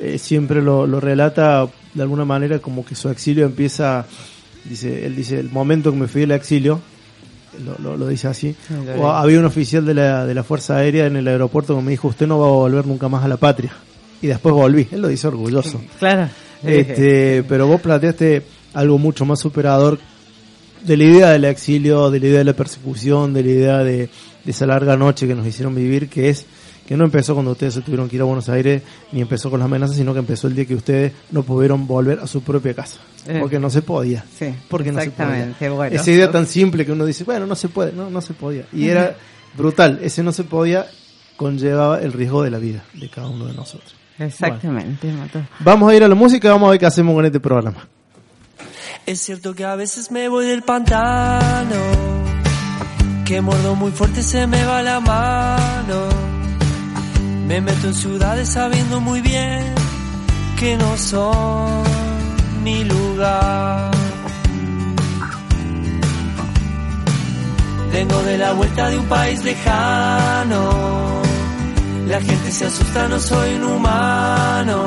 eh, 0.00 0.18
siempre 0.18 0.62
lo, 0.62 0.86
lo, 0.86 0.98
relata 0.98 1.68
de 1.92 2.02
alguna 2.02 2.24
manera 2.24 2.58
como 2.58 2.84
que 2.84 2.94
su 2.94 3.10
exilio 3.10 3.44
empieza, 3.44 4.06
dice, 4.64 5.04
él 5.04 5.14
dice, 5.14 5.38
el 5.38 5.50
momento 5.50 5.90
que 5.92 5.98
me 5.98 6.08
fui 6.08 6.22
del 6.22 6.30
exilio, 6.30 6.80
lo, 7.82 7.96
lo, 7.96 8.06
dice 8.06 8.28
así. 8.28 8.54
había 9.02 9.38
un 9.38 9.44
oficial 9.44 9.84
de 9.84 9.94
la, 9.94 10.24
de 10.24 10.34
la 10.34 10.42
Fuerza 10.42 10.76
Aérea 10.76 11.06
en 11.06 11.16
el 11.16 11.28
aeropuerto 11.28 11.76
que 11.76 11.82
me 11.82 11.90
dijo, 11.90 12.08
usted 12.08 12.26
no 12.26 12.38
va 12.38 12.46
a 12.46 12.50
volver 12.50 12.86
nunca 12.86 13.08
más 13.08 13.24
a 13.24 13.28
la 13.28 13.36
patria. 13.36 13.72
Y 14.22 14.28
después 14.28 14.54
volví, 14.54 14.88
él 14.90 15.02
lo 15.02 15.08
dice 15.08 15.28
orgulloso. 15.28 15.80
Claro. 15.98 16.28
Este, 16.68 17.44
pero 17.44 17.66
vos 17.66 17.80
planteaste 17.80 18.42
algo 18.74 18.98
mucho 18.98 19.24
más 19.24 19.38
superador 19.40 19.98
de 20.84 20.96
la 20.96 21.04
idea 21.04 21.30
del 21.30 21.44
exilio, 21.44 22.10
de 22.10 22.20
la 22.20 22.26
idea 22.26 22.38
de 22.38 22.44
la 22.44 22.52
persecución, 22.52 23.32
de 23.32 23.42
la 23.42 23.48
idea 23.48 23.78
de, 23.78 23.96
de 24.44 24.50
esa 24.50 24.66
larga 24.66 24.96
noche 24.96 25.26
que 25.26 25.34
nos 25.34 25.46
hicieron 25.46 25.74
vivir, 25.74 26.08
que 26.08 26.30
es 26.30 26.46
que 26.86 26.96
no 26.96 27.04
empezó 27.04 27.34
cuando 27.34 27.52
ustedes 27.52 27.74
se 27.74 27.82
tuvieron 27.82 28.08
que 28.08 28.16
ir 28.16 28.22
a 28.22 28.24
Buenos 28.24 28.48
Aires, 28.48 28.82
ni 29.12 29.20
empezó 29.20 29.50
con 29.50 29.60
las 29.60 29.66
amenazas, 29.66 29.94
sino 29.94 30.14
que 30.14 30.20
empezó 30.20 30.46
el 30.46 30.54
día 30.54 30.64
que 30.64 30.74
ustedes 30.74 31.12
no 31.30 31.42
pudieron 31.42 31.86
volver 31.86 32.18
a 32.18 32.26
su 32.26 32.42
propia 32.42 32.72
casa. 32.72 32.98
Eh. 33.26 33.36
porque 33.40 33.58
no 33.58 33.68
se 33.68 33.82
podía. 33.82 34.24
Sí, 34.38 34.54
porque 34.68 34.90
no 34.90 35.02
se 35.02 35.10
podía. 35.10 35.54
Esa 35.90 36.10
idea 36.10 36.30
tan 36.30 36.46
simple 36.46 36.86
que 36.86 36.92
uno 36.92 37.04
dice, 37.04 37.24
bueno, 37.24 37.44
no 37.44 37.54
se 37.54 37.68
puede, 37.68 37.92
no, 37.92 38.08
no 38.08 38.22
se 38.22 38.32
podía. 38.32 38.64
Y 38.72 38.88
era 38.88 39.16
brutal, 39.54 39.98
ese 40.02 40.22
no 40.22 40.32
se 40.32 40.44
podía 40.44 40.86
conllevaba 41.36 42.00
el 42.00 42.12
riesgo 42.12 42.42
de 42.42 42.50
la 42.50 42.58
vida 42.58 42.84
de 42.94 43.10
cada 43.10 43.28
uno 43.28 43.44
de 43.46 43.52
nosotros. 43.52 43.94
Exactamente, 44.18 45.12
Vamos 45.60 45.90
a 45.90 45.94
ir 45.94 46.02
a 46.02 46.08
la 46.08 46.14
música, 46.14 46.50
vamos 46.50 46.68
a 46.68 46.70
ver 46.72 46.80
qué 46.80 46.86
hacemos 46.86 47.14
con 47.14 47.24
este 47.24 47.40
programa. 47.40 47.86
Es 49.06 49.20
cierto 49.20 49.54
que 49.54 49.64
a 49.64 49.74
veces 49.76 50.10
me 50.10 50.28
voy 50.28 50.46
del 50.46 50.62
pantano, 50.62 51.76
que 53.24 53.40
mordo 53.40 53.74
muy 53.74 53.92
fuerte 53.92 54.22
se 54.22 54.46
me 54.46 54.64
va 54.64 54.82
la 54.82 55.00
mano 55.00 56.28
me 57.48 57.62
meto 57.62 57.86
en 57.86 57.94
ciudades 57.94 58.50
sabiendo 58.50 59.00
muy 59.00 59.22
bien 59.22 59.74
que 60.58 60.76
no 60.76 60.98
son 60.98 61.82
mi 62.62 62.84
lugar. 62.84 63.90
Vengo 67.90 68.22
de 68.22 68.36
la 68.36 68.52
vuelta 68.52 68.90
de 68.90 68.98
un 68.98 69.06
país 69.06 69.42
lejano. 69.44 71.27
La 72.08 72.20
gente 72.20 72.50
se 72.50 72.66
asusta, 72.66 73.08
no 73.08 73.20
soy 73.20 73.54
un 73.54 73.64
humano. 73.64 74.86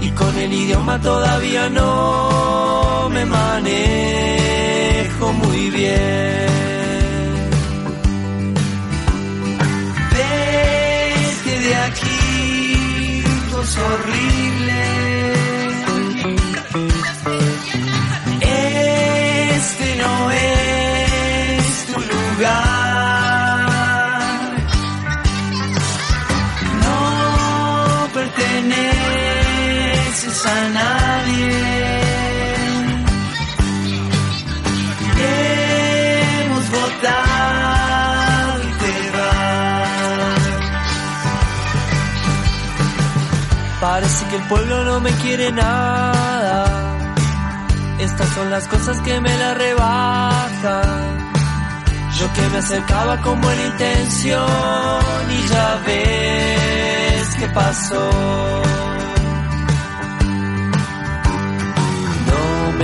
Y 0.00 0.10
con 0.10 0.36
el 0.38 0.52
idioma 0.52 1.00
todavía 1.00 1.70
no 1.70 3.08
me 3.10 3.24
manejo 3.24 5.32
muy 5.32 5.70
bien. 5.70 6.54
horrible. 13.78 15.34
Este 18.40 19.96
no 19.96 20.30
es 20.30 20.63
a 30.46 30.68
nadie. 30.68 32.04
Parece 43.80 44.26
que 44.28 44.36
el 44.36 44.42
pueblo 44.44 44.84
no 44.84 45.00
me 45.00 45.10
quiere 45.22 45.52
nada. 45.52 46.64
Estas 47.98 48.28
son 48.30 48.50
las 48.50 48.66
cosas 48.66 48.98
que 49.02 49.20
me 49.20 49.36
la 49.36 49.54
rebajan. 49.54 51.30
Yo 52.18 52.32
que 52.32 52.48
me 52.48 52.58
acercaba 52.58 53.20
con 53.20 53.40
buena 53.42 53.62
intención 53.66 54.46
y 55.30 55.48
ya 55.48 55.82
ves 55.86 57.36
qué 57.38 57.48
pasó. 57.48 58.93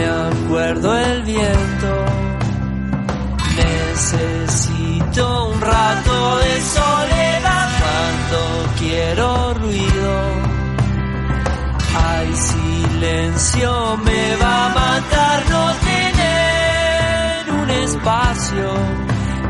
Me 0.00 0.06
acuerdo 0.06 0.96
el 0.96 1.22
viento. 1.22 1.92
Necesito 3.56 5.48
un 5.50 5.60
rato 5.60 6.38
de 6.38 6.60
soledad 6.60 7.68
cuando 7.80 8.38
quiero 8.78 9.54
ruido 9.54 10.14
Ay, 11.92 12.28
silencio 12.34 13.96
me 14.04 14.36
va 14.36 14.66
a 14.66 14.68
matar 14.68 15.50
no 15.50 15.72
tener 15.90 17.62
un 17.62 17.70
espacio 17.70 18.72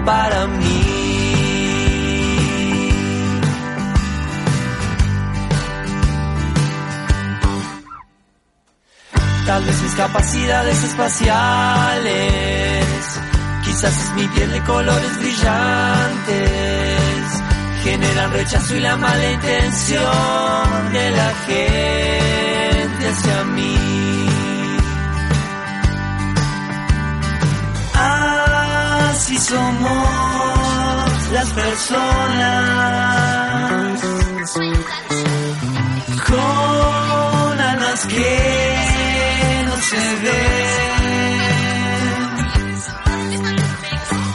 para 0.05 0.47
mí. 0.47 1.00
Tal 9.51 9.65
vez 9.65 9.83
mis 9.83 9.95
capacidades 9.95 10.85
espaciales, 10.85 12.15
quizás 13.65 13.99
es 14.01 14.13
mi 14.15 14.29
piel 14.29 14.53
de 14.53 14.63
colores 14.63 15.19
brillantes. 15.19 17.01
Generan 17.83 18.33
rechazo 18.33 18.77
y 18.77 18.81
la 18.81 18.97
mala 18.97 19.29
intención 19.33 20.93
de 20.93 21.11
la 21.11 21.35
gente 21.49 23.09
hacia 23.09 23.43
mí. 23.57 23.77
Así 29.11 29.37
somos 29.37 29.99
las 31.33 31.49
personas 31.55 32.71
con 36.27 37.61
almas 37.61 38.07
que 38.07 39.65
no 39.67 39.77
se 39.83 40.17
ven. 40.23 41.61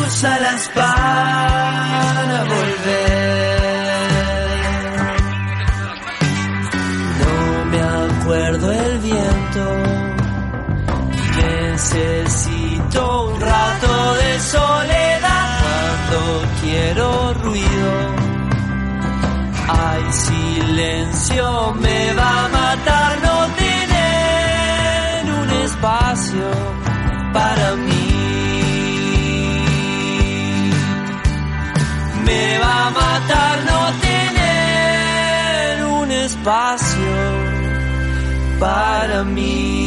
Úsalas 0.06 0.62
para 0.74 2.44
volver. 2.44 3.49
Necesito 11.92 13.30
un 13.32 13.40
rato 13.40 14.14
de 14.14 14.38
soledad 14.38 15.58
cuando 16.08 16.48
quiero 16.62 17.34
ruido. 17.34 17.90
Hay 19.68 20.12
silencio, 20.12 21.74
me 21.80 22.14
va 22.14 22.44
a 22.44 22.48
matar, 22.48 23.18
no 23.24 23.54
te 23.56 23.70
espacio 25.64 26.50
para 27.32 27.74
mí. 27.74 28.08
Me 32.24 32.58
va 32.58 32.86
a 32.86 32.90
matar 32.90 33.58
no 33.70 33.80
tener 34.00 35.84
un 35.86 36.10
espacio 36.12 37.16
para 38.60 39.24
mí. 39.24 39.79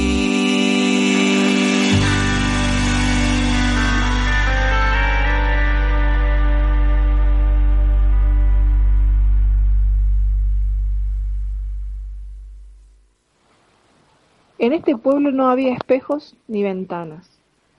En 14.64 14.72
este 14.72 14.96
pueblo 14.96 15.34
no 15.34 15.50
había 15.50 15.74
espejos 15.74 16.38
ni 16.48 16.64
ventanas. 16.64 17.30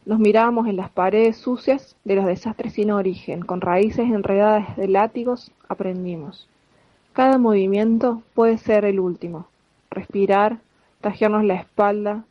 Nos 0.04 0.18
mirábamos 0.18 0.68
en 0.68 0.76
las 0.76 0.90
paredes 0.90 1.38
sucias 1.38 1.96
de 2.04 2.14
los 2.14 2.26
desastres 2.26 2.74
sin 2.74 2.90
origen, 2.90 3.40
con 3.40 3.62
raíces 3.62 4.00
enredadas 4.00 4.76
de 4.76 4.88
látigos, 4.88 5.50
aprendimos. 5.66 6.46
Cada 7.14 7.38
movimiento 7.38 8.20
puede 8.34 8.58
ser 8.58 8.84
el 8.84 9.00
último. 9.00 9.46
Respirar, 9.90 10.58
tajearnos 11.00 11.44
la 11.44 11.54
espalda, 11.54 12.24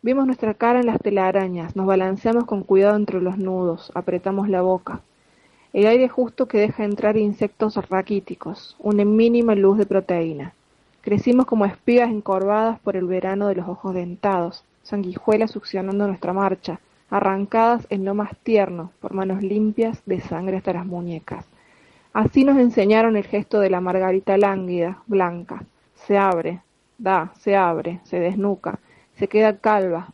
Vimos 0.00 0.24
nuestra 0.24 0.54
cara 0.54 0.80
en 0.80 0.86
las 0.86 0.98
telarañas, 0.98 1.76
nos 1.76 1.84
balanceamos 1.84 2.46
con 2.46 2.62
cuidado 2.62 2.96
entre 2.96 3.20
los 3.20 3.36
nudos, 3.36 3.92
apretamos 3.94 4.48
la 4.48 4.62
boca. 4.62 5.02
El 5.74 5.86
aire 5.86 6.08
justo 6.08 6.48
que 6.48 6.56
deja 6.56 6.84
entrar 6.84 7.18
insectos 7.18 7.76
raquíticos, 7.90 8.74
una 8.78 9.04
mínima 9.04 9.54
luz 9.54 9.76
de 9.76 9.84
proteína. 9.84 10.54
Crecimos 11.02 11.46
como 11.46 11.66
espigas 11.66 12.10
encorvadas 12.10 12.78
por 12.80 12.96
el 12.96 13.06
verano 13.06 13.48
de 13.48 13.56
los 13.56 13.68
ojos 13.68 13.94
dentados, 13.94 14.64
sanguijuelas 14.82 15.50
succionando 15.50 16.06
nuestra 16.06 16.32
marcha, 16.32 16.80
arrancadas 17.10 17.86
en 17.90 18.04
lo 18.04 18.14
más 18.14 18.36
tierno 18.38 18.92
por 19.00 19.12
manos 19.12 19.42
limpias 19.42 20.00
de 20.06 20.20
sangre 20.20 20.56
hasta 20.56 20.72
las 20.72 20.86
muñecas. 20.86 21.44
Así 22.12 22.44
nos 22.44 22.56
enseñaron 22.56 23.16
el 23.16 23.24
gesto 23.24 23.58
de 23.60 23.68
la 23.68 23.80
margarita 23.80 24.38
lánguida, 24.38 25.02
blanca. 25.06 25.64
Se 25.94 26.16
abre, 26.16 26.60
da, 26.98 27.32
se 27.38 27.56
abre, 27.56 28.00
se 28.04 28.20
desnuca, 28.20 28.78
se 29.14 29.28
queda 29.28 29.58
calva, 29.58 30.08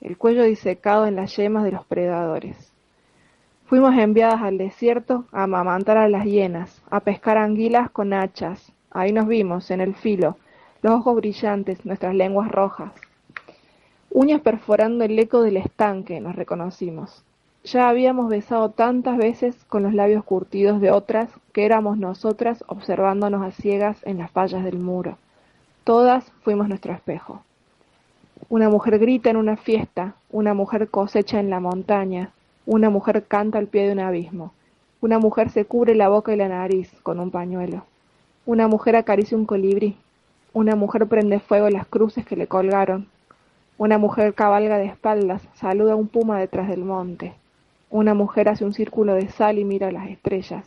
el 0.00 0.18
cuello 0.18 0.42
disecado 0.42 1.06
en 1.06 1.16
las 1.16 1.36
yemas 1.36 1.62
de 1.62 1.72
los 1.72 1.86
predadores. 1.86 2.72
Fuimos 3.66 3.96
enviadas 3.96 4.42
al 4.42 4.58
desierto 4.58 5.24
a 5.30 5.44
amamantar 5.44 5.96
a 5.98 6.08
las 6.08 6.24
hienas, 6.24 6.82
a 6.90 7.00
pescar 7.00 7.38
anguilas 7.38 7.90
con 7.90 8.12
hachas. 8.12 8.72
Ahí 8.94 9.12
nos 9.12 9.26
vimos, 9.26 9.70
en 9.70 9.80
el 9.80 9.94
filo, 9.94 10.36
los 10.82 10.92
ojos 10.92 11.16
brillantes, 11.16 11.84
nuestras 11.86 12.14
lenguas 12.14 12.50
rojas. 12.50 12.92
Uñas 14.10 14.42
perforando 14.42 15.04
el 15.04 15.18
eco 15.18 15.42
del 15.42 15.56
estanque, 15.56 16.20
nos 16.20 16.36
reconocimos. 16.36 17.24
Ya 17.64 17.88
habíamos 17.88 18.28
besado 18.28 18.70
tantas 18.70 19.16
veces 19.16 19.56
con 19.68 19.82
los 19.82 19.94
labios 19.94 20.24
curtidos 20.24 20.80
de 20.80 20.90
otras 20.90 21.30
que 21.52 21.64
éramos 21.64 21.96
nosotras 21.96 22.64
observándonos 22.66 23.42
a 23.42 23.52
ciegas 23.52 23.98
en 24.02 24.18
las 24.18 24.30
fallas 24.30 24.64
del 24.64 24.78
muro. 24.78 25.16
Todas 25.84 26.30
fuimos 26.42 26.68
nuestro 26.68 26.92
espejo. 26.92 27.42
Una 28.48 28.68
mujer 28.68 28.98
grita 28.98 29.30
en 29.30 29.36
una 29.36 29.56
fiesta, 29.56 30.16
una 30.30 30.52
mujer 30.52 30.88
cosecha 30.88 31.40
en 31.40 31.48
la 31.48 31.60
montaña, 31.60 32.32
una 32.66 32.90
mujer 32.90 33.24
canta 33.24 33.58
al 33.58 33.68
pie 33.68 33.86
de 33.86 33.92
un 33.92 34.00
abismo, 34.00 34.52
una 35.00 35.18
mujer 35.18 35.50
se 35.50 35.64
cubre 35.64 35.94
la 35.94 36.08
boca 36.08 36.34
y 36.34 36.36
la 36.36 36.48
nariz 36.48 36.92
con 37.02 37.20
un 37.20 37.30
pañuelo, 37.30 37.84
una 38.44 38.66
mujer 38.66 38.96
acaricia 38.96 39.38
un 39.38 39.46
colibrí, 39.46 39.96
una 40.52 40.74
mujer 40.74 41.06
prende 41.06 41.38
fuego 41.38 41.70
las 41.70 41.86
cruces 41.86 42.26
que 42.26 42.34
le 42.34 42.48
colgaron, 42.48 43.06
una 43.78 43.98
mujer 43.98 44.34
cabalga 44.34 44.78
de 44.78 44.86
espaldas, 44.86 45.42
saluda 45.54 45.92
a 45.92 45.96
un 45.96 46.08
puma 46.08 46.40
detrás 46.40 46.68
del 46.68 46.82
monte, 46.82 47.34
una 47.88 48.14
mujer 48.14 48.48
hace 48.48 48.64
un 48.64 48.72
círculo 48.72 49.14
de 49.14 49.28
sal 49.28 49.60
y 49.60 49.64
mira 49.64 49.92
las 49.92 50.08
estrellas, 50.08 50.64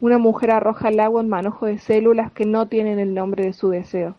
una 0.00 0.18
mujer 0.18 0.50
arroja 0.50 0.88
el 0.88 0.98
agua 0.98 1.20
en 1.20 1.28
manojo 1.28 1.66
de 1.66 1.78
células 1.78 2.32
que 2.32 2.46
no 2.46 2.66
tienen 2.66 2.98
el 2.98 3.14
nombre 3.14 3.44
de 3.44 3.52
su 3.52 3.68
deseo, 3.68 4.16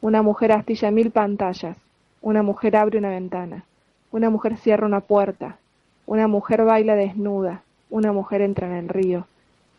una 0.00 0.22
mujer 0.22 0.52
astilla 0.52 0.90
mil 0.90 1.10
pantallas, 1.10 1.76
una 2.22 2.42
mujer 2.42 2.76
abre 2.76 2.96
una 2.96 3.10
ventana, 3.10 3.66
una 4.12 4.30
mujer 4.30 4.56
cierra 4.56 4.86
una 4.86 5.00
puerta, 5.00 5.58
una 6.06 6.26
mujer 6.26 6.64
baila 6.64 6.94
desnuda, 6.94 7.62
una 7.90 8.12
mujer 8.12 8.40
entra 8.40 8.66
en 8.66 8.72
el 8.76 8.88
río, 8.88 9.26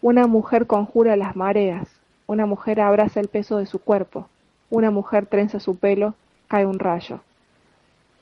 una 0.03 0.27
mujer 0.27 0.67
conjura 0.67 1.15
las 1.15 1.35
mareas, 1.35 1.94
una 2.27 2.45
mujer 2.45 2.79
abraza 2.79 3.19
el 3.19 3.27
peso 3.27 3.57
de 3.57 3.65
su 3.65 3.79
cuerpo, 3.79 4.27
una 4.69 4.91
mujer 4.91 5.25
trenza 5.25 5.59
su 5.59 5.77
pelo, 5.77 6.15
cae 6.47 6.65
un 6.65 6.79
rayo. 6.79 7.21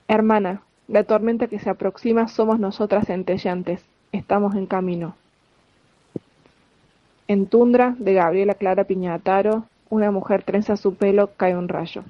Hermana, 0.08 0.62
la 0.88 1.04
tormenta 1.04 1.48
que 1.48 1.60
se 1.60 1.70
aproxima 1.70 2.28
somos 2.28 2.60
nosotras 2.60 3.08
centellantes, 3.08 3.86
estamos 4.12 4.56
en 4.56 4.66
camino. 4.66 5.16
En 7.28 7.48
Tundra, 7.48 7.96
de 7.98 8.14
Gabriela 8.14 8.54
Clara 8.54 8.84
Piñataro, 8.84 9.64
una 9.90 10.12
mujer 10.12 10.44
trenza 10.44 10.76
su 10.76 10.96
pelo, 10.96 11.32
cae 11.38 11.56
un 11.56 11.70
rayo. 11.70 12.04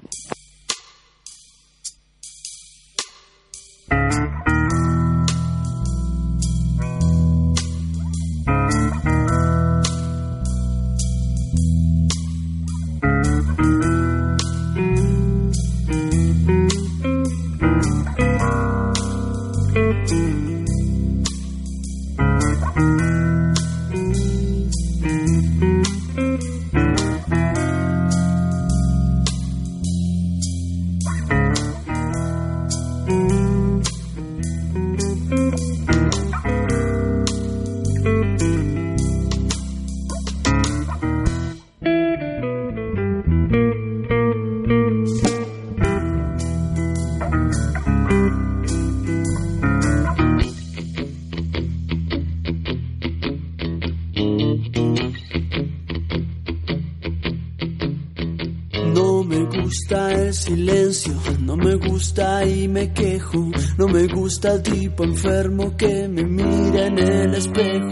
Y 62.46 62.68
me 62.68 62.92
quejo. 62.92 63.50
No 63.78 63.88
me 63.88 64.08
gusta 64.08 64.54
el 64.54 64.62
tipo 64.62 65.04
enfermo 65.04 65.76
que 65.78 66.08
me 66.08 66.24
mira 66.24 66.88
en 66.88 66.98
el 67.00 67.34
espejo. 67.34 67.90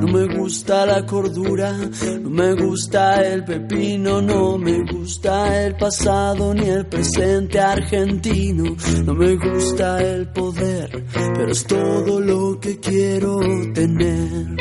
No 0.00 0.06
me 0.12 0.36
gusta 0.36 0.84
la 0.86 1.06
cordura, 1.06 1.72
no 2.20 2.30
me 2.30 2.54
gusta 2.54 3.22
el 3.22 3.44
pepino, 3.44 4.20
no 4.20 4.58
me 4.58 4.84
gusta 4.84 5.64
el 5.64 5.76
pasado 5.76 6.52
ni 6.54 6.68
el 6.68 6.86
presente 6.86 7.58
argentino. 7.58 8.76
No 9.04 9.14
me 9.14 9.34
gusta 9.36 10.02
el 10.02 10.28
poder, 10.28 11.04
pero 11.34 11.50
es 11.50 11.64
todo 11.64 12.20
lo 12.20 12.60
que 12.60 12.78
quiero 12.78 13.38
tener. 13.72 14.56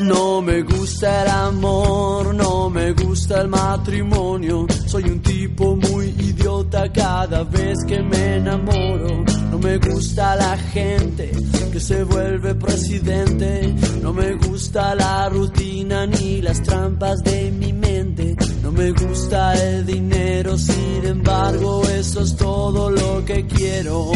No 0.00 0.40
me 0.42 0.62
gusta 0.62 1.22
el 1.22 1.28
amor, 1.28 2.34
no 2.34 2.70
me 2.70 2.92
gusta 2.92 3.40
el 3.40 3.48
matrimonio. 3.48 4.66
Soy 4.86 5.02
un 5.04 5.20
tipo 5.20 5.76
muy 5.76 6.06
idiota 6.06 6.90
cada 6.92 7.42
vez 7.44 7.76
que 7.86 8.00
me 8.02 8.36
enamoro. 8.36 9.24
No 9.50 9.58
me 9.58 9.78
gusta 9.78 10.36
la 10.36 10.56
gente 10.56 11.30
que 11.72 11.80
se 11.80 12.04
vuelve 12.04 12.54
presidente. 12.54 13.74
No 14.00 14.12
me 14.12 14.34
gusta 14.34 14.94
la 14.94 15.28
rutina 15.28 16.06
ni 16.06 16.40
las 16.40 16.62
trampas 16.62 17.22
de 17.24 17.50
mi 17.50 17.72
mente. 17.72 18.36
No 18.62 18.70
me 18.70 18.92
gusta 18.92 19.54
el 19.54 19.86
dinero, 19.86 20.56
sin 20.56 21.04
embargo, 21.04 21.82
eso 21.88 22.22
es 22.22 22.36
todo 22.36 22.90
lo 22.90 23.24
que 23.24 23.44
quiero. 23.46 24.12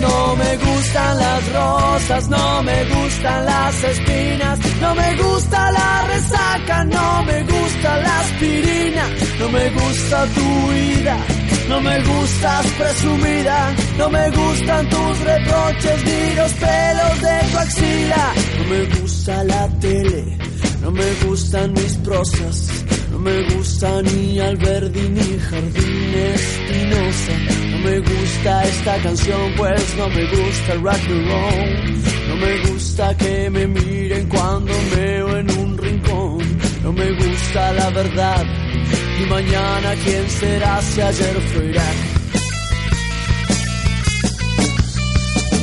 No 0.00 0.36
me 0.36 0.56
gustan 0.56 1.18
las 1.18 1.52
rosas, 1.52 2.28
no 2.28 2.62
me 2.62 2.84
gustan 2.84 3.44
las 3.44 3.84
espinas, 3.84 4.58
no 4.80 4.94
me 4.94 5.16
gusta 5.16 5.70
la 5.72 6.06
resaca, 6.06 6.84
no 6.84 7.22
me 7.24 7.42
gusta 7.42 7.96
la 7.96 8.20
aspirina, 8.20 9.04
no 9.40 9.48
me 9.50 9.70
gusta 9.70 10.26
tu 10.26 10.68
vida, 10.72 11.16
no 11.68 11.80
me 11.80 12.02
gustas 12.02 12.66
presumida, 12.78 13.74
no 13.98 14.08
me 14.10 14.30
gustan 14.30 14.88
tus 14.88 15.20
reproches 15.20 16.04
ni 16.04 16.34
los 16.36 16.52
pelos 16.52 17.20
de 17.20 17.50
tu 17.50 17.58
axila, 17.58 18.32
no 18.58 18.64
me 18.64 19.00
gusta 19.00 19.44
la 19.44 19.68
tele, 19.80 20.38
no 20.82 20.90
me 20.90 21.14
gustan 21.26 21.72
mis 21.72 21.96
prosas, 21.96 22.84
no 23.18 23.24
me 23.24 23.42
gusta 23.54 24.02
ni 24.02 24.38
Alberdi 24.38 25.08
ni 25.08 25.38
Jardín 25.38 26.14
Espinosa. 26.34 27.32
No 27.70 27.78
me 27.78 27.98
gusta 27.98 28.64
esta 28.64 28.96
canción, 29.02 29.52
pues 29.56 29.96
no 29.96 30.08
me 30.08 30.24
gusta 30.24 30.72
el 30.72 30.82
rock 30.82 31.04
and 31.08 31.28
roll. 31.28 32.28
No 32.28 32.36
me 32.36 32.70
gusta 32.70 33.16
que 33.16 33.50
me 33.50 33.66
miren 33.66 34.28
cuando 34.28 34.72
me 34.72 34.96
veo 34.96 35.36
en 35.36 35.50
un 35.58 35.78
rincón. 35.78 36.38
No 36.84 36.92
me 36.92 37.10
gusta 37.12 37.72
la 37.72 37.90
verdad. 37.90 38.46
Y 39.20 39.26
mañana 39.26 39.94
quién 40.04 40.30
será 40.30 40.80
si 40.82 41.00
ayer 41.00 41.40
fue 41.52 41.66
Irak. 41.66 41.96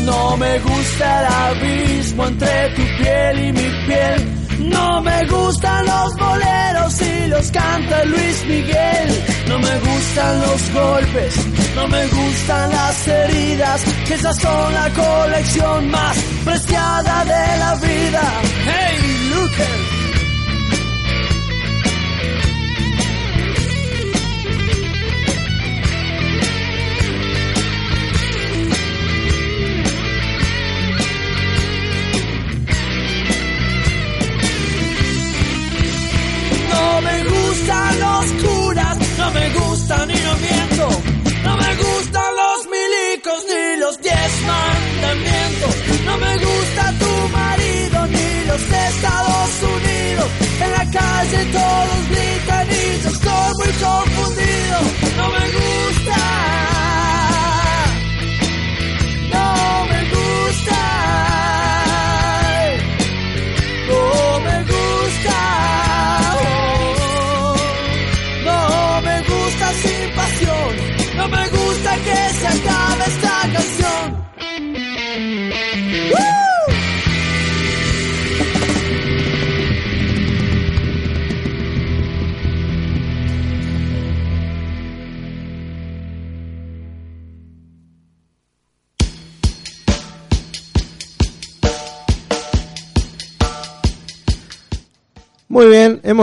No 0.03 0.37
me 0.37 0.59
gusta 0.59 1.19
el 1.19 1.25
abismo 1.33 2.27
entre 2.27 2.69
tu 2.75 2.81
piel 2.97 3.39
y 3.47 3.51
mi 3.53 3.87
piel. 3.87 4.34
No 4.59 5.01
me 5.01 5.25
gustan 5.27 5.85
los 5.85 6.15
boleros 6.15 7.01
y 7.01 7.27
los 7.27 7.51
canta 7.51 8.05
Luis 8.05 8.45
Miguel. 8.47 9.23
No 9.47 9.59
me 9.59 9.79
gustan 9.79 10.41
los 10.41 10.73
golpes, 10.73 11.47
no 11.75 11.87
me 11.87 12.07
gustan 12.07 12.69
las 12.71 13.07
heridas, 13.07 13.83
esas 14.09 14.37
son 14.37 14.73
la 14.73 14.89
colección 14.89 15.89
más 15.89 16.17
preciada 16.43 17.25
de 17.25 17.57
la 17.59 17.75
vida. 17.75 18.21
Hey, 18.65 19.25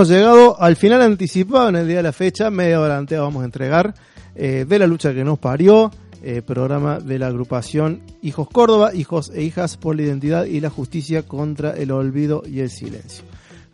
hemos 0.03 0.17
llegado 0.17 0.61
al 0.61 0.75
final 0.75 1.01
anticipado 1.01 1.69
en 1.69 1.77
el 1.77 1.87
día 1.87 1.99
de 1.99 2.03
la 2.03 2.13
fecha, 2.13 2.51
media 2.51 2.81
hora 2.81 2.99
antes 2.99 3.17
vamos 3.21 3.43
a 3.43 3.45
entregar 3.45 3.95
eh, 4.35 4.67
de 4.69 4.79
la 4.81 4.89
lucha 4.89 5.15
que 5.15 5.23
nos 5.23 5.39
parió, 5.39 5.93
eh, 6.25 6.43
programa 6.43 6.99
de 6.99 7.21
la 7.21 7.29
agrupación 7.29 8.03
Hijos 8.21 8.49
Córdoba, 8.49 8.93
Hijos 8.93 9.31
e 9.33 9.43
Hijas 9.43 9.77
por 9.77 9.95
la 9.95 10.03
Identidad 10.03 10.47
y 10.47 10.59
la 10.59 10.71
Justicia 10.71 11.23
contra 11.23 11.71
el 11.71 11.93
Olvido 11.93 12.43
y 12.45 12.59
el 12.59 12.71
Silencio. 12.71 13.23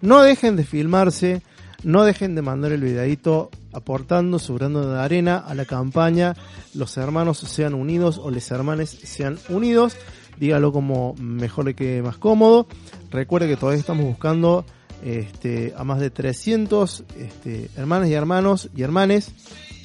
No 0.03 0.21
dejen 0.23 0.57
de 0.57 0.65
filmarse, 0.65 1.41
no 1.83 2.05
dejen 2.05 2.35
de 2.35 2.43
mandar 2.43 2.73
el 2.73 2.83
videito 2.83 3.49
aportando 3.73 4.39
su 4.39 4.55
grano 4.55 4.87
de 4.87 5.01
arena 5.01 5.39
a 5.39 5.55
la 5.55 5.65
campaña 5.65 6.35
Los 6.75 6.99
hermanos 6.99 7.39
sean 7.39 7.73
unidos 7.73 8.21
o 8.23 8.31
les 8.31 8.51
hermanes 8.51 8.91
sean 8.91 9.39
unidos. 9.49 9.97
Dígalo 10.39 10.73
como 10.73 11.15
mejor 11.15 11.65
le 11.65 11.75
quede 11.75 12.03
más 12.03 12.19
cómodo. 12.19 12.67
Recuerde 13.11 13.49
que 13.49 13.57
todavía 13.57 13.81
estamos 13.81 14.05
buscando 14.05 14.67
este, 15.05 15.75
a 15.77 15.85
más 15.85 16.01
de 16.01 16.11
300 16.11 17.05
este, 17.19 17.71
hermanas 17.77 18.09
y 18.09 18.15
hermanos 18.15 18.69
y 18.75 18.83
hermanes 18.83 19.31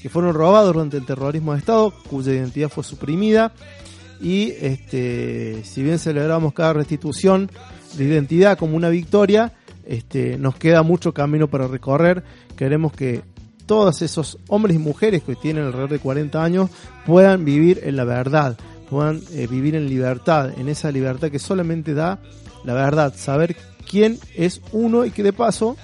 que 0.02 0.10
fueron 0.10 0.34
robados 0.34 0.73
durante 0.73 0.98
el 0.98 1.06
terrorismo 1.06 1.53
de 1.53 1.60
Estado, 1.60 1.94
cuya 2.10 2.34
identidad 2.34 2.69
fue 2.69 2.84
suprimida. 2.84 3.53
Y 4.22 4.52
este, 4.60 5.64
si 5.64 5.84
bien 5.84 5.99
celebramos 5.99 6.53
cada 6.53 6.73
restitución 6.73 7.49
de 7.98 8.03
identidad 8.06 8.57
como 8.57 8.76
una 8.76 8.90
victoria, 8.90 9.53
nos 10.40 10.56
queda 10.56 10.84
mucho 10.84 11.14
camino 11.14 11.48
para 11.48 11.68
recorrer. 11.68 12.23
Queremos 12.56 12.94
que 12.94 13.22
todos 13.65 14.02
esos 14.02 14.38
hombres 14.48 14.76
y 14.76 14.80
mujeres 14.80 15.23
que 15.23 15.35
tienen 15.35 15.65
alrededor 15.65 15.91
de 15.91 15.99
40 15.99 16.44
años 16.44 16.69
puedan 17.06 17.45
vivir 17.45 17.81
en 17.84 17.95
la 17.95 18.03
verdad, 18.03 18.57
puedan 18.90 19.22
eh, 19.31 19.48
vivir 19.49 19.76
en 19.76 19.88
libertad, 19.88 20.52
en 20.57 20.69
esa 20.69 20.91
libertad 20.91 21.30
que 21.30 21.40
solamente 21.40 21.94
da 21.94 22.19
la 22.64 22.73
verdad, 22.73 23.14
saber 23.15 23.56
quién 23.94 24.18
es 24.36 24.60
uno 24.72 25.06
y 25.06 25.11
que 25.11 25.22
de 25.22 25.34
paso 25.34 25.78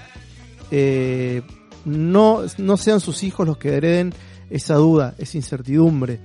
eh, 0.72 1.44
no, 1.86 2.42
no 2.58 2.76
sean 2.76 3.00
sus 3.00 3.22
hijos 3.22 3.46
los 3.46 3.58
que 3.58 3.76
hereden 3.76 4.16
esa 4.50 4.74
duda, 4.74 5.14
esa 5.20 5.38
incertidumbre, 5.38 6.20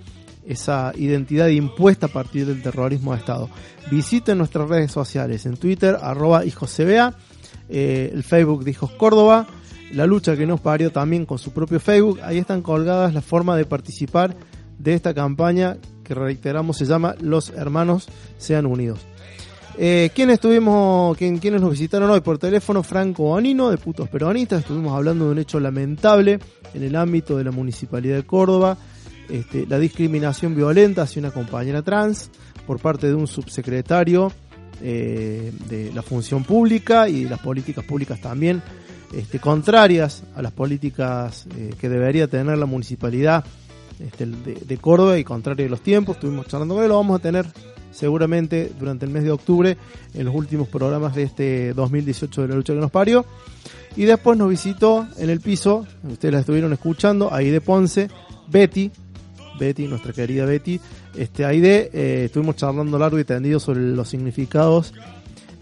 esa 0.47 0.93
identidad 0.97 1.49
impuesta 1.49 2.07
a 2.07 2.09
partir 2.09 2.47
del 2.47 2.63
terrorismo 2.63 3.13
de 3.13 3.19
Estado. 3.19 3.51
Visiten 3.91 4.39
nuestras 4.39 4.67
redes 4.67 4.93
sociales 4.93 5.45
en 5.45 5.59
Twitter, 5.59 5.99
arroba 6.01 6.47
hijoscba, 6.47 7.19
eh, 7.69 8.11
el 8.15 8.23
Facebook 8.23 8.65
de 8.65 8.71
Hijos 8.71 8.93
Córdoba, 8.93 9.47
la 9.93 10.07
lucha 10.07 10.39
que 10.39 10.47
nos 10.47 10.61
parió 10.61 10.91
también 10.91 11.27
con 11.27 11.37
su 11.37 11.53
propio 11.53 11.81
Facebook. 11.81 12.21
Ahí 12.23 12.39
están 12.39 12.63
colgadas 12.63 13.13
las 13.13 13.27
formas 13.27 13.59
de 13.59 13.67
participar 13.67 14.35
de 14.79 14.95
esta 14.95 15.13
campaña 15.13 15.77
que 16.03 16.15
reiteramos 16.15 16.79
se 16.79 16.87
llama 16.87 17.15
Los 17.21 17.51
Hermanos 17.51 18.09
Sean 18.39 18.65
Unidos. 18.65 19.01
Eh, 19.77 20.11
¿Quiénes 20.15 20.35
estuvimos, 20.35 21.17
quién, 21.17 21.39
quiénes 21.39 21.61
nos 21.61 21.73
visitaron 21.73 22.09
hoy 22.09 22.21
por 22.21 22.39
teléfono? 22.39 22.83
Franco 22.85 23.25
Bonino, 23.25 23.71
de 23.71 23.79
Putos 23.79 24.09
Peronistas. 24.09 24.61
Estuvimos 24.61 24.95
hablando 24.95 25.27
de 25.27 25.33
un 25.33 25.39
hecho 25.39 25.59
lamentable 25.59 26.39
en 26.75 26.83
el 26.83 26.95
ámbito 26.95 27.37
de 27.37 27.45
la 27.45 27.51
Municipalidad 27.51 28.17
de 28.17 28.23
Córdoba. 28.23 28.77
Este, 29.29 29.67
la 29.67 29.79
discriminación 29.79 30.55
violenta 30.55 31.03
hacia 31.03 31.21
una 31.21 31.33
compañera 31.33 31.83
trans 31.83 32.31
por 32.67 32.79
parte 32.79 33.09
de 33.09 33.15
un 33.15 33.27
subsecretario 33.27 34.31
eh, 34.81 35.53
de 35.69 35.93
la 35.93 36.03
función 36.03 36.45
pública 36.45 37.09
y 37.09 37.25
las 37.25 37.41
políticas 37.41 37.85
públicas 37.85 38.21
también 38.21 38.63
este, 39.13 39.39
contrarias 39.39 40.25
a 40.37 40.43
las 40.43 40.53
políticas 40.53 41.47
eh, 41.57 41.75
que 41.81 41.89
debería 41.89 42.29
tener 42.29 42.59
la 42.59 42.67
municipalidad 42.67 43.45
este, 43.99 44.27
de, 44.27 44.55
de, 44.55 44.77
Córdoba 44.79 45.19
y 45.19 45.25
contrario 45.25 45.67
a 45.67 45.71
los 45.71 45.81
tiempos. 45.81 46.17
Estuvimos 46.17 46.47
charlando 46.47 46.75
con 46.75 46.85
él, 46.85 46.91
lo 46.91 46.97
vamos 46.97 47.19
a 47.19 47.23
tener 47.23 47.47
seguramente 47.95 48.73
durante 48.79 49.07
el 49.07 49.13
mes 49.13 49.25
de 49.25 49.31
octubre 49.31 49.77
en 50.13 50.25
los 50.25 50.35
últimos 50.35 50.69
programas 50.69 51.15
de 51.15 51.23
este 51.23 51.75
2018 51.75 52.43
de 52.43 52.49
la 52.49 52.55
lucha 52.57 52.75
que 52.75 52.81
nos 52.81 52.91
parió. 52.91 53.25
Y 53.97 54.05
después 54.05 54.37
nos 54.37 54.51
visitó 54.51 55.07
en 55.19 55.31
el 55.31 55.41
piso, 55.41 55.87
ustedes 56.03 56.35
la 56.35 56.41
estuvieron 56.41 56.73
escuchando, 56.73 57.33
ahí 57.33 57.59
Ponce, 57.61 58.09
Betty, 58.49 58.91
Betty, 59.59 59.87
nuestra 59.87 60.13
querida 60.13 60.45
Betty, 60.45 60.81
este, 61.17 61.45
ahí 61.45 61.63
eh, 61.65 62.25
estuvimos 62.25 62.57
charlando 62.57 62.99
largo 62.99 63.19
y 63.21 63.25
tendido 63.25 63.61
sobre 63.61 63.81
los 63.81 64.09
significados 64.09 64.93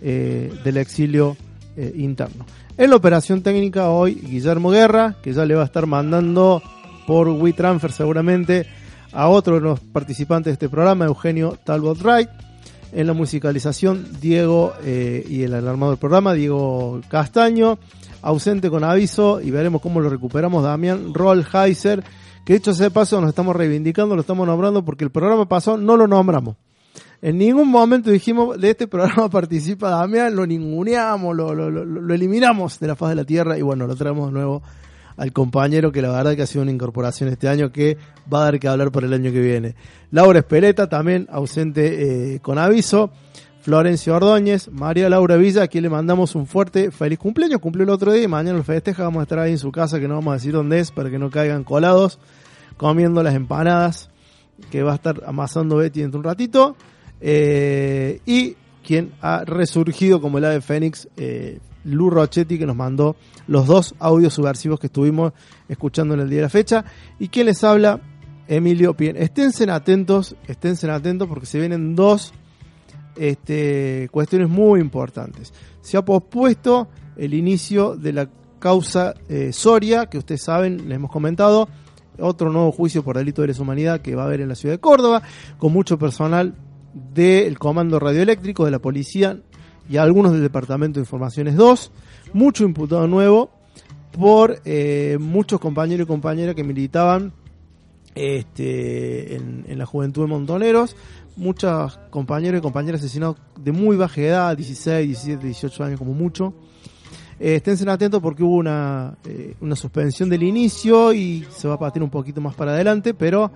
eh, 0.00 0.50
del 0.64 0.78
exilio 0.78 1.36
eh, 1.76 1.92
interno. 1.96 2.46
En 2.78 2.88
la 2.88 2.96
operación 2.96 3.42
técnica 3.42 3.90
hoy, 3.90 4.14
Guillermo 4.14 4.70
Guerra, 4.70 5.16
que 5.22 5.34
ya 5.34 5.44
le 5.44 5.54
va 5.54 5.62
a 5.62 5.66
estar 5.66 5.86
mandando 5.86 6.62
por 7.06 7.28
WeTransfer 7.28 7.92
seguramente 7.92 8.66
a 9.12 9.28
otro 9.28 9.54
de 9.54 9.60
los 9.60 9.80
participantes 9.80 10.50
de 10.50 10.52
este 10.52 10.68
programa, 10.68 11.04
Eugenio 11.04 11.58
Talbot 11.64 12.00
Wright. 12.00 12.28
En 12.92 13.06
la 13.06 13.14
musicalización, 13.14 14.06
Diego 14.20 14.74
eh, 14.84 15.24
y 15.26 15.44
el 15.44 15.54
alarmado 15.54 15.92
del 15.92 15.98
programa, 15.98 16.34
Diego 16.34 17.00
Castaño. 17.08 17.78
Ausente 18.20 18.70
con 18.70 18.84
aviso 18.84 19.40
y 19.40 19.50
veremos 19.50 19.80
cómo 19.80 20.00
lo 20.00 20.08
recuperamos, 20.10 20.62
Damián 20.62 21.14
Rollheiser. 21.14 22.04
Que 22.44 22.54
dicho 22.54 22.74
sea 22.74 22.84
de 22.84 22.90
paso, 22.90 23.20
nos 23.20 23.30
estamos 23.30 23.56
reivindicando, 23.56 24.14
lo 24.14 24.20
estamos 24.20 24.46
nombrando 24.46 24.84
porque 24.84 25.04
el 25.04 25.10
programa 25.10 25.48
pasó, 25.48 25.76
no 25.76 25.96
lo 25.96 26.06
nombramos. 26.06 26.56
En 27.22 27.38
ningún 27.38 27.68
momento 27.68 28.10
dijimos, 28.10 28.60
de 28.60 28.70
este 28.70 28.88
programa 28.88 29.28
participa 29.30 29.90
Damián, 29.90 30.34
lo 30.34 30.46
ninguneamos, 30.46 31.34
lo, 31.36 31.54
lo, 31.54 31.70
lo, 31.70 31.84
lo 31.84 32.14
eliminamos 32.14 32.78
de 32.78 32.88
la 32.88 32.96
faz 32.96 33.10
de 33.10 33.14
la 33.14 33.24
tierra 33.24 33.56
y 33.56 33.62
bueno, 33.62 33.86
lo 33.86 33.96
traemos 33.96 34.26
de 34.26 34.32
nuevo 34.32 34.62
al 35.16 35.32
compañero 35.32 35.92
que 35.92 36.02
la 36.02 36.10
verdad 36.10 36.34
que 36.34 36.42
ha 36.42 36.46
sido 36.46 36.62
una 36.62 36.72
incorporación 36.72 37.28
este 37.28 37.48
año 37.48 37.72
que 37.72 37.96
va 38.32 38.42
a 38.42 38.44
dar 38.44 38.58
que 38.58 38.68
hablar 38.68 38.90
por 38.90 39.04
el 39.04 39.12
año 39.12 39.32
que 39.32 39.40
viene. 39.40 39.74
Laura 40.10 40.40
Espeleta 40.40 40.88
también 40.88 41.28
ausente 41.30 42.34
eh, 42.34 42.40
con 42.40 42.58
aviso. 42.58 43.10
Florencia 43.62 44.16
Ordóñez, 44.16 44.68
María 44.72 45.08
Laura 45.08 45.36
Villa, 45.36 45.62
aquí 45.62 45.80
le 45.80 45.88
mandamos 45.88 46.34
un 46.34 46.46
fuerte 46.46 46.90
feliz 46.90 47.16
cumpleaños, 47.16 47.60
cumplió 47.60 47.84
el 47.84 47.90
otro 47.90 48.12
día 48.12 48.24
y 48.24 48.28
mañana 48.28 48.58
lo 48.58 48.64
festeja, 48.64 49.04
vamos 49.04 49.20
a 49.20 49.22
estar 49.22 49.38
ahí 49.38 49.52
en 49.52 49.58
su 49.58 49.70
casa 49.70 50.00
que 50.00 50.08
no 50.08 50.16
vamos 50.16 50.32
a 50.32 50.34
decir 50.34 50.52
dónde 50.52 50.80
es 50.80 50.90
para 50.90 51.10
que 51.10 51.18
no 51.20 51.30
caigan 51.30 51.62
colados, 51.62 52.18
comiendo 52.76 53.22
las 53.22 53.36
empanadas 53.36 54.10
que 54.68 54.82
va 54.82 54.92
a 54.92 54.94
estar 54.96 55.22
amasando 55.26 55.76
Betty 55.76 56.00
dentro 56.00 56.18
un 56.18 56.24
ratito. 56.24 56.76
Eh, 57.20 58.20
y 58.26 58.56
quien 58.84 59.12
ha 59.20 59.44
resurgido 59.44 60.20
como 60.20 60.38
el 60.38 60.44
ave 60.44 60.60
Fénix, 60.60 61.08
eh, 61.16 61.60
Lu 61.84 62.10
Rochetti, 62.10 62.58
que 62.58 62.66
nos 62.66 62.76
mandó 62.76 63.16
los 63.46 63.66
dos 63.66 63.94
audios 63.98 64.34
subversivos 64.34 64.78
que 64.80 64.86
estuvimos 64.86 65.32
escuchando 65.68 66.14
en 66.14 66.20
el 66.20 66.28
día 66.30 66.38
de 66.38 66.42
la 66.42 66.48
fecha. 66.48 66.84
Y 67.18 67.28
quien 67.28 67.46
les 67.46 67.62
habla, 67.64 68.00
Emilio 68.48 68.94
Pien. 68.94 69.16
Esténse 69.16 69.70
atentos, 69.70 70.36
esténse 70.46 70.90
atentos 70.90 71.28
porque 71.28 71.46
se 71.46 71.58
vienen 71.58 71.94
dos 71.94 72.32
este, 73.16 74.08
cuestiones 74.10 74.48
muy 74.48 74.80
importantes. 74.80 75.52
Se 75.80 75.96
ha 75.96 76.04
pospuesto 76.04 76.88
el 77.16 77.34
inicio 77.34 77.96
de 77.96 78.12
la 78.12 78.28
causa 78.58 79.14
eh, 79.28 79.52
Soria, 79.52 80.06
que 80.06 80.18
ustedes 80.18 80.42
saben, 80.42 80.88
les 80.88 80.96
hemos 80.96 81.10
comentado, 81.10 81.68
otro 82.18 82.52
nuevo 82.52 82.70
juicio 82.72 83.02
por 83.02 83.16
delito 83.16 83.42
de 83.42 83.48
lesa 83.48 83.62
humanidad 83.62 84.00
que 84.00 84.14
va 84.14 84.22
a 84.22 84.26
haber 84.26 84.40
en 84.40 84.48
la 84.48 84.54
ciudad 84.54 84.74
de 84.74 84.80
Córdoba, 84.80 85.22
con 85.58 85.72
mucho 85.72 85.98
personal 85.98 86.54
del 87.14 87.58
Comando 87.58 87.98
Radioeléctrico, 87.98 88.64
de 88.64 88.70
la 88.70 88.78
Policía 88.78 89.40
y 89.88 89.96
algunos 89.96 90.32
del 90.32 90.42
Departamento 90.42 91.00
de 91.00 91.04
Informaciones 91.04 91.56
2, 91.56 91.90
mucho 92.32 92.64
imputado 92.64 93.06
nuevo 93.06 93.50
por 94.12 94.60
eh, 94.64 95.16
muchos 95.20 95.60
compañeros 95.60 96.04
y 96.04 96.08
compañeras 96.08 96.54
que 96.54 96.64
militaban 96.64 97.32
este, 98.14 99.36
en, 99.36 99.78
la 99.78 99.86
juventud 99.86 100.22
de 100.22 100.28
Montoneros, 100.28 100.96
muchos 101.36 101.98
compañeros 102.10 102.58
y 102.58 102.62
compañeras 102.62 103.00
asesinados 103.00 103.36
de 103.58 103.72
muy 103.72 103.96
baja 103.96 104.20
edad, 104.20 104.56
16, 104.56 105.06
17, 105.08 105.46
18 105.46 105.84
años 105.84 105.98
como 105.98 106.12
mucho. 106.12 106.52
Eh, 107.40 107.56
esténse 107.56 107.88
atentos 107.90 108.20
porque 108.20 108.42
hubo 108.42 108.56
una, 108.56 109.16
eh, 109.24 109.56
una 109.60 109.74
suspensión 109.74 110.28
del 110.28 110.42
inicio 110.42 111.12
y 111.12 111.46
se 111.50 111.66
va 111.66 111.74
a 111.74 111.78
partir 111.78 112.02
un 112.02 112.10
poquito 112.10 112.40
más 112.40 112.54
para 112.54 112.72
adelante, 112.72 113.14
pero 113.14 113.50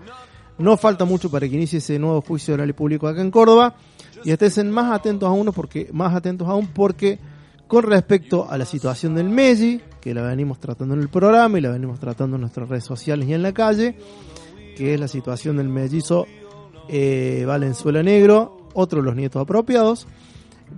no 0.59 0.77
falta 0.77 1.05
mucho 1.05 1.31
para 1.31 1.47
que 1.49 1.55
inicie 1.55 1.79
ese 1.79 1.99
nuevo 1.99 2.23
juicio 2.23 2.55
oral 2.55 2.71
y 2.71 2.73
público 2.73 3.07
acá 3.07 3.21
en 3.21 3.31
Córdoba. 3.31 3.77
Y 4.25 4.31
estén 4.31 4.71
más 4.71 4.93
atentos 4.93 5.29
aún 5.29 5.51
porque, 5.55 5.89
más 5.93 6.15
atentos 6.15 6.49
aún 6.49 6.69
porque 6.69 7.19
con 7.67 7.83
respecto 7.83 8.49
a 8.49 8.57
la 8.57 8.65
situación 8.65 9.15
del 9.15 9.29
Messi, 9.29 9.81
que 10.01 10.15
la 10.15 10.23
venimos 10.23 10.61
tratando 10.61 10.95
en 10.95 11.01
el 11.01 11.09
programa 11.09 11.59
y 11.59 11.61
la 11.61 11.71
venimos 11.71 11.99
tratando 11.99 12.37
en 12.37 12.43
nuestras 12.43 12.69
redes 12.69 12.85
sociales 12.85 13.29
y 13.29 13.35
en 13.35 13.43
la 13.43 13.53
calle, 13.53 13.97
que 14.77 14.95
es 14.95 15.01
la 15.01 15.09
situación 15.09 15.57
del 15.57 15.69
mellizo 15.69 16.27
eh, 16.89 17.45
Valenzuela 17.47 18.03
Negro, 18.03 18.69
otro 18.75 19.01
de 19.01 19.07
los 19.07 19.17
nietos 19.17 19.43
apropiados, 19.43 20.07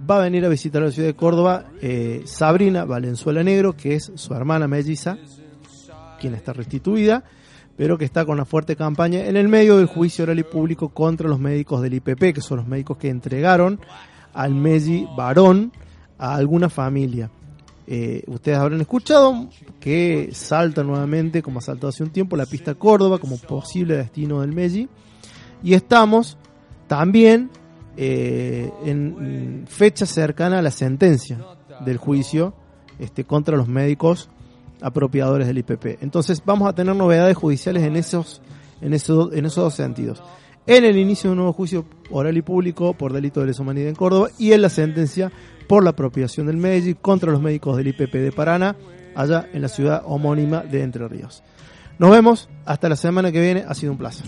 va 0.08 0.16
a 0.18 0.22
venir 0.22 0.44
a 0.44 0.48
visitar 0.48 0.82
la 0.82 0.90
ciudad 0.90 1.08
de 1.08 1.14
Córdoba 1.14 1.66
eh, 1.82 2.22
Sabrina 2.24 2.84
Valenzuela 2.84 3.42
Negro, 3.42 3.76
que 3.76 3.96
es 3.96 4.12
su 4.14 4.34
hermana 4.34 4.68
melliza, 4.68 5.18
quien 6.20 6.34
está 6.34 6.52
restituida, 6.52 7.24
pero 7.78 7.96
que 7.96 8.04
está 8.04 8.26
con 8.26 8.34
una 8.34 8.44
fuerte 8.44 8.74
campaña 8.74 9.24
en 9.24 9.36
el 9.36 9.46
medio 9.46 9.76
del 9.76 9.86
juicio 9.86 10.24
oral 10.24 10.40
y 10.40 10.42
público 10.42 10.88
contra 10.88 11.28
los 11.28 11.38
médicos 11.38 11.80
del 11.80 11.94
IPP, 11.94 12.34
que 12.34 12.40
son 12.40 12.58
los 12.58 12.66
médicos 12.66 12.98
que 12.98 13.08
entregaron 13.08 13.78
al 14.34 14.52
Messi 14.52 15.06
varón 15.16 15.70
a 16.18 16.34
alguna 16.34 16.68
familia. 16.68 17.30
Eh, 17.86 18.24
ustedes 18.26 18.58
habrán 18.58 18.80
escuchado 18.80 19.48
que 19.78 20.30
salta 20.32 20.82
nuevamente, 20.82 21.40
como 21.40 21.60
ha 21.60 21.62
saltado 21.62 21.90
hace 21.90 22.02
un 22.02 22.10
tiempo, 22.10 22.36
la 22.36 22.46
pista 22.46 22.74
Córdoba 22.74 23.18
como 23.18 23.38
posible 23.38 23.96
destino 23.96 24.40
del 24.40 24.52
Messi. 24.52 24.88
Y 25.62 25.74
estamos 25.74 26.36
también 26.88 27.48
eh, 27.96 28.72
en 28.84 29.66
fecha 29.68 30.04
cercana 30.04 30.58
a 30.58 30.62
la 30.62 30.72
sentencia 30.72 31.38
del 31.86 31.98
juicio 31.98 32.54
este, 32.98 33.22
contra 33.22 33.56
los 33.56 33.68
médicos 33.68 34.30
apropiadores 34.82 35.46
del 35.46 35.58
IPP. 35.58 36.02
Entonces 36.02 36.42
vamos 36.44 36.68
a 36.68 36.74
tener 36.74 36.94
novedades 36.94 37.36
judiciales 37.36 37.82
en 37.82 37.96
esos, 37.96 38.40
en 38.80 38.94
esos, 38.94 39.32
en 39.32 39.46
esos 39.46 39.64
dos 39.64 39.74
sentidos. 39.74 40.22
En 40.66 40.84
el 40.84 40.98
inicio 40.98 41.30
de 41.30 41.32
un 41.32 41.38
nuevo 41.38 41.52
juicio 41.52 41.86
oral 42.10 42.36
y 42.36 42.42
público 42.42 42.92
por 42.92 43.12
delito 43.12 43.40
de 43.40 43.46
lesa 43.46 43.62
humanidad 43.62 43.88
en 43.88 43.94
Córdoba 43.94 44.28
y 44.38 44.52
en 44.52 44.62
la 44.62 44.68
sentencia 44.68 45.32
por 45.66 45.84
la 45.84 45.90
apropiación 45.90 46.46
del 46.46 46.56
MEDI 46.56 46.94
contra 46.94 47.32
los 47.32 47.40
médicos 47.40 47.76
del 47.76 47.88
IPP 47.88 48.12
de 48.14 48.32
Paraná, 48.32 48.76
allá 49.14 49.48
en 49.52 49.62
la 49.62 49.68
ciudad 49.68 50.02
homónima 50.04 50.60
de 50.60 50.82
Entre 50.82 51.06
Ríos. 51.08 51.42
Nos 51.98 52.10
vemos 52.10 52.48
hasta 52.64 52.88
la 52.88 52.96
semana 52.96 53.32
que 53.32 53.40
viene, 53.40 53.64
ha 53.66 53.74
sido 53.74 53.92
un 53.92 53.98
placer. 53.98 54.26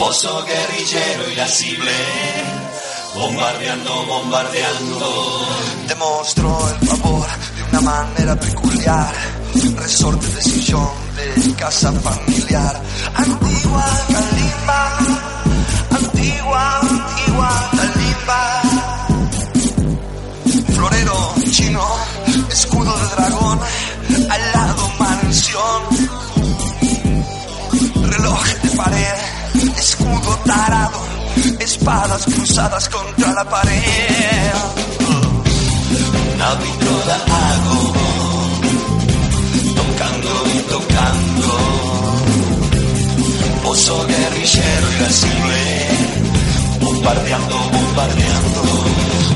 Pozo 0.00 0.42
guerrillero 0.46 1.30
irascible, 1.30 1.92
bombardeando, 3.14 4.06
bombardeando. 4.06 5.46
Demostró 5.86 6.58
el 6.70 6.88
favor 6.88 7.26
de 7.54 7.62
una 7.64 7.80
manera 7.82 8.34
peculiar, 8.40 9.12
resorte 9.76 10.26
de 10.26 10.42
sillón 10.42 10.88
de 11.16 11.54
casa 11.54 11.92
familiar. 11.92 12.80
Antigua 13.14 13.84
Calimba, 14.08 14.98
antigua, 15.90 16.80
antigua 16.80 17.70
Calimba. 17.76 18.62
Florero 20.74 21.34
chino, 21.50 21.86
escudo 22.50 22.96
de 22.96 23.06
dragón, 23.16 23.60
al 24.30 24.52
lado 24.52 24.89
Reloj 28.30 28.46
de 28.62 28.70
pared 28.76 29.18
escudo 29.76 30.38
tarado, 30.46 31.00
espadas 31.58 32.24
cruzadas 32.26 32.88
contra 32.88 33.32
la 33.32 33.44
pared. 33.44 34.52
Una 36.34 36.54
vitrola 36.54 37.18
hago, 37.26 37.92
tocando 39.74 40.30
y 40.54 40.58
tocando. 40.74 41.48
Pozo 43.64 44.06
guerrillero 44.06 44.92
irascible, 44.92 45.88
bombardeando, 46.80 47.58
bombardeando. 47.72 48.62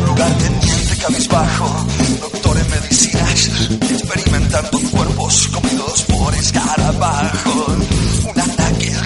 Lugar 0.07 0.33
tendiente 0.39 0.97
cabizbajo, 0.99 1.87
doctor 2.21 2.59
en 2.59 2.71
medicinas, 2.71 3.51
experimentando 3.91 4.79
cuerpos 4.93 5.49
comidos 5.49 6.03
por 6.03 6.33
escarabajos. 6.37 8.04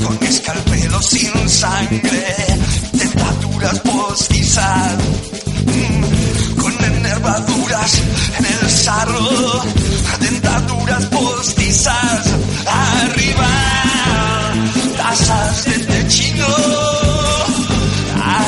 Con 0.09 0.25
escalpelo 0.27 1.03
sin 1.03 1.49
sangre, 1.51 2.25
tentaduras 2.99 3.79
postizas, 3.81 4.97
mm, 5.67 6.57
con 6.59 6.73
enervaduras 6.83 7.93
en 8.39 8.47
el 8.47 8.71
sarro, 8.71 9.63
dentaduras 10.19 11.05
postizas, 11.07 12.25
arriba, 12.67 13.49
tazas 14.97 15.65
de 15.67 15.79
techino. 15.79 16.47
Ah, 18.17 18.45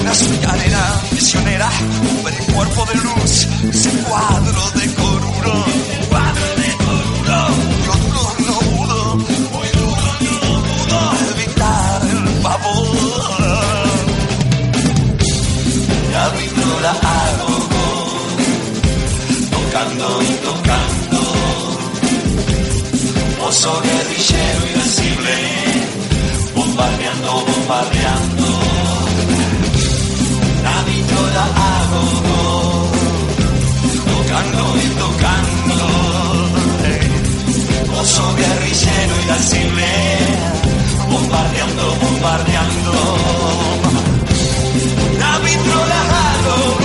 una 0.00 0.14
soñadera 0.14 1.02
misionera, 1.12 1.68
un 2.00 2.54
cuerpo 2.54 2.86
de 2.86 2.94
luz, 2.94 3.46
ese 3.74 3.90
cuadro 4.08 4.47
tocando 19.78 20.22
y 20.22 20.26
tocando. 20.44 21.20
Pozo 23.38 23.80
guerrillero 23.80 24.60
irascible, 24.72 25.36
bombardeando, 26.54 27.44
bombardeando. 27.46 28.46
La 30.64 30.82
vitrola 30.82 31.44
hago, 31.68 32.04
tocando 34.10 34.62
y 34.76 34.88
tocando. 35.04 35.76
Pozo 37.94 38.34
guerrillero 38.36 39.14
irascible, 39.24 39.90
bombardeando, 41.08 41.84
bombardeando. 42.02 42.94
La 45.18 45.38
vitrola 45.38 46.00
hago, 46.24 46.77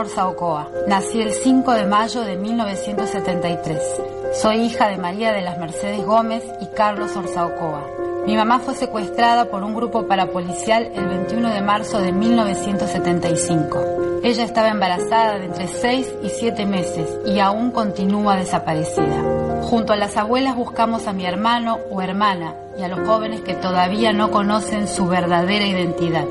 Orzaocoa. 0.00 0.70
Nací 0.86 1.20
el 1.20 1.32
5 1.32 1.72
de 1.72 1.84
mayo 1.84 2.22
de 2.22 2.36
1973. 2.36 3.78
Soy 4.40 4.62
hija 4.62 4.88
de 4.88 4.96
María 4.96 5.32
de 5.32 5.42
las 5.42 5.58
Mercedes 5.58 6.02
Gómez 6.04 6.42
y 6.60 6.66
Carlos 6.74 7.14
Orzaocoa. 7.16 7.86
Mi 8.24 8.34
mamá 8.34 8.60
fue 8.60 8.74
secuestrada 8.74 9.50
por 9.50 9.62
un 9.62 9.74
grupo 9.74 10.06
parapolicial 10.06 10.90
el 10.94 11.06
21 11.06 11.50
de 11.50 11.60
marzo 11.60 11.98
de 11.98 12.12
1975. 12.12 14.20
Ella 14.22 14.44
estaba 14.44 14.70
embarazada 14.70 15.38
de 15.38 15.46
entre 15.46 15.68
6 15.68 16.14
y 16.22 16.28
7 16.30 16.64
meses 16.64 17.18
y 17.26 17.40
aún 17.40 17.70
continúa 17.70 18.36
desaparecida. 18.36 19.22
Junto 19.62 19.92
a 19.92 19.96
las 19.96 20.16
abuelas 20.16 20.56
buscamos 20.56 21.08
a 21.08 21.12
mi 21.12 21.26
hermano 21.26 21.78
o 21.90 22.00
hermana 22.00 22.54
y 22.78 22.82
a 22.82 22.88
los 22.88 23.06
jóvenes 23.06 23.42
que 23.42 23.54
todavía 23.54 24.14
no 24.14 24.30
conocen 24.30 24.88
su 24.88 25.06
verdadera 25.06 25.66
identidad. 25.66 26.24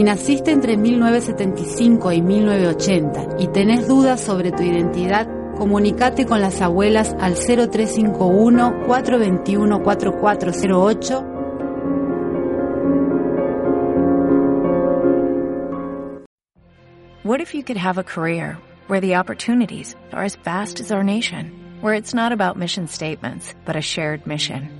Si 0.00 0.04
naciste 0.04 0.50
entre 0.50 0.78
1975 0.78 2.12
y 2.12 2.22
1980 2.22 3.36
y 3.38 3.48
tenés 3.48 3.86
dudas 3.86 4.18
sobre 4.18 4.50
tu 4.50 4.62
identidad, 4.62 5.28
comunicate 5.58 6.24
con 6.24 6.40
las 6.40 6.62
abuelas 6.62 7.14
al 7.20 7.34
0351 7.34 8.86
421 8.86 9.84
4408 9.84 11.24
What 17.22 17.42
if 17.42 17.54
you 17.54 17.62
could 17.62 17.76
have 17.76 17.98
a 17.98 18.02
career 18.02 18.56
where 18.86 19.02
the 19.02 19.16
opportunities 19.16 19.96
are 20.12 20.24
as 20.24 20.36
vast 20.36 20.80
as 20.80 20.90
our 20.90 21.04
nation, 21.04 21.52
where 21.82 21.92
it's 21.92 22.14
not 22.14 22.32
about 22.32 22.56
mission 22.56 22.88
statements, 22.88 23.54
but 23.66 23.76
a 23.76 23.82
shared 23.82 24.26
mission? 24.26 24.79